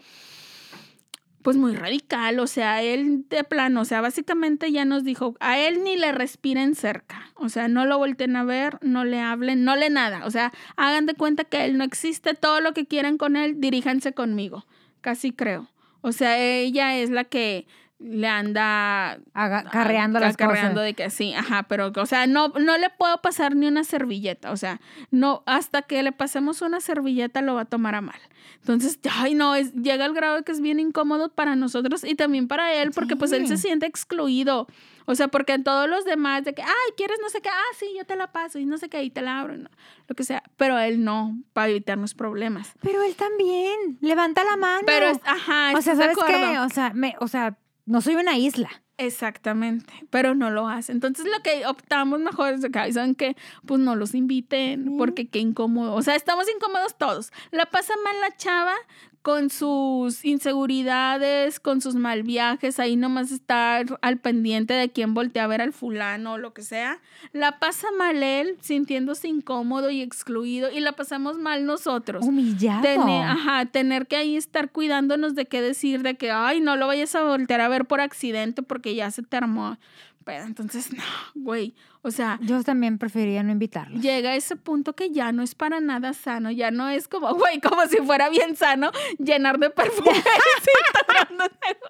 pues 1.43 1.57
muy 1.57 1.75
radical, 1.75 2.39
o 2.39 2.47
sea, 2.47 2.81
él 2.81 3.25
de 3.29 3.43
plano, 3.43 3.81
o 3.81 3.85
sea, 3.85 4.01
básicamente 4.01 4.71
ya 4.71 4.85
nos 4.85 5.03
dijo, 5.03 5.35
a 5.39 5.59
él 5.59 5.83
ni 5.83 5.97
le 5.97 6.11
respiren 6.13 6.73
cerca, 6.73 7.31
o 7.35 7.49
sea, 7.49 7.67
no 7.67 7.85
lo 7.85 7.97
volteen 7.97 8.35
a 8.35 8.43
ver, 8.43 8.79
no 8.81 9.03
le 9.03 9.19
hablen, 9.19 9.65
no 9.65 9.75
le 9.75 9.89
nada, 9.89 10.25
o 10.25 10.31
sea, 10.31 10.53
hagan 10.77 11.05
de 11.05 11.13
cuenta 11.13 11.43
que 11.43 11.65
él 11.65 11.77
no 11.77 11.83
existe, 11.83 12.33
todo 12.33 12.61
lo 12.61 12.73
que 12.73 12.87
quieran 12.87 13.17
con 13.17 13.35
él, 13.35 13.59
diríjanse 13.59 14.13
conmigo, 14.13 14.65
casi 15.01 15.31
creo. 15.31 15.69
O 16.05 16.11
sea, 16.11 16.37
ella 16.37 16.97
es 16.97 17.09
la 17.09 17.23
que 17.23 17.65
le 17.99 18.27
anda 18.27 19.19
Haga- 19.33 19.63
carreando 19.71 20.19
las 20.19 20.33
acarreando 20.33 20.73
cosas. 20.81 20.85
de 20.85 20.93
que 20.93 21.09
sí, 21.09 21.33
ajá, 21.33 21.63
pero, 21.63 21.91
o 21.95 22.05
sea, 22.05 22.27
no, 22.27 22.49
no 22.49 22.77
le 22.77 22.89
puedo 22.89 23.21
pasar 23.21 23.55
ni 23.55 23.67
una 23.67 23.83
servilleta, 23.83 24.51
o 24.51 24.57
sea, 24.57 24.81
no, 25.11 25.43
hasta 25.45 25.83
que 25.83 26.03
le 26.03 26.11
pasemos 26.11 26.61
una 26.61 26.79
servilleta 26.81 27.41
lo 27.41 27.55
va 27.55 27.61
a 27.61 27.65
tomar 27.65 27.95
a 27.95 28.01
mal. 28.01 28.19
Entonces, 28.59 28.99
ay, 29.09 29.35
no, 29.35 29.55
es, 29.55 29.73
llega 29.73 30.05
al 30.05 30.13
grado 30.13 30.37
de 30.37 30.43
que 30.43 30.51
es 30.51 30.61
bien 30.61 30.79
incómodo 30.79 31.29
para 31.29 31.55
nosotros 31.55 32.03
y 32.03 32.15
también 32.15 32.47
para 32.47 32.73
él, 32.73 32.91
porque 32.91 33.15
pues 33.15 33.31
él 33.31 33.47
se 33.47 33.57
siente 33.57 33.85
excluido. 33.85 34.67
O 35.05 35.15
sea, 35.15 35.27
porque 35.27 35.51
en 35.53 35.65
todos 35.65 35.89
los 35.89 36.05
demás, 36.05 36.45
de 36.45 36.53
que, 36.53 36.61
ay, 36.61 36.93
¿quieres 36.95 37.17
no 37.21 37.29
sé 37.29 37.41
qué? 37.41 37.49
Ah, 37.49 37.75
sí, 37.77 37.87
yo 37.97 38.05
te 38.05 38.15
la 38.15 38.31
paso 38.31 38.57
y 38.59 38.65
no 38.65 38.77
sé 38.77 38.87
qué, 38.87 39.03
y 39.03 39.09
te 39.09 39.21
la 39.21 39.39
abro, 39.41 39.57
no, 39.57 39.69
lo 40.07 40.15
que 40.15 40.23
sea. 40.23 40.43
Pero 40.55 40.79
él 40.79 41.03
no, 41.03 41.37
para 41.51 41.67
evitarnos 41.69 42.13
problemas. 42.13 42.71
Pero 42.81 43.03
él 43.03 43.13
también. 43.15 43.97
Levanta 43.99 44.45
la 44.45 44.55
mano. 44.55 44.83
Pero, 44.85 45.07
es, 45.09 45.19
ajá, 45.25 45.73
o 45.75 45.81
sea, 45.81 45.93
¿estás 45.93 45.97
de 45.97 46.13
¿sabes 46.15 46.17
qué? 46.25 46.59
O 46.59 46.69
sea, 46.69 46.91
me, 46.93 47.15
o 47.19 47.27
sea, 47.27 47.57
no 47.85 48.01
soy 48.01 48.15
una 48.15 48.37
isla. 48.37 48.69
Exactamente, 48.97 49.91
pero 50.11 50.35
no 50.35 50.51
lo 50.51 50.67
hace. 50.67 50.91
Entonces 50.91 51.25
lo 51.25 51.41
que 51.41 51.65
optamos 51.65 52.19
mejor 52.19 52.53
es 52.53 52.61
de 52.61 52.69
que, 52.69 52.93
¿saben 52.93 53.15
qué? 53.15 53.35
Pues 53.65 53.79
no 53.79 53.95
los 53.95 54.13
inviten, 54.13 54.97
porque 54.97 55.27
qué 55.27 55.39
incómodo. 55.39 55.95
O 55.95 56.01
sea, 56.03 56.15
estamos 56.15 56.45
incómodos 56.53 56.95
todos. 56.97 57.31
La 57.51 57.65
pasa 57.65 57.93
mal 58.03 58.15
la 58.21 58.37
chava 58.37 58.75
con 59.23 59.49
sus 59.49 60.25
inseguridades, 60.25 61.61
con 61.61 61.79
sus 61.79 61.95
mal 61.95 62.23
viajes, 62.23 62.77
ahí 62.77 62.97
nomás 62.97 63.31
estar 63.31 63.97
al 64.01 64.17
pendiente 64.17 64.73
de 64.73 64.91
quién 64.91 65.13
voltea 65.13 65.45
a 65.45 65.47
ver 65.47 65.61
al 65.61 65.71
fulano 65.71 66.33
o 66.33 66.37
lo 66.37 66.53
que 66.53 66.61
sea. 66.61 66.99
La 67.31 67.57
pasa 67.57 67.87
mal 67.97 68.21
él, 68.21 68.57
sintiéndose 68.59 69.29
incómodo 69.29 69.89
y 69.89 70.01
excluido, 70.01 70.69
y 70.69 70.81
la 70.81 70.91
pasamos 70.91 71.37
mal 71.37 71.65
nosotros. 71.65 72.25
Humillado. 72.25 72.81
Tener, 72.81 73.23
ajá, 73.23 73.65
tener 73.65 74.07
que 74.07 74.17
ahí 74.17 74.35
estar 74.35 74.69
cuidándonos 74.71 75.35
de 75.35 75.45
qué 75.45 75.61
decir, 75.61 76.03
de 76.03 76.15
que, 76.15 76.29
ay, 76.29 76.59
no 76.59 76.75
lo 76.75 76.87
vayas 76.87 77.15
a 77.15 77.23
voltear 77.23 77.61
a 77.61 77.69
ver 77.69 77.85
por 77.85 78.01
accidente 78.01 78.61
porque 78.61 78.93
ya 78.93 79.09
se 79.09 79.23
te 79.23 79.37
armó. 79.37 79.77
Pero 80.25 80.43
entonces, 80.45 80.91
no, 80.93 81.03
güey. 81.35 81.75
O 82.01 82.11
sea, 82.11 82.37
Yo 82.41 82.63
también 82.63 82.97
preferiría 82.97 83.43
no 83.43 83.51
invitarlos. 83.51 84.01
llega 84.01 84.31
a 84.31 84.35
ese 84.35 84.55
punto 84.57 84.93
que 84.93 85.11
ya 85.11 85.31
no 85.31 85.41
es 85.43 85.55
para 85.55 85.79
nada 85.79 86.13
sano, 86.13 86.51
ya 86.51 86.69
no 86.71 86.89
es 86.89 87.07
como, 87.07 87.33
güey, 87.35 87.61
como 87.61 87.85
si 87.87 87.97
fuera 87.97 88.29
bien 88.29 88.55
sano 88.57 88.91
llenar 89.19 89.57
de 89.59 89.69
perfume 89.69 90.11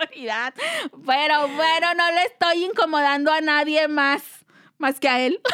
seguridad. 0.10 0.54
Pero 1.06 1.48
bueno, 1.56 1.94
no 1.96 2.12
le 2.12 2.24
estoy 2.26 2.64
incomodando 2.66 3.32
a 3.32 3.42
nadie 3.42 3.88
más, 3.88 4.24
más 4.78 5.00
que 5.00 5.10
a 5.10 5.20
él. 5.20 5.40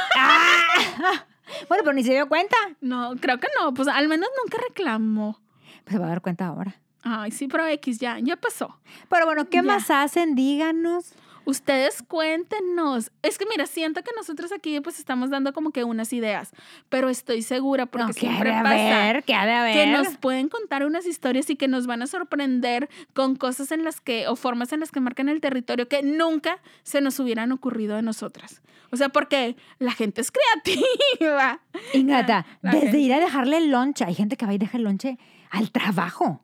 Bueno, 1.68 1.84
pero 1.84 1.94
ni 1.96 2.04
se 2.04 2.12
dio 2.14 2.30
cuenta. 2.30 2.56
No, 2.80 3.16
creo 3.20 3.40
que 3.40 3.48
no, 3.60 3.74
pues 3.74 3.88
al 3.88 4.08
menos 4.08 4.30
nunca 4.44 4.60
reclamó. 4.68 5.40
Pues 5.84 5.94
se 5.94 5.98
va 5.98 6.06
a 6.06 6.10
dar 6.10 6.22
cuenta 6.22 6.46
ahora. 6.46 6.76
Ay, 7.02 7.32
sí, 7.32 7.48
pero 7.48 7.66
X 7.66 7.98
ya, 7.98 8.20
ya 8.20 8.36
pasó. 8.36 8.80
Pero 9.10 9.26
bueno, 9.26 9.50
¿qué 9.50 9.58
Ya. 9.58 9.64
más 9.64 9.90
hacen? 9.90 10.36
Díganos. 10.36 11.14
Ustedes 11.50 12.04
cuéntenos. 12.04 13.12
Es 13.24 13.38
que 13.38 13.46
mira, 13.50 13.66
siento 13.66 14.04
que 14.04 14.12
nosotros 14.16 14.52
aquí 14.52 14.80
pues 14.82 15.00
estamos 15.00 15.30
dando 15.30 15.52
como 15.54 15.72
que 15.72 15.84
unas 15.84 16.14
ideas, 16.14 16.52
pero 16.90 17.10
estoy 17.10 17.42
segura 17.42 17.86
porque 17.88 18.08
No, 18.08 18.14
siempre 18.14 18.50
de 18.56 18.62
pasa. 18.62 19.04
haber, 19.10 19.24
que 19.24 19.34
ha 19.34 19.46
de 19.46 19.54
haber. 19.54 19.74
que 19.74 19.88
nos 19.88 20.18
pueden 20.18 20.48
contar 20.50 20.86
unas 20.86 21.06
historias 21.06 21.50
y 21.50 21.56
que 21.56 21.68
nos 21.68 21.88
van 21.88 22.02
a 22.04 22.08
sorprender 22.08 22.88
con 23.14 23.36
cosas 23.36 23.72
en 23.72 23.84
las 23.84 24.00
que, 24.00 24.28
o 24.28 24.36
formas 24.36 24.72
en 24.74 24.80
las 24.80 24.92
que 24.92 25.00
marcan 25.00 25.28
el 25.30 25.42
territorio 25.42 25.88
que 25.88 26.04
nunca 26.04 26.60
se 26.84 27.02
nos 27.02 27.20
hubieran 27.20 27.52
ocurrido 27.52 27.96
a 27.96 28.02
nosotras. 28.02 28.62
O 28.92 28.98
sea, 28.98 29.10
porque 29.10 29.56
la 29.80 29.92
gente 29.92 30.22
es 30.22 30.32
creativa. 30.32 31.62
Ingata, 31.94 32.46
La 32.62 32.72
desde 32.72 32.86
gente. 32.88 33.00
ir 33.00 33.14
a 33.14 33.20
dejarle 33.20 33.58
el 33.58 33.70
lonche, 33.72 34.06
hay 34.06 34.16
gente 34.16 34.38
que 34.38 34.46
va 34.46 34.54
y 34.54 34.58
deja 34.58 34.78
el 34.78 34.84
lonche 34.84 35.18
al 35.52 35.72
trabajo 35.72 36.42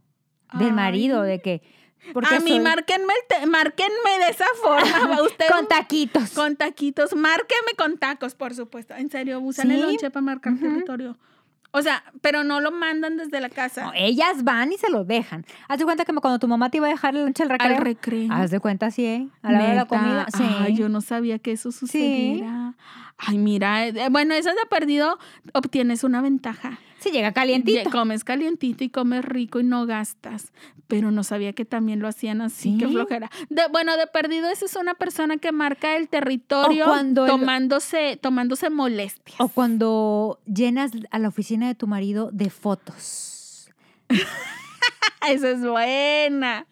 del 0.54 0.74
marido, 0.74 1.22
de 1.22 1.42
que... 1.42 1.62
porque 2.14 2.36
a 2.36 2.40
mí, 2.40 2.52
soy- 2.52 2.60
márquenme, 2.60 3.14
márquenme 3.48 4.20
de 4.26 4.32
esa 4.32 4.46
forma. 4.62 5.22
Usted 5.24 5.48
con 5.50 5.68
taquitos. 5.68 6.32
con 6.32 6.56
taquitos, 6.56 7.16
márquenme 7.16 7.72
con 7.78 7.98
tacos, 7.98 8.36
por 8.36 8.54
supuesto. 8.54 8.94
En 8.96 9.10
serio, 9.10 9.40
usan 9.40 9.72
el 9.72 9.78
Sí. 9.78 9.84
lonche 9.84 10.10
para 10.10 10.22
marcar 10.24 10.54
territorio. 10.60 11.18
O 11.72 11.82
sea, 11.82 12.06
pero 12.22 12.46
no 12.46 12.62
lo 12.62 12.72
mandan 12.72 13.18
desde 13.18 13.42
la 13.42 13.50
casa. 13.50 13.84
No, 13.84 13.92
ellas 13.96 14.46
van 14.46 14.72
y 14.72 14.78
se 14.78 14.90
lo 14.90 15.04
dejan. 15.04 15.46
Haz 15.68 15.78
de 15.80 15.84
cuenta 15.84 16.06
que 16.06 16.14
cuando 16.14 16.40
tu 16.40 16.48
mamá 16.48 16.70
te 16.70 16.78
iba 16.78 16.88
a 16.88 16.90
dejar 16.90 17.14
el 17.18 17.24
lonche 17.26 17.44
al 17.44 17.50
recreo. 17.50 17.76
Al 17.78 17.84
recreo. 17.84 18.32
Haz 18.32 18.50
de 18.50 18.62
cuenta, 18.62 18.92
sí, 18.92 19.06
¿eh? 19.06 19.28
A 19.42 19.52
la 19.52 19.58
hora 19.60 19.70
de 19.72 19.76
la 19.76 19.86
comida. 19.86 20.26
Sí. 20.38 20.44
Ay, 20.62 20.76
yo 20.78 20.88
no 20.88 21.02
sabía 21.02 21.38
que 21.38 21.52
eso 21.52 21.74
sucediera. 21.74 22.76
Ay, 23.18 23.38
mira, 23.38 23.88
eh, 23.88 24.10
bueno, 24.12 24.34
eso 24.34 24.50
de 24.50 24.56
perdido 24.70 25.18
obtienes 25.54 26.04
una 26.04 26.22
ventaja. 26.22 26.80
Sí, 27.00 27.12
llega 27.12 27.32
calientito. 27.34 27.84
Ya 27.84 27.90
Comes 27.92 28.24
calientito 28.24 28.84
y 28.84 28.90
comes 28.90 29.24
rico 29.24 29.60
y 29.60 29.64
no 29.64 29.86
gastas. 29.86 30.52
Pero 30.88 31.12
no 31.12 31.24
sabía 31.24 31.54
que 31.54 31.64
también 31.66 32.00
lo 32.00 32.08
hacían 32.08 32.42
así, 32.42 32.78
qué 32.78 32.88
Sí. 32.88 32.92
flojera. 32.94 33.30
De, 33.50 33.64
bueno, 33.72 33.96
de 33.98 34.08
perdido, 34.08 34.50
esa 34.50 34.66
es 34.66 34.76
una 34.76 34.96
persona 34.96 35.38
que 35.38 35.52
marca 35.52 35.96
el 35.96 36.10
territorio 36.10 36.86
cuando 36.86 37.26
el- 37.26 37.32
tomándose, 37.32 38.18
tomándose 38.22 38.70
molestias. 38.70 39.40
O 39.40 39.48
cuando 39.50 40.40
llenas 40.46 40.92
a 41.12 41.20
la 41.20 41.28
oficina 41.30 41.68
de 41.68 41.76
tu 41.76 41.88
marido 41.88 42.30
de 42.34 42.50
fotos. 42.50 43.70
Esa 45.28 45.50
es 45.52 45.62
buena. 45.62 46.68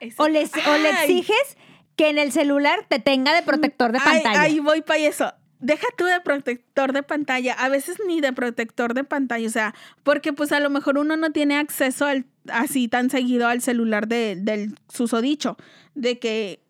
Esa- 0.00 0.22
O, 0.22 0.28
les, 0.28 0.50
o 0.54 0.78
le 0.78 0.90
exiges 0.90 1.56
que 1.96 2.10
en 2.10 2.18
el 2.18 2.30
celular 2.32 2.84
te 2.88 2.98
tenga 3.00 3.34
de 3.34 3.42
protector 3.42 3.90
de 3.92 3.98
pantalla. 4.00 4.40
Ahí 4.42 4.60
voy 4.60 4.82
para 4.82 5.00
eso. 5.00 5.32
Deja 5.60 5.86
tú 5.96 6.04
de 6.04 6.20
protector 6.20 6.92
de 6.92 7.02
pantalla, 7.02 7.54
a 7.54 7.68
veces 7.68 7.98
ni 8.06 8.20
de 8.20 8.32
protector 8.32 8.94
de 8.94 9.04
pantalla, 9.04 9.46
o 9.46 9.50
sea, 9.50 9.74
porque 10.04 10.32
pues 10.32 10.52
a 10.52 10.60
lo 10.60 10.70
mejor 10.70 10.98
uno 10.98 11.16
no 11.16 11.32
tiene 11.32 11.56
acceso 11.56 12.06
al, 12.06 12.26
así 12.48 12.86
tan 12.86 13.10
seguido 13.10 13.48
al 13.48 13.60
celular 13.60 14.06
de, 14.06 14.36
del 14.36 14.74
susodicho, 14.88 15.56
de 15.94 16.18
que 16.18 16.60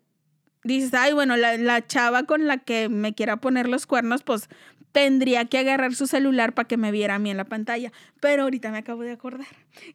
dices, 0.63 0.93
ay, 0.93 1.13
bueno, 1.13 1.37
la, 1.37 1.57
la 1.57 1.85
chava 1.85 2.23
con 2.23 2.47
la 2.47 2.57
que 2.57 2.89
me 2.89 3.13
quiera 3.13 3.37
poner 3.37 3.69
los 3.69 3.85
cuernos, 3.85 4.23
pues 4.23 4.49
tendría 4.91 5.45
que 5.45 5.59
agarrar 5.59 5.93
su 5.93 6.07
celular 6.07 6.53
para 6.53 6.67
que 6.67 6.77
me 6.77 6.91
viera 6.91 7.15
a 7.15 7.19
mí 7.19 7.29
en 7.29 7.37
la 7.37 7.45
pantalla. 7.45 7.91
Pero 8.19 8.43
ahorita 8.43 8.71
me 8.71 8.79
acabo 8.79 9.03
de 9.03 9.11
acordar 9.11 9.47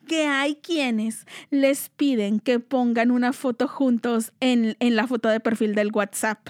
que 0.07 0.27
hay 0.27 0.57
quienes 0.57 1.27
les 1.51 1.89
piden 1.91 2.41
que 2.41 2.61
pongan 2.61 3.11
una 3.11 3.33
foto 3.33 3.69
juntos 3.69 4.33
en, 4.41 4.77
en 4.81 4.97
la 4.97 5.07
foto 5.07 5.29
de 5.29 5.41
perfil 5.41 5.75
del 5.75 5.91
WhatsApp. 5.93 6.49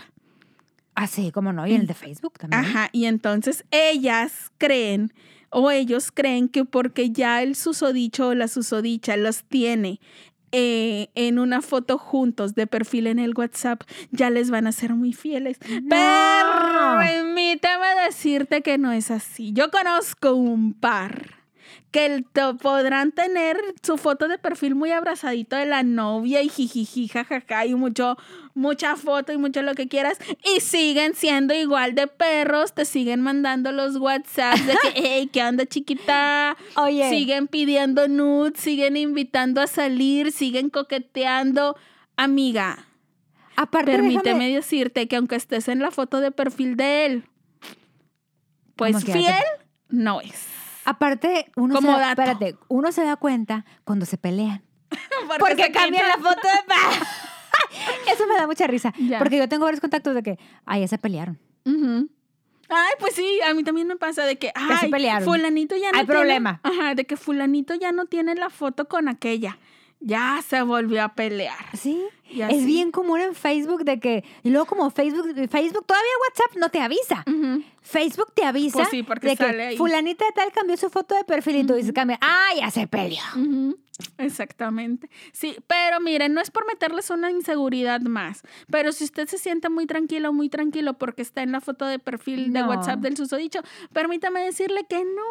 Ah, 0.94 1.06
sí, 1.06 1.30
cómo 1.32 1.52
no. 1.52 1.66
Y 1.66 1.74
el 1.74 1.86
de 1.86 1.94
Facebook 1.94 2.38
también. 2.38 2.64
Ajá, 2.64 2.88
y 2.92 3.06
entonces 3.06 3.64
ellas 3.70 4.52
creen 4.58 5.12
o 5.50 5.70
ellos 5.70 6.10
creen 6.12 6.48
que 6.48 6.64
porque 6.64 7.10
ya 7.10 7.42
el 7.42 7.54
susodicho 7.54 8.28
o 8.28 8.34
la 8.34 8.48
susodicha 8.48 9.16
los 9.16 9.44
tiene 9.44 10.00
eh, 10.56 11.10
en 11.16 11.40
una 11.40 11.62
foto 11.62 11.98
juntos 11.98 12.54
de 12.54 12.68
perfil 12.68 13.08
en 13.08 13.18
el 13.18 13.34
WhatsApp, 13.36 13.82
ya 14.12 14.30
les 14.30 14.50
van 14.50 14.68
a 14.68 14.72
ser 14.72 14.94
muy 14.94 15.12
fieles. 15.12 15.58
Pero 15.60 16.98
permítame 16.98 17.86
decirte 18.06 18.62
que 18.62 18.78
no 18.78 18.92
es 18.92 19.10
así. 19.10 19.52
Yo 19.52 19.72
conozco 19.72 20.34
un 20.34 20.72
par 20.72 21.43
que 21.94 22.06
el- 22.06 22.24
podrán 22.60 23.12
tener 23.12 23.56
su 23.80 23.96
foto 23.98 24.26
de 24.26 24.36
perfil 24.36 24.74
muy 24.74 24.90
abrazadito 24.90 25.54
de 25.54 25.64
la 25.64 25.84
novia 25.84 26.42
y 26.42 26.48
jijiji, 26.48 27.06
jajaja, 27.06 27.66
y 27.66 27.76
mucho, 27.76 28.16
mucha 28.52 28.96
foto 28.96 29.32
y 29.32 29.38
mucho 29.38 29.62
lo 29.62 29.74
que 29.74 29.86
quieras, 29.86 30.18
y 30.56 30.58
siguen 30.58 31.14
siendo 31.14 31.54
igual 31.54 31.94
de 31.94 32.08
perros, 32.08 32.74
te 32.74 32.84
siguen 32.84 33.20
mandando 33.20 33.70
los 33.70 33.94
WhatsApps 33.98 34.66
de 34.66 34.72
que, 34.72 34.92
hey, 34.96 35.30
¿qué 35.32 35.44
onda, 35.44 35.66
chiquita? 35.66 36.56
Oye. 36.76 37.08
Siguen 37.10 37.46
pidiendo 37.46 38.08
nudes, 38.08 38.58
siguen 38.60 38.96
invitando 38.96 39.60
a 39.60 39.68
salir, 39.68 40.32
siguen 40.32 40.70
coqueteando. 40.70 41.76
Amiga, 42.16 42.86
Aparte, 43.54 43.92
permíteme 43.92 44.46
déjame- 44.48 44.54
decirte 44.56 45.06
que 45.06 45.14
aunque 45.14 45.36
estés 45.36 45.68
en 45.68 45.78
la 45.78 45.92
foto 45.92 46.18
de 46.18 46.32
perfil 46.32 46.76
de 46.76 47.06
él, 47.06 47.24
pues 48.74 49.04
fiel 49.04 49.32
no 49.90 50.20
es. 50.20 50.48
Aparte, 50.84 51.50
uno 51.56 51.80
se, 51.80 51.86
da, 51.86 52.10
espérate, 52.10 52.56
uno 52.68 52.92
se 52.92 53.04
da 53.04 53.16
cuenta 53.16 53.64
cuando 53.84 54.06
se 54.06 54.18
pelean. 54.18 54.62
Porque, 55.28 55.38
Porque 55.38 55.62
se 55.64 55.72
cambian 55.72 56.06
la 56.08 56.16
foto 56.18 56.40
de 56.48 56.62
pa- 56.66 57.06
Eso 58.12 58.26
me 58.26 58.34
da 58.34 58.46
mucha 58.46 58.66
risa. 58.66 58.92
Ya. 58.98 59.18
Porque 59.18 59.38
yo 59.38 59.48
tengo 59.48 59.64
varios 59.64 59.80
contactos 59.80 60.14
de 60.14 60.22
que, 60.22 60.38
ay, 60.64 60.82
ya 60.82 60.88
se 60.88 60.98
pelearon. 60.98 61.38
Ujú. 61.64 62.08
Ay, 62.68 62.92
pues 62.98 63.14
sí, 63.14 63.40
a 63.48 63.52
mí 63.54 63.62
también 63.62 63.86
me 63.86 63.96
pasa 63.96 64.24
de 64.24 64.36
que, 64.38 64.48
se 64.48 64.52
ay, 64.84 64.90
pelearon. 64.90 65.24
fulanito 65.24 65.76
ya 65.76 65.92
no 65.92 65.98
Hay 65.98 66.04
tiene- 66.06 66.20
problema. 66.20 66.60
Ajá, 66.62 66.94
de 66.94 67.04
que 67.06 67.16
fulanito 67.16 67.74
ya 67.74 67.92
no 67.92 68.06
tiene 68.06 68.34
la 68.34 68.50
foto 68.50 68.88
con 68.88 69.08
aquella. 69.08 69.58
Ya 70.06 70.42
se 70.46 70.60
volvió 70.62 71.02
a 71.02 71.14
pelear. 71.14 71.76
Sí. 71.76 72.02
Es 72.30 72.66
bien 72.66 72.90
común 72.90 73.20
en 73.20 73.34
Facebook 73.34 73.84
de 73.84 74.00
que, 74.00 74.24
y 74.42 74.50
luego 74.50 74.66
como 74.66 74.90
Facebook, 74.90 75.26
Facebook, 75.48 75.86
todavía 75.86 76.10
WhatsApp 76.28 76.56
no 76.58 76.68
te 76.68 76.80
avisa. 76.80 77.24
Facebook 77.80 78.32
te 78.34 78.44
avisa 78.44 78.78
Pues 78.78 78.88
sí, 78.88 79.02
porque 79.02 79.28
de 79.28 79.36
sale 79.36 79.56
que 79.56 79.62
ahí. 79.62 79.76
fulanita 79.76 80.24
de 80.24 80.32
tal 80.32 80.50
cambió 80.52 80.76
su 80.76 80.90
foto 80.90 81.14
de 81.14 81.22
perfil 81.24 81.56
y 81.56 81.64
tú 81.64 81.74
dices, 81.74 81.92
cambia, 81.92 82.18
ah, 82.20 82.48
ya 82.58 82.70
se 82.70 82.86
peleó. 82.88 83.22
Exactamente. 84.18 85.08
Sí, 85.32 85.56
pero 85.66 86.00
miren, 86.00 86.34
no 86.34 86.40
es 86.40 86.50
por 86.50 86.66
meterles 86.66 87.10
una 87.10 87.30
inseguridad 87.30 88.00
más, 88.00 88.42
pero 88.70 88.92
si 88.92 89.04
usted 89.04 89.28
se 89.28 89.38
siente 89.38 89.68
muy 89.68 89.86
tranquilo, 89.86 90.32
muy 90.32 90.48
tranquilo 90.48 90.94
porque 90.94 91.22
está 91.22 91.42
en 91.42 91.52
la 91.52 91.60
foto 91.60 91.86
de 91.86 91.98
perfil 91.98 92.52
de. 92.52 92.62
WhatsApp 92.64 93.00
del 93.00 93.16
susodicho, 93.16 93.60
permítame 93.92 94.40
decirle 94.44 94.84
que 94.88 95.04
no. 95.04 95.22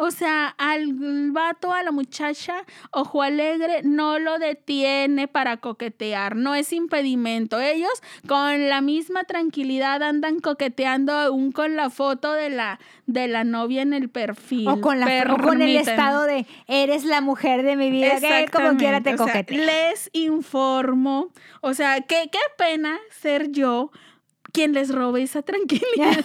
O 0.00 0.12
sea, 0.12 0.54
al 0.58 0.94
vato, 1.32 1.72
a 1.72 1.82
la 1.82 1.90
muchacha, 1.90 2.64
ojo 2.92 3.20
alegre, 3.20 3.82
no 3.82 4.20
lo 4.20 4.38
detiene 4.38 5.26
para 5.26 5.56
coquetear, 5.56 6.36
no 6.36 6.54
es 6.54 6.72
impedimento. 6.72 7.60
Ellos 7.60 7.90
con 8.28 8.68
la 8.68 8.80
misma 8.80 9.24
tranquilidad 9.24 10.00
andan 10.04 10.38
coqueteando 10.38 11.12
aún 11.12 11.50
con 11.50 11.74
la 11.74 11.90
foto 11.90 12.32
de 12.32 12.48
la, 12.48 12.78
de 13.06 13.26
la 13.26 13.42
novia 13.42 13.82
en 13.82 13.92
el 13.92 14.08
perfil. 14.08 14.68
O 14.68 14.80
con, 14.80 15.00
la, 15.00 15.34
o 15.34 15.36
con 15.42 15.62
el 15.62 15.76
estado 15.76 16.26
de, 16.26 16.46
eres 16.68 17.04
la 17.04 17.20
mujer 17.20 17.64
de 17.64 17.74
mi 17.74 17.90
vida, 17.90 18.20
que 18.20 18.46
como 18.52 18.76
quiera 18.76 19.00
te 19.00 19.10
Exactamente, 19.10 19.14
o 19.14 19.26
sea, 19.26 19.32
coquetea. 19.34 19.90
les 19.90 20.10
informo. 20.12 21.30
O 21.60 21.74
sea, 21.74 22.02
qué, 22.02 22.28
qué 22.30 22.38
pena 22.56 22.96
ser 23.10 23.50
yo 23.50 23.90
quien 24.52 24.72
les 24.72 24.94
robe 24.94 25.22
esa 25.22 25.42
tranquilidad. 25.42 26.24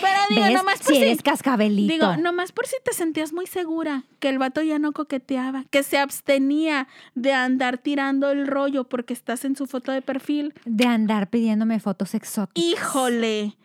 Pero 0.00 0.18
digo, 0.30 0.42
¿Ves? 0.42 0.52
nomás 0.54 0.78
por 0.78 0.86
si 0.86 0.94
si, 0.94 1.02
eres 1.02 1.22
cascabelito. 1.22 1.92
digo, 1.92 2.16
nomás 2.16 2.52
por 2.52 2.66
si 2.66 2.76
te 2.84 2.92
sentías 2.92 3.32
muy 3.32 3.46
segura 3.46 4.04
que 4.20 4.28
el 4.28 4.38
vato 4.38 4.62
ya 4.62 4.78
no 4.78 4.92
coqueteaba, 4.92 5.64
que 5.70 5.82
se 5.82 5.98
abstenía 5.98 6.88
de 7.14 7.32
andar 7.32 7.78
tirando 7.78 8.30
el 8.30 8.46
rollo 8.46 8.84
porque 8.84 9.12
estás 9.12 9.44
en 9.44 9.56
su 9.56 9.66
foto 9.66 9.92
de 9.92 10.02
perfil. 10.02 10.54
De 10.64 10.86
andar 10.86 11.28
pidiéndome 11.30 11.80
fotos 11.80 12.14
exóticas. 12.14 12.64
Híjole, 12.64 13.56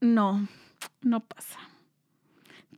no, 0.00 0.46
no 1.02 1.20
pasa. 1.20 1.58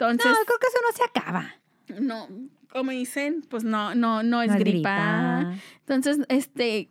No, 0.00 0.10
Entonces, 0.10 0.38
creo 0.46 0.58
que 0.58 0.66
eso 0.68 0.78
no 0.90 0.96
se 0.96 1.04
acaba. 1.04 1.54
no, 2.00 2.28
como 2.72 2.90
dicen, 2.92 3.44
pues 3.48 3.64
no, 3.64 3.94
no, 3.94 4.22
no 4.22 4.42
es 4.42 4.48
No 4.50 4.54
es 4.54 4.60
gripa. 4.60 5.38
gripa. 5.40 5.54
Entonces, 5.86 6.24
este, 6.28 6.90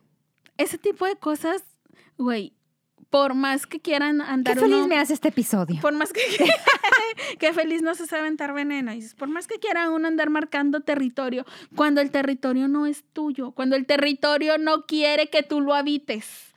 ese 0.57 0.77
tipo 0.77 1.05
de 1.05 1.15
cosas, 1.15 1.63
güey, 2.17 2.53
por 3.09 3.33
más 3.33 3.65
que 3.65 3.79
quieran 3.79 4.17
Qué 4.17 4.23
andar 4.31 4.59
feliz 4.59 4.75
uno- 4.75 4.87
me 4.87 4.97
hace 4.97 5.13
este 5.13 5.29
episodio. 5.29 5.79
por 5.81 5.93
más 5.93 6.11
que 6.13 6.21
que 7.39 7.53
feliz 7.53 7.81
no 7.81 7.95
se 7.95 8.05
sabe 8.05 8.21
aventar 8.21 8.53
veneno, 8.53 8.91
por 9.17 9.27
más 9.29 9.47
que 9.47 9.59
quiera 9.59 9.89
uno 9.89 10.07
andar 10.07 10.29
marcando 10.29 10.81
territorio, 10.81 11.45
cuando 11.75 12.01
el 12.01 12.11
territorio 12.11 12.67
no 12.67 12.85
es 12.85 13.03
tuyo, 13.13 13.51
cuando 13.51 13.75
el 13.75 13.85
territorio 13.85 14.57
no 14.57 14.85
quiere 14.85 15.29
que 15.29 15.43
tú 15.43 15.61
lo 15.61 15.73
habites. 15.73 16.53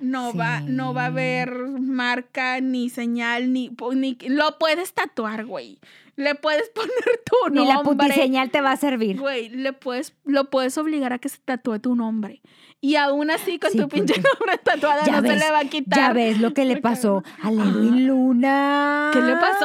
no 0.00 0.34
va, 0.34 0.60
no 0.60 0.92
va 0.92 1.04
a 1.04 1.06
haber 1.06 1.54
marca 1.54 2.60
ni 2.60 2.90
señal 2.90 3.52
ni, 3.52 3.70
ni 3.94 4.18
lo 4.28 4.58
puedes 4.58 4.92
tatuar, 4.92 5.46
güey. 5.46 5.78
Le 6.16 6.34
puedes 6.34 6.68
poner 6.74 6.92
tu 7.24 7.36
nombre. 7.54 7.60
Ni 7.62 7.66
la 7.68 7.82
putiseñal 7.82 8.50
te 8.50 8.60
va 8.60 8.72
a 8.72 8.76
servir. 8.76 9.18
Güey, 9.18 9.48
le 9.48 9.72
puedes, 9.72 10.14
lo 10.24 10.50
puedes 10.50 10.76
obligar 10.78 11.12
a 11.12 11.18
que 11.18 11.28
se 11.28 11.38
tatúe 11.44 11.78
tu 11.80 11.94
nombre. 11.96 12.40
Y 12.80 12.96
aún 12.96 13.30
así, 13.30 13.58
con 13.58 13.70
Sí, 13.72 13.78
tu 13.78 13.88
pinche 13.88 14.14
nombre 14.40 14.58
tatuada, 14.58 15.06
no 15.06 15.22
se 15.22 15.36
le 15.36 15.50
va 15.50 15.60
a 15.60 15.64
quitar. 15.64 15.98
Ya 15.98 16.12
ves 16.12 16.38
lo 16.38 16.52
que 16.52 16.64
le 16.66 16.76
pasó 16.82 17.22
a 17.42 17.50
Ledwin 17.50 18.06
Luna. 18.06 19.10
¿Qué 19.12 19.20
le 19.20 19.34
pasó? 19.36 19.64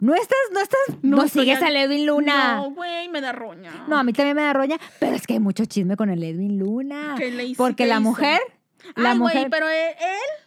No 0.00 0.14
estás, 0.14 0.36
no 0.52 0.60
estás, 0.60 0.78
no, 1.02 1.22
estoy 1.24 1.44
sigues 1.44 1.62
a- 1.62 1.66
a 1.68 1.70
Ledwin 1.70 2.04
Luna. 2.04 2.56
No, 2.56 2.70
güey, 2.72 3.08
me 3.08 3.22
da 3.22 3.32
roña. 3.32 3.70
No, 3.88 3.96
a 3.96 4.02
mí 4.04 4.12
también 4.12 4.36
me 4.36 4.42
da 4.42 4.52
roña, 4.52 4.76
pero 5.00 5.16
es 5.16 5.26
que 5.26 5.32
hay 5.34 5.40
mucho 5.40 5.64
chisme 5.64 5.96
con 5.96 6.10
el 6.10 6.22
Edwin 6.22 6.58
Luna. 6.58 7.14
¿Qué 7.16 7.30
le 7.30 7.46
hizo? 7.46 7.56
Porque 7.62 7.84
¿Qué 7.84 7.86
la 7.86 7.94
hizo? 7.94 8.02
mujer, 8.02 8.40
la 8.96 9.12
Ay, 9.12 9.18
mujer, 9.18 9.38
güey, 9.38 9.50
pero 9.50 9.68
él... 9.68 9.88
Él, 9.98 10.43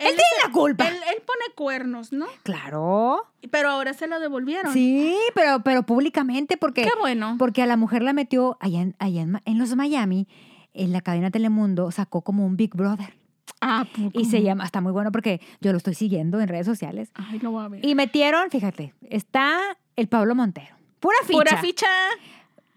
él 0.00 0.16
tiene 0.16 0.22
la 0.44 0.50
culpa. 0.52 0.88
él, 0.88 0.94
él 0.94 1.22
pone 1.26 1.54
cuernos, 1.54 2.12
¿no? 2.12 2.26
Claro. 2.42 3.26
Pero 3.50 3.70
ahora 3.70 3.94
se 3.94 4.06
lo 4.06 4.18
devolvieron. 4.20 4.72
Sí, 4.72 5.16
pero, 5.34 5.60
pero 5.62 5.84
públicamente 5.84 6.56
porque, 6.56 6.82
Qué 6.82 6.90
bueno. 6.98 7.36
porque 7.38 7.62
a 7.62 7.66
la 7.66 7.76
mujer 7.76 8.02
la 8.02 8.12
metió 8.12 8.56
allá, 8.60 8.80
en, 8.82 8.96
allá 8.98 9.22
en, 9.22 9.40
en 9.44 9.58
los 9.58 9.74
Miami, 9.76 10.26
en 10.74 10.92
la 10.92 11.00
cadena 11.00 11.30
Telemundo 11.30 11.90
sacó 11.90 12.22
como 12.22 12.44
un 12.46 12.56
Big 12.56 12.74
Brother. 12.74 13.14
Ah, 13.62 13.84
Y 14.14 14.24
se 14.24 14.42
llama, 14.42 14.64
está 14.64 14.80
muy 14.80 14.92
bueno 14.92 15.12
porque 15.12 15.40
yo 15.60 15.72
lo 15.72 15.78
estoy 15.78 15.94
siguiendo 15.94 16.40
en 16.40 16.48
redes 16.48 16.64
sociales. 16.66 17.10
Ay, 17.14 17.38
lo 17.40 17.50
voy 17.50 17.64
a 17.64 17.68
ver. 17.68 17.84
Y 17.84 17.94
metieron, 17.94 18.50
fíjate, 18.50 18.94
está 19.10 19.58
el 19.96 20.08
Pablo 20.08 20.34
Montero. 20.34 20.74
Pura 20.98 21.16
ficha. 21.26 21.38
Pura 21.38 21.56
ficha. 21.58 21.86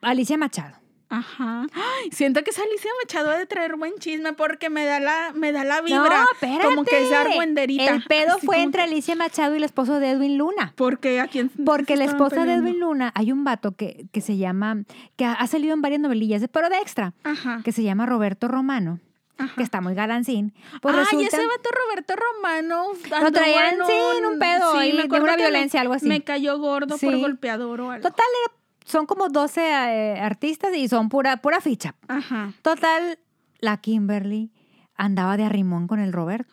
Alicia 0.01 0.37
Machado. 0.37 0.75
Aja. 1.17 1.67
Ay, 1.73 2.09
siento 2.11 2.43
que 2.43 2.49
esa 2.51 2.63
Alicia 2.63 2.89
Machado 3.03 3.29
ha 3.31 3.37
de 3.37 3.45
traer 3.45 3.75
buen 3.75 3.93
chisme 3.99 4.33
porque 4.33 4.69
me 4.69 4.85
da 4.85 4.99
la, 4.99 5.31
me 5.35 5.51
da 5.51 5.63
la 5.63 5.81
vibra. 5.81 5.99
No, 6.23 6.25
espérate. 6.33 6.63
Como 6.63 6.83
que 6.85 7.05
es 7.05 7.11
argüenderita. 7.11 7.91
El 7.93 8.03
pedo 8.03 8.37
Así 8.37 8.45
fue 8.45 8.61
entre 8.61 8.83
que- 8.83 8.89
Alicia 8.91 9.15
Machado 9.15 9.53
y 9.53 9.57
el 9.57 9.63
esposo 9.63 9.99
de 9.99 10.09
Edwin 10.11 10.37
Luna. 10.37 10.73
Porque 10.75 11.19
a 11.19 11.27
quién 11.27 11.49
Porque 11.65 11.95
la 11.97 12.05
esposa 12.05 12.45
de? 12.45 12.53
Edwin 12.53 12.79
Luna, 12.79 13.11
hay 13.15 13.31
un 13.31 13.43
vato 13.43 13.73
que, 13.73 14.05
que 14.11 14.21
se 14.21 14.37
llama, 14.37 14.83
que 15.15 15.25
ha, 15.25 15.45
salido 15.47 15.73
en 15.73 15.81
varias 15.81 16.01
novelillas, 16.01 16.41
de- 16.41 16.47
pero 16.47 16.69
de 16.69 16.77
extra, 16.77 17.13
Ajá. 17.23 17.61
que 17.63 17.71
se 17.71 17.83
llama 17.83 18.05
Roberto 18.05 18.47
Romano, 18.47 18.99
ajá. 19.37 19.53
que 19.55 19.63
está 19.63 19.81
muy 19.81 19.93
galancín. 19.93 20.53
Pues 20.81 20.95
resulta, 20.95 21.27
ese 21.37 21.45
vato 21.47 21.69
Roberto 21.87 22.13
Romano. 22.15 22.85
Lo 23.21 23.31
traían, 23.31 23.75
en 23.81 23.85
sí, 23.85 23.93
en 24.17 24.25
un 24.25 24.39
pedo, 24.39 24.73
ahí, 24.77 24.93
me 24.93 25.03
de 25.07 25.19
una 25.21 25.31
me- 25.33 25.37
violencia, 25.37 25.81
algo 25.81 25.93
así. 25.93 26.07
Me 26.07 26.21
cayó 26.23 26.57
gordo 26.59 26.97
por 26.97 27.13
Sí. 27.13 27.21
golpeador 27.21 27.81
o 27.81 27.91
algo. 27.91 28.07
total, 28.09 28.25
era- 28.45 28.53
son 28.85 29.05
como 29.05 29.29
12 29.29 29.61
eh, 29.61 30.19
artistas 30.19 30.75
y 30.75 30.87
son 30.87 31.09
pura, 31.09 31.37
pura 31.37 31.61
ficha. 31.61 31.95
Ajá. 32.07 32.53
Total, 32.61 33.17
la 33.59 33.77
Kimberly 33.77 34.51
andaba 34.95 35.37
de 35.37 35.43
arrimón 35.45 35.87
con 35.87 35.99
el 35.99 36.13
Roberto. 36.13 36.51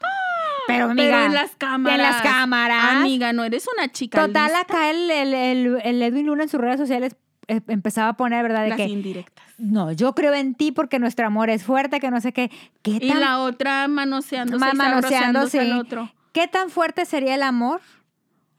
Pero, 0.66 0.90
amiga, 0.90 1.02
Pero 1.02 1.24
en 1.26 1.34
las 1.34 1.56
cámaras. 1.56 1.96
en 1.98 2.02
las 2.02 2.22
cámaras. 2.22 2.84
Amiga, 2.96 3.32
no 3.32 3.42
eres 3.44 3.66
una 3.76 3.90
chica. 3.90 4.24
Total, 4.26 4.44
lista. 4.46 4.60
acá 4.60 4.90
el, 4.90 5.10
el, 5.10 5.34
el- 5.34 5.80
el 5.82 6.02
Edwin 6.02 6.26
Luna 6.26 6.44
en 6.44 6.48
sus 6.48 6.60
redes 6.60 6.78
sociales 6.78 7.16
eh, 7.48 7.60
empezaba 7.66 8.10
a 8.10 8.12
poner, 8.16 8.44
¿verdad? 8.44 8.62
De 8.62 8.68
Las 8.68 8.76
que, 8.76 8.84
indirectas. 8.84 9.44
no, 9.58 9.90
yo 9.90 10.14
creo 10.14 10.32
en 10.34 10.54
ti 10.54 10.70
porque 10.70 11.00
nuestro 11.00 11.26
amor 11.26 11.50
es 11.50 11.64
fuerte, 11.64 11.98
que 11.98 12.10
no 12.12 12.20
sé 12.20 12.32
qué. 12.32 12.50
¿Qué 12.82 12.92
Y 13.00 13.08
tan, 13.08 13.18
la 13.20 13.40
otra 13.40 13.88
manoseándose, 13.88 14.64
ma- 14.64 14.70
y 14.72 14.76
manoseándose. 14.76 15.58
al 15.60 15.72
otro. 15.72 16.12
¿Qué 16.32 16.46
tan 16.46 16.70
fuerte 16.70 17.04
sería 17.04 17.34
el 17.34 17.42
amor? 17.42 17.80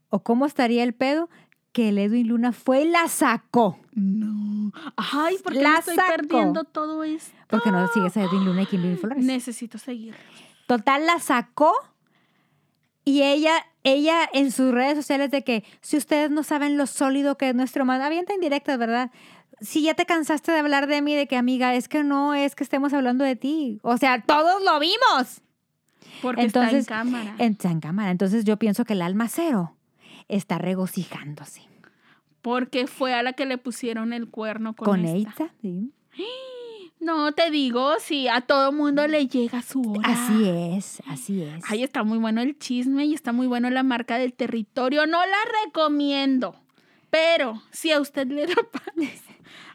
¿O 0.09 0.21
cómo 0.21 0.45
estaría 0.45 0.83
el 0.83 0.93
pedo? 0.93 1.29
Que 1.71 1.89
el 1.89 1.97
Edwin 1.97 2.27
Luna 2.27 2.51
fue 2.51 2.81
y 2.81 2.89
la 2.89 3.07
sacó. 3.07 3.79
No. 3.93 4.73
Ay, 4.97 5.37
¿por 5.43 5.53
qué 5.53 5.61
La 5.61 5.71
me 5.71 5.79
estoy 5.79 5.95
perdiendo 5.95 6.63
todo 6.65 7.03
esto? 7.03 7.35
Porque 7.47 7.71
no 7.71 7.87
sigues 7.89 8.15
a 8.17 8.23
Edwin 8.23 8.45
Luna 8.45 8.63
y 8.63 8.65
Kimberly 8.65 8.97
Flores. 8.97 9.23
Necesito 9.23 9.77
seguir. 9.77 10.15
Total, 10.67 11.05
la 11.05 11.19
sacó 11.19 11.73
y 13.03 13.23
ella, 13.23 13.53
ella 13.83 14.29
en 14.33 14.51
sus 14.51 14.71
redes 14.71 14.95
sociales 14.95 15.31
de 15.31 15.43
que 15.43 15.63
si 15.81 15.97
ustedes 15.97 16.29
no 16.29 16.43
saben 16.43 16.77
lo 16.77 16.85
sólido 16.85 17.37
que 17.37 17.49
es 17.49 17.55
nuestro 17.55 17.83
amor, 17.83 18.01
avienta 18.01 18.33
indirectas, 18.33 18.77
¿verdad? 18.77 19.11
Si 19.59 19.83
ya 19.83 19.93
te 19.93 20.05
cansaste 20.05 20.51
de 20.51 20.59
hablar 20.59 20.87
de 20.87 21.01
mí, 21.01 21.15
de 21.15 21.27
que 21.27 21.35
amiga, 21.37 21.75
es 21.75 21.87
que 21.87 22.03
no 22.03 22.33
es 22.33 22.55
que 22.55 22.63
estemos 22.63 22.93
hablando 22.93 23.23
de 23.23 23.35
ti. 23.35 23.79
O 23.83 23.97
sea, 23.97 24.21
todos 24.21 24.63
lo 24.63 24.79
vimos. 24.79 25.41
Porque 26.21 26.41
Entonces, 26.41 26.81
está 26.81 27.01
en 27.01 27.11
cámara. 27.11 27.35
En, 27.37 27.57
en 27.61 27.79
cámara. 27.79 28.11
Entonces 28.11 28.43
yo 28.43 28.57
pienso 28.57 28.85
que 28.85 28.93
el 28.93 29.01
alma 29.01 29.27
cero 29.27 29.75
está 30.27 30.57
regocijándose. 30.57 31.61
Porque 32.41 32.87
fue 32.87 33.13
a 33.13 33.23
la 33.23 33.33
que 33.33 33.45
le 33.45 33.57
pusieron 33.57 34.13
el 34.13 34.29
cuerno 34.29 34.75
con, 34.75 34.85
Con, 34.85 35.05
esta. 35.05 35.53
Sí. 35.61 35.91
No, 37.01 37.31
te 37.31 37.49
digo, 37.49 37.95
si 37.99 38.27
a 38.27 38.41
todo 38.41 38.71
mundo 38.71 39.07
le 39.07 39.27
llega 39.27 39.63
su 39.63 39.81
hora. 39.81 40.07
Así 40.07 40.47
es, 40.47 41.01
así 41.07 41.41
es. 41.41 41.63
Ay, 41.67 41.81
está 41.81 42.03
muy 42.03 42.19
bueno 42.19 42.41
el 42.41 42.59
chisme 42.59 43.05
y 43.05 43.15
está 43.15 43.31
muy 43.31 43.47
bueno 43.47 43.71
la 43.71 43.81
marca 43.81 44.19
del 44.19 44.33
territorio. 44.33 45.07
No 45.07 45.17
la 45.17 45.37
recomiendo. 45.65 46.55
Pero 47.09 47.61
si 47.71 47.91
a 47.91 47.99
usted 47.99 48.27
le 48.27 48.45
da 48.45 48.55
paz. 48.71 48.83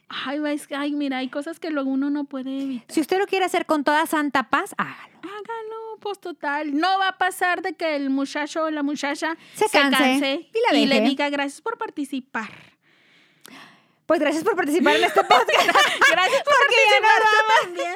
Ay, 0.09 0.38
ay, 0.70 0.92
mira, 0.92 1.18
hay 1.18 1.28
cosas 1.28 1.59
que 1.59 1.70
luego 1.70 1.90
uno 1.90 2.11
no 2.11 2.24
puede 2.24 2.62
evitar. 2.62 2.94
Si 2.94 3.01
usted 3.01 3.18
lo 3.18 3.26
quiere 3.26 3.44
hacer 3.44 3.66
con 3.66 3.82
toda 3.82 4.07
santa 4.07 4.44
paz, 4.44 4.72
hágalo. 4.78 5.18
Hágalo, 5.18 5.86
pues 6.01 6.18
total. 6.20 6.76
No 6.76 6.99
va 6.99 7.09
a 7.09 7.18
pasar 7.18 7.62
de 7.62 7.74
que 7.74 7.97
el 7.97 8.11
muchacho 8.11 8.64
o 8.64 8.70
la 8.70 8.82
muchacha 8.82 9.36
Se 9.55 9.68
canse 9.68 10.49
y 10.53 10.72
la 10.72 10.86
le 10.86 11.01
diga 11.01 11.28
gracias 11.30 11.61
por 11.61 11.78
participar. 11.78 12.51
Pues 14.07 14.20
gracias 14.20 14.44
por 14.44 14.55
participar 14.55 14.94
en 14.97 15.05
este 15.05 15.20
podcast. 15.24 15.66
Gracias 16.11 16.42
por 16.44 16.55
Porque 16.55 16.76
ya 16.88 17.01
nos 17.01 17.11
participar 17.11 17.64
también. 17.64 17.94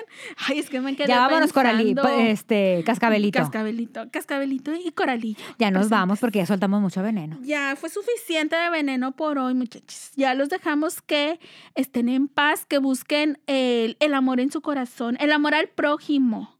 Ay, 0.48 0.58
es 0.58 0.68
que 0.68 0.80
me 0.80 0.96
quedé 0.96 1.06
ya 1.06 1.20
vámonos, 1.20 1.52
Coralí, 1.52 1.94
pensando. 1.94 2.20
este, 2.20 2.82
cascabelito. 2.84 3.38
Cascabelito, 3.38 4.10
cascabelito 4.10 4.74
y 4.74 4.90
coralillo. 4.90 5.44
ya 5.58 5.70
nos 5.70 5.88
vamos 5.88 6.18
porque 6.18 6.40
ya 6.40 6.46
soltamos 6.46 6.80
mucho 6.80 7.00
veneno. 7.00 7.38
Ya 7.42 7.76
fue 7.76 7.90
suficiente 7.90 8.56
de 8.56 8.70
veneno 8.70 9.12
por 9.12 9.38
hoy, 9.38 9.54
muchachos. 9.54 10.10
Ya 10.16 10.34
los 10.34 10.48
dejamos 10.48 11.00
que 11.00 11.38
estén 11.76 12.08
en 12.08 12.26
paz, 12.26 12.66
que 12.66 12.78
busquen 12.78 13.38
el, 13.46 13.96
el 14.00 14.14
amor 14.14 14.40
en 14.40 14.50
su 14.50 14.62
corazón, 14.62 15.16
el 15.20 15.30
amor 15.30 15.54
al 15.54 15.68
prójimo 15.68 16.59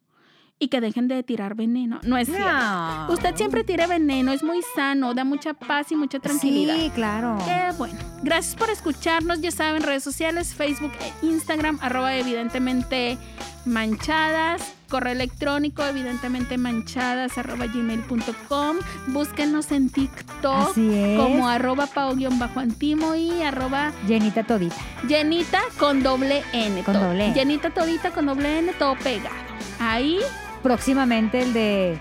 y 0.63 0.69
que 0.69 0.81
dejen 0.83 1.09
de 1.09 1.23
tirar 1.23 1.55
veneno. 1.57 1.99
No 2.05 2.17
es 2.19 2.29
cierto. 2.29 3.13
Usted 3.13 3.35
siempre 3.35 3.65
tire 3.65 3.87
veneno, 3.87 4.31
es 4.31 4.43
muy 4.45 4.61
sano, 4.77 5.15
da 5.15 5.25
mucha 5.25 5.55
paz 5.55 5.91
y 5.91 5.97
mucha 5.97 6.21
tranquilidad. 6.21 6.77
Sí, 6.77 6.91
claro. 6.95 7.39
Qué 7.47 7.77
bueno. 7.79 7.99
Gracias 8.23 8.55
por 8.57 8.69
escucharnos. 8.71 9.41
Ya 9.41 9.51
saben, 9.51 9.83
redes 9.83 10.05
sociales, 10.05 10.55
Facebook 10.55 10.93
e 11.01 11.27
Instagram, 11.27 11.79
arroba 11.81 12.15
evidentemente 12.15 13.17
manchadas, 13.65 14.75
correo 14.91 15.13
electrónico, 15.13 15.83
evidentemente 15.85 16.59
manchadas, 16.59 17.39
arroba 17.39 17.67
gmail.com. 17.67 18.77
Búsquenos 19.09 19.73
en 19.73 19.89
TikTok 19.89 20.71
Así 20.73 20.93
es. 20.95 21.19
como 21.19 21.49
arroba 21.49 21.87
pao-antimo 21.87 23.15
y 23.15 23.43
arroba 23.43 23.93
Llenita 24.07 24.45
todita. 24.45 24.77
llenita 25.09 25.61
con 25.79 26.03
doble 26.03 26.43
N. 26.53 26.83
Con 26.83 26.95
todo. 26.95 27.05
doble 27.09 27.27
N. 27.27 27.35
Llenita 27.35 27.71
todita 27.71 28.11
con 28.11 28.27
doble 28.27 28.59
N, 28.59 28.73
todo 28.75 28.95
pegado. 28.97 29.35
Ahí, 29.79 30.19
Próximamente 30.63 31.41
el 31.43 31.53
de 31.53 31.99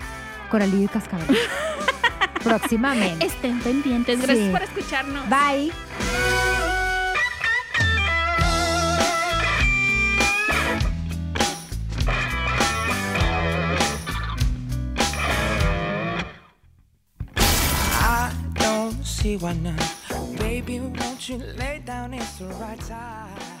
Coralillo 0.50 0.84
y 0.84 0.88
Cascabel. 0.88 1.26
Próximamente. 2.44 3.26
estén 3.26 3.58
pendientes. 3.60 4.20
Gracias 4.20 4.46
Sí. 4.46 4.52
por 4.52 4.62
escucharnos. 4.62 5.28
Bye. 5.28 5.72
I 17.36 18.32
don't 18.54 19.04
see 19.04 19.36
why 19.36 19.54
not. 19.54 19.80
Baby, 20.38 20.80
won't 20.80 21.28
you 21.28 21.38
lay 21.56 21.80
down? 21.84 22.14
It's 22.14 22.38
the 22.38 22.46
right 22.46 22.80
time. 22.80 23.59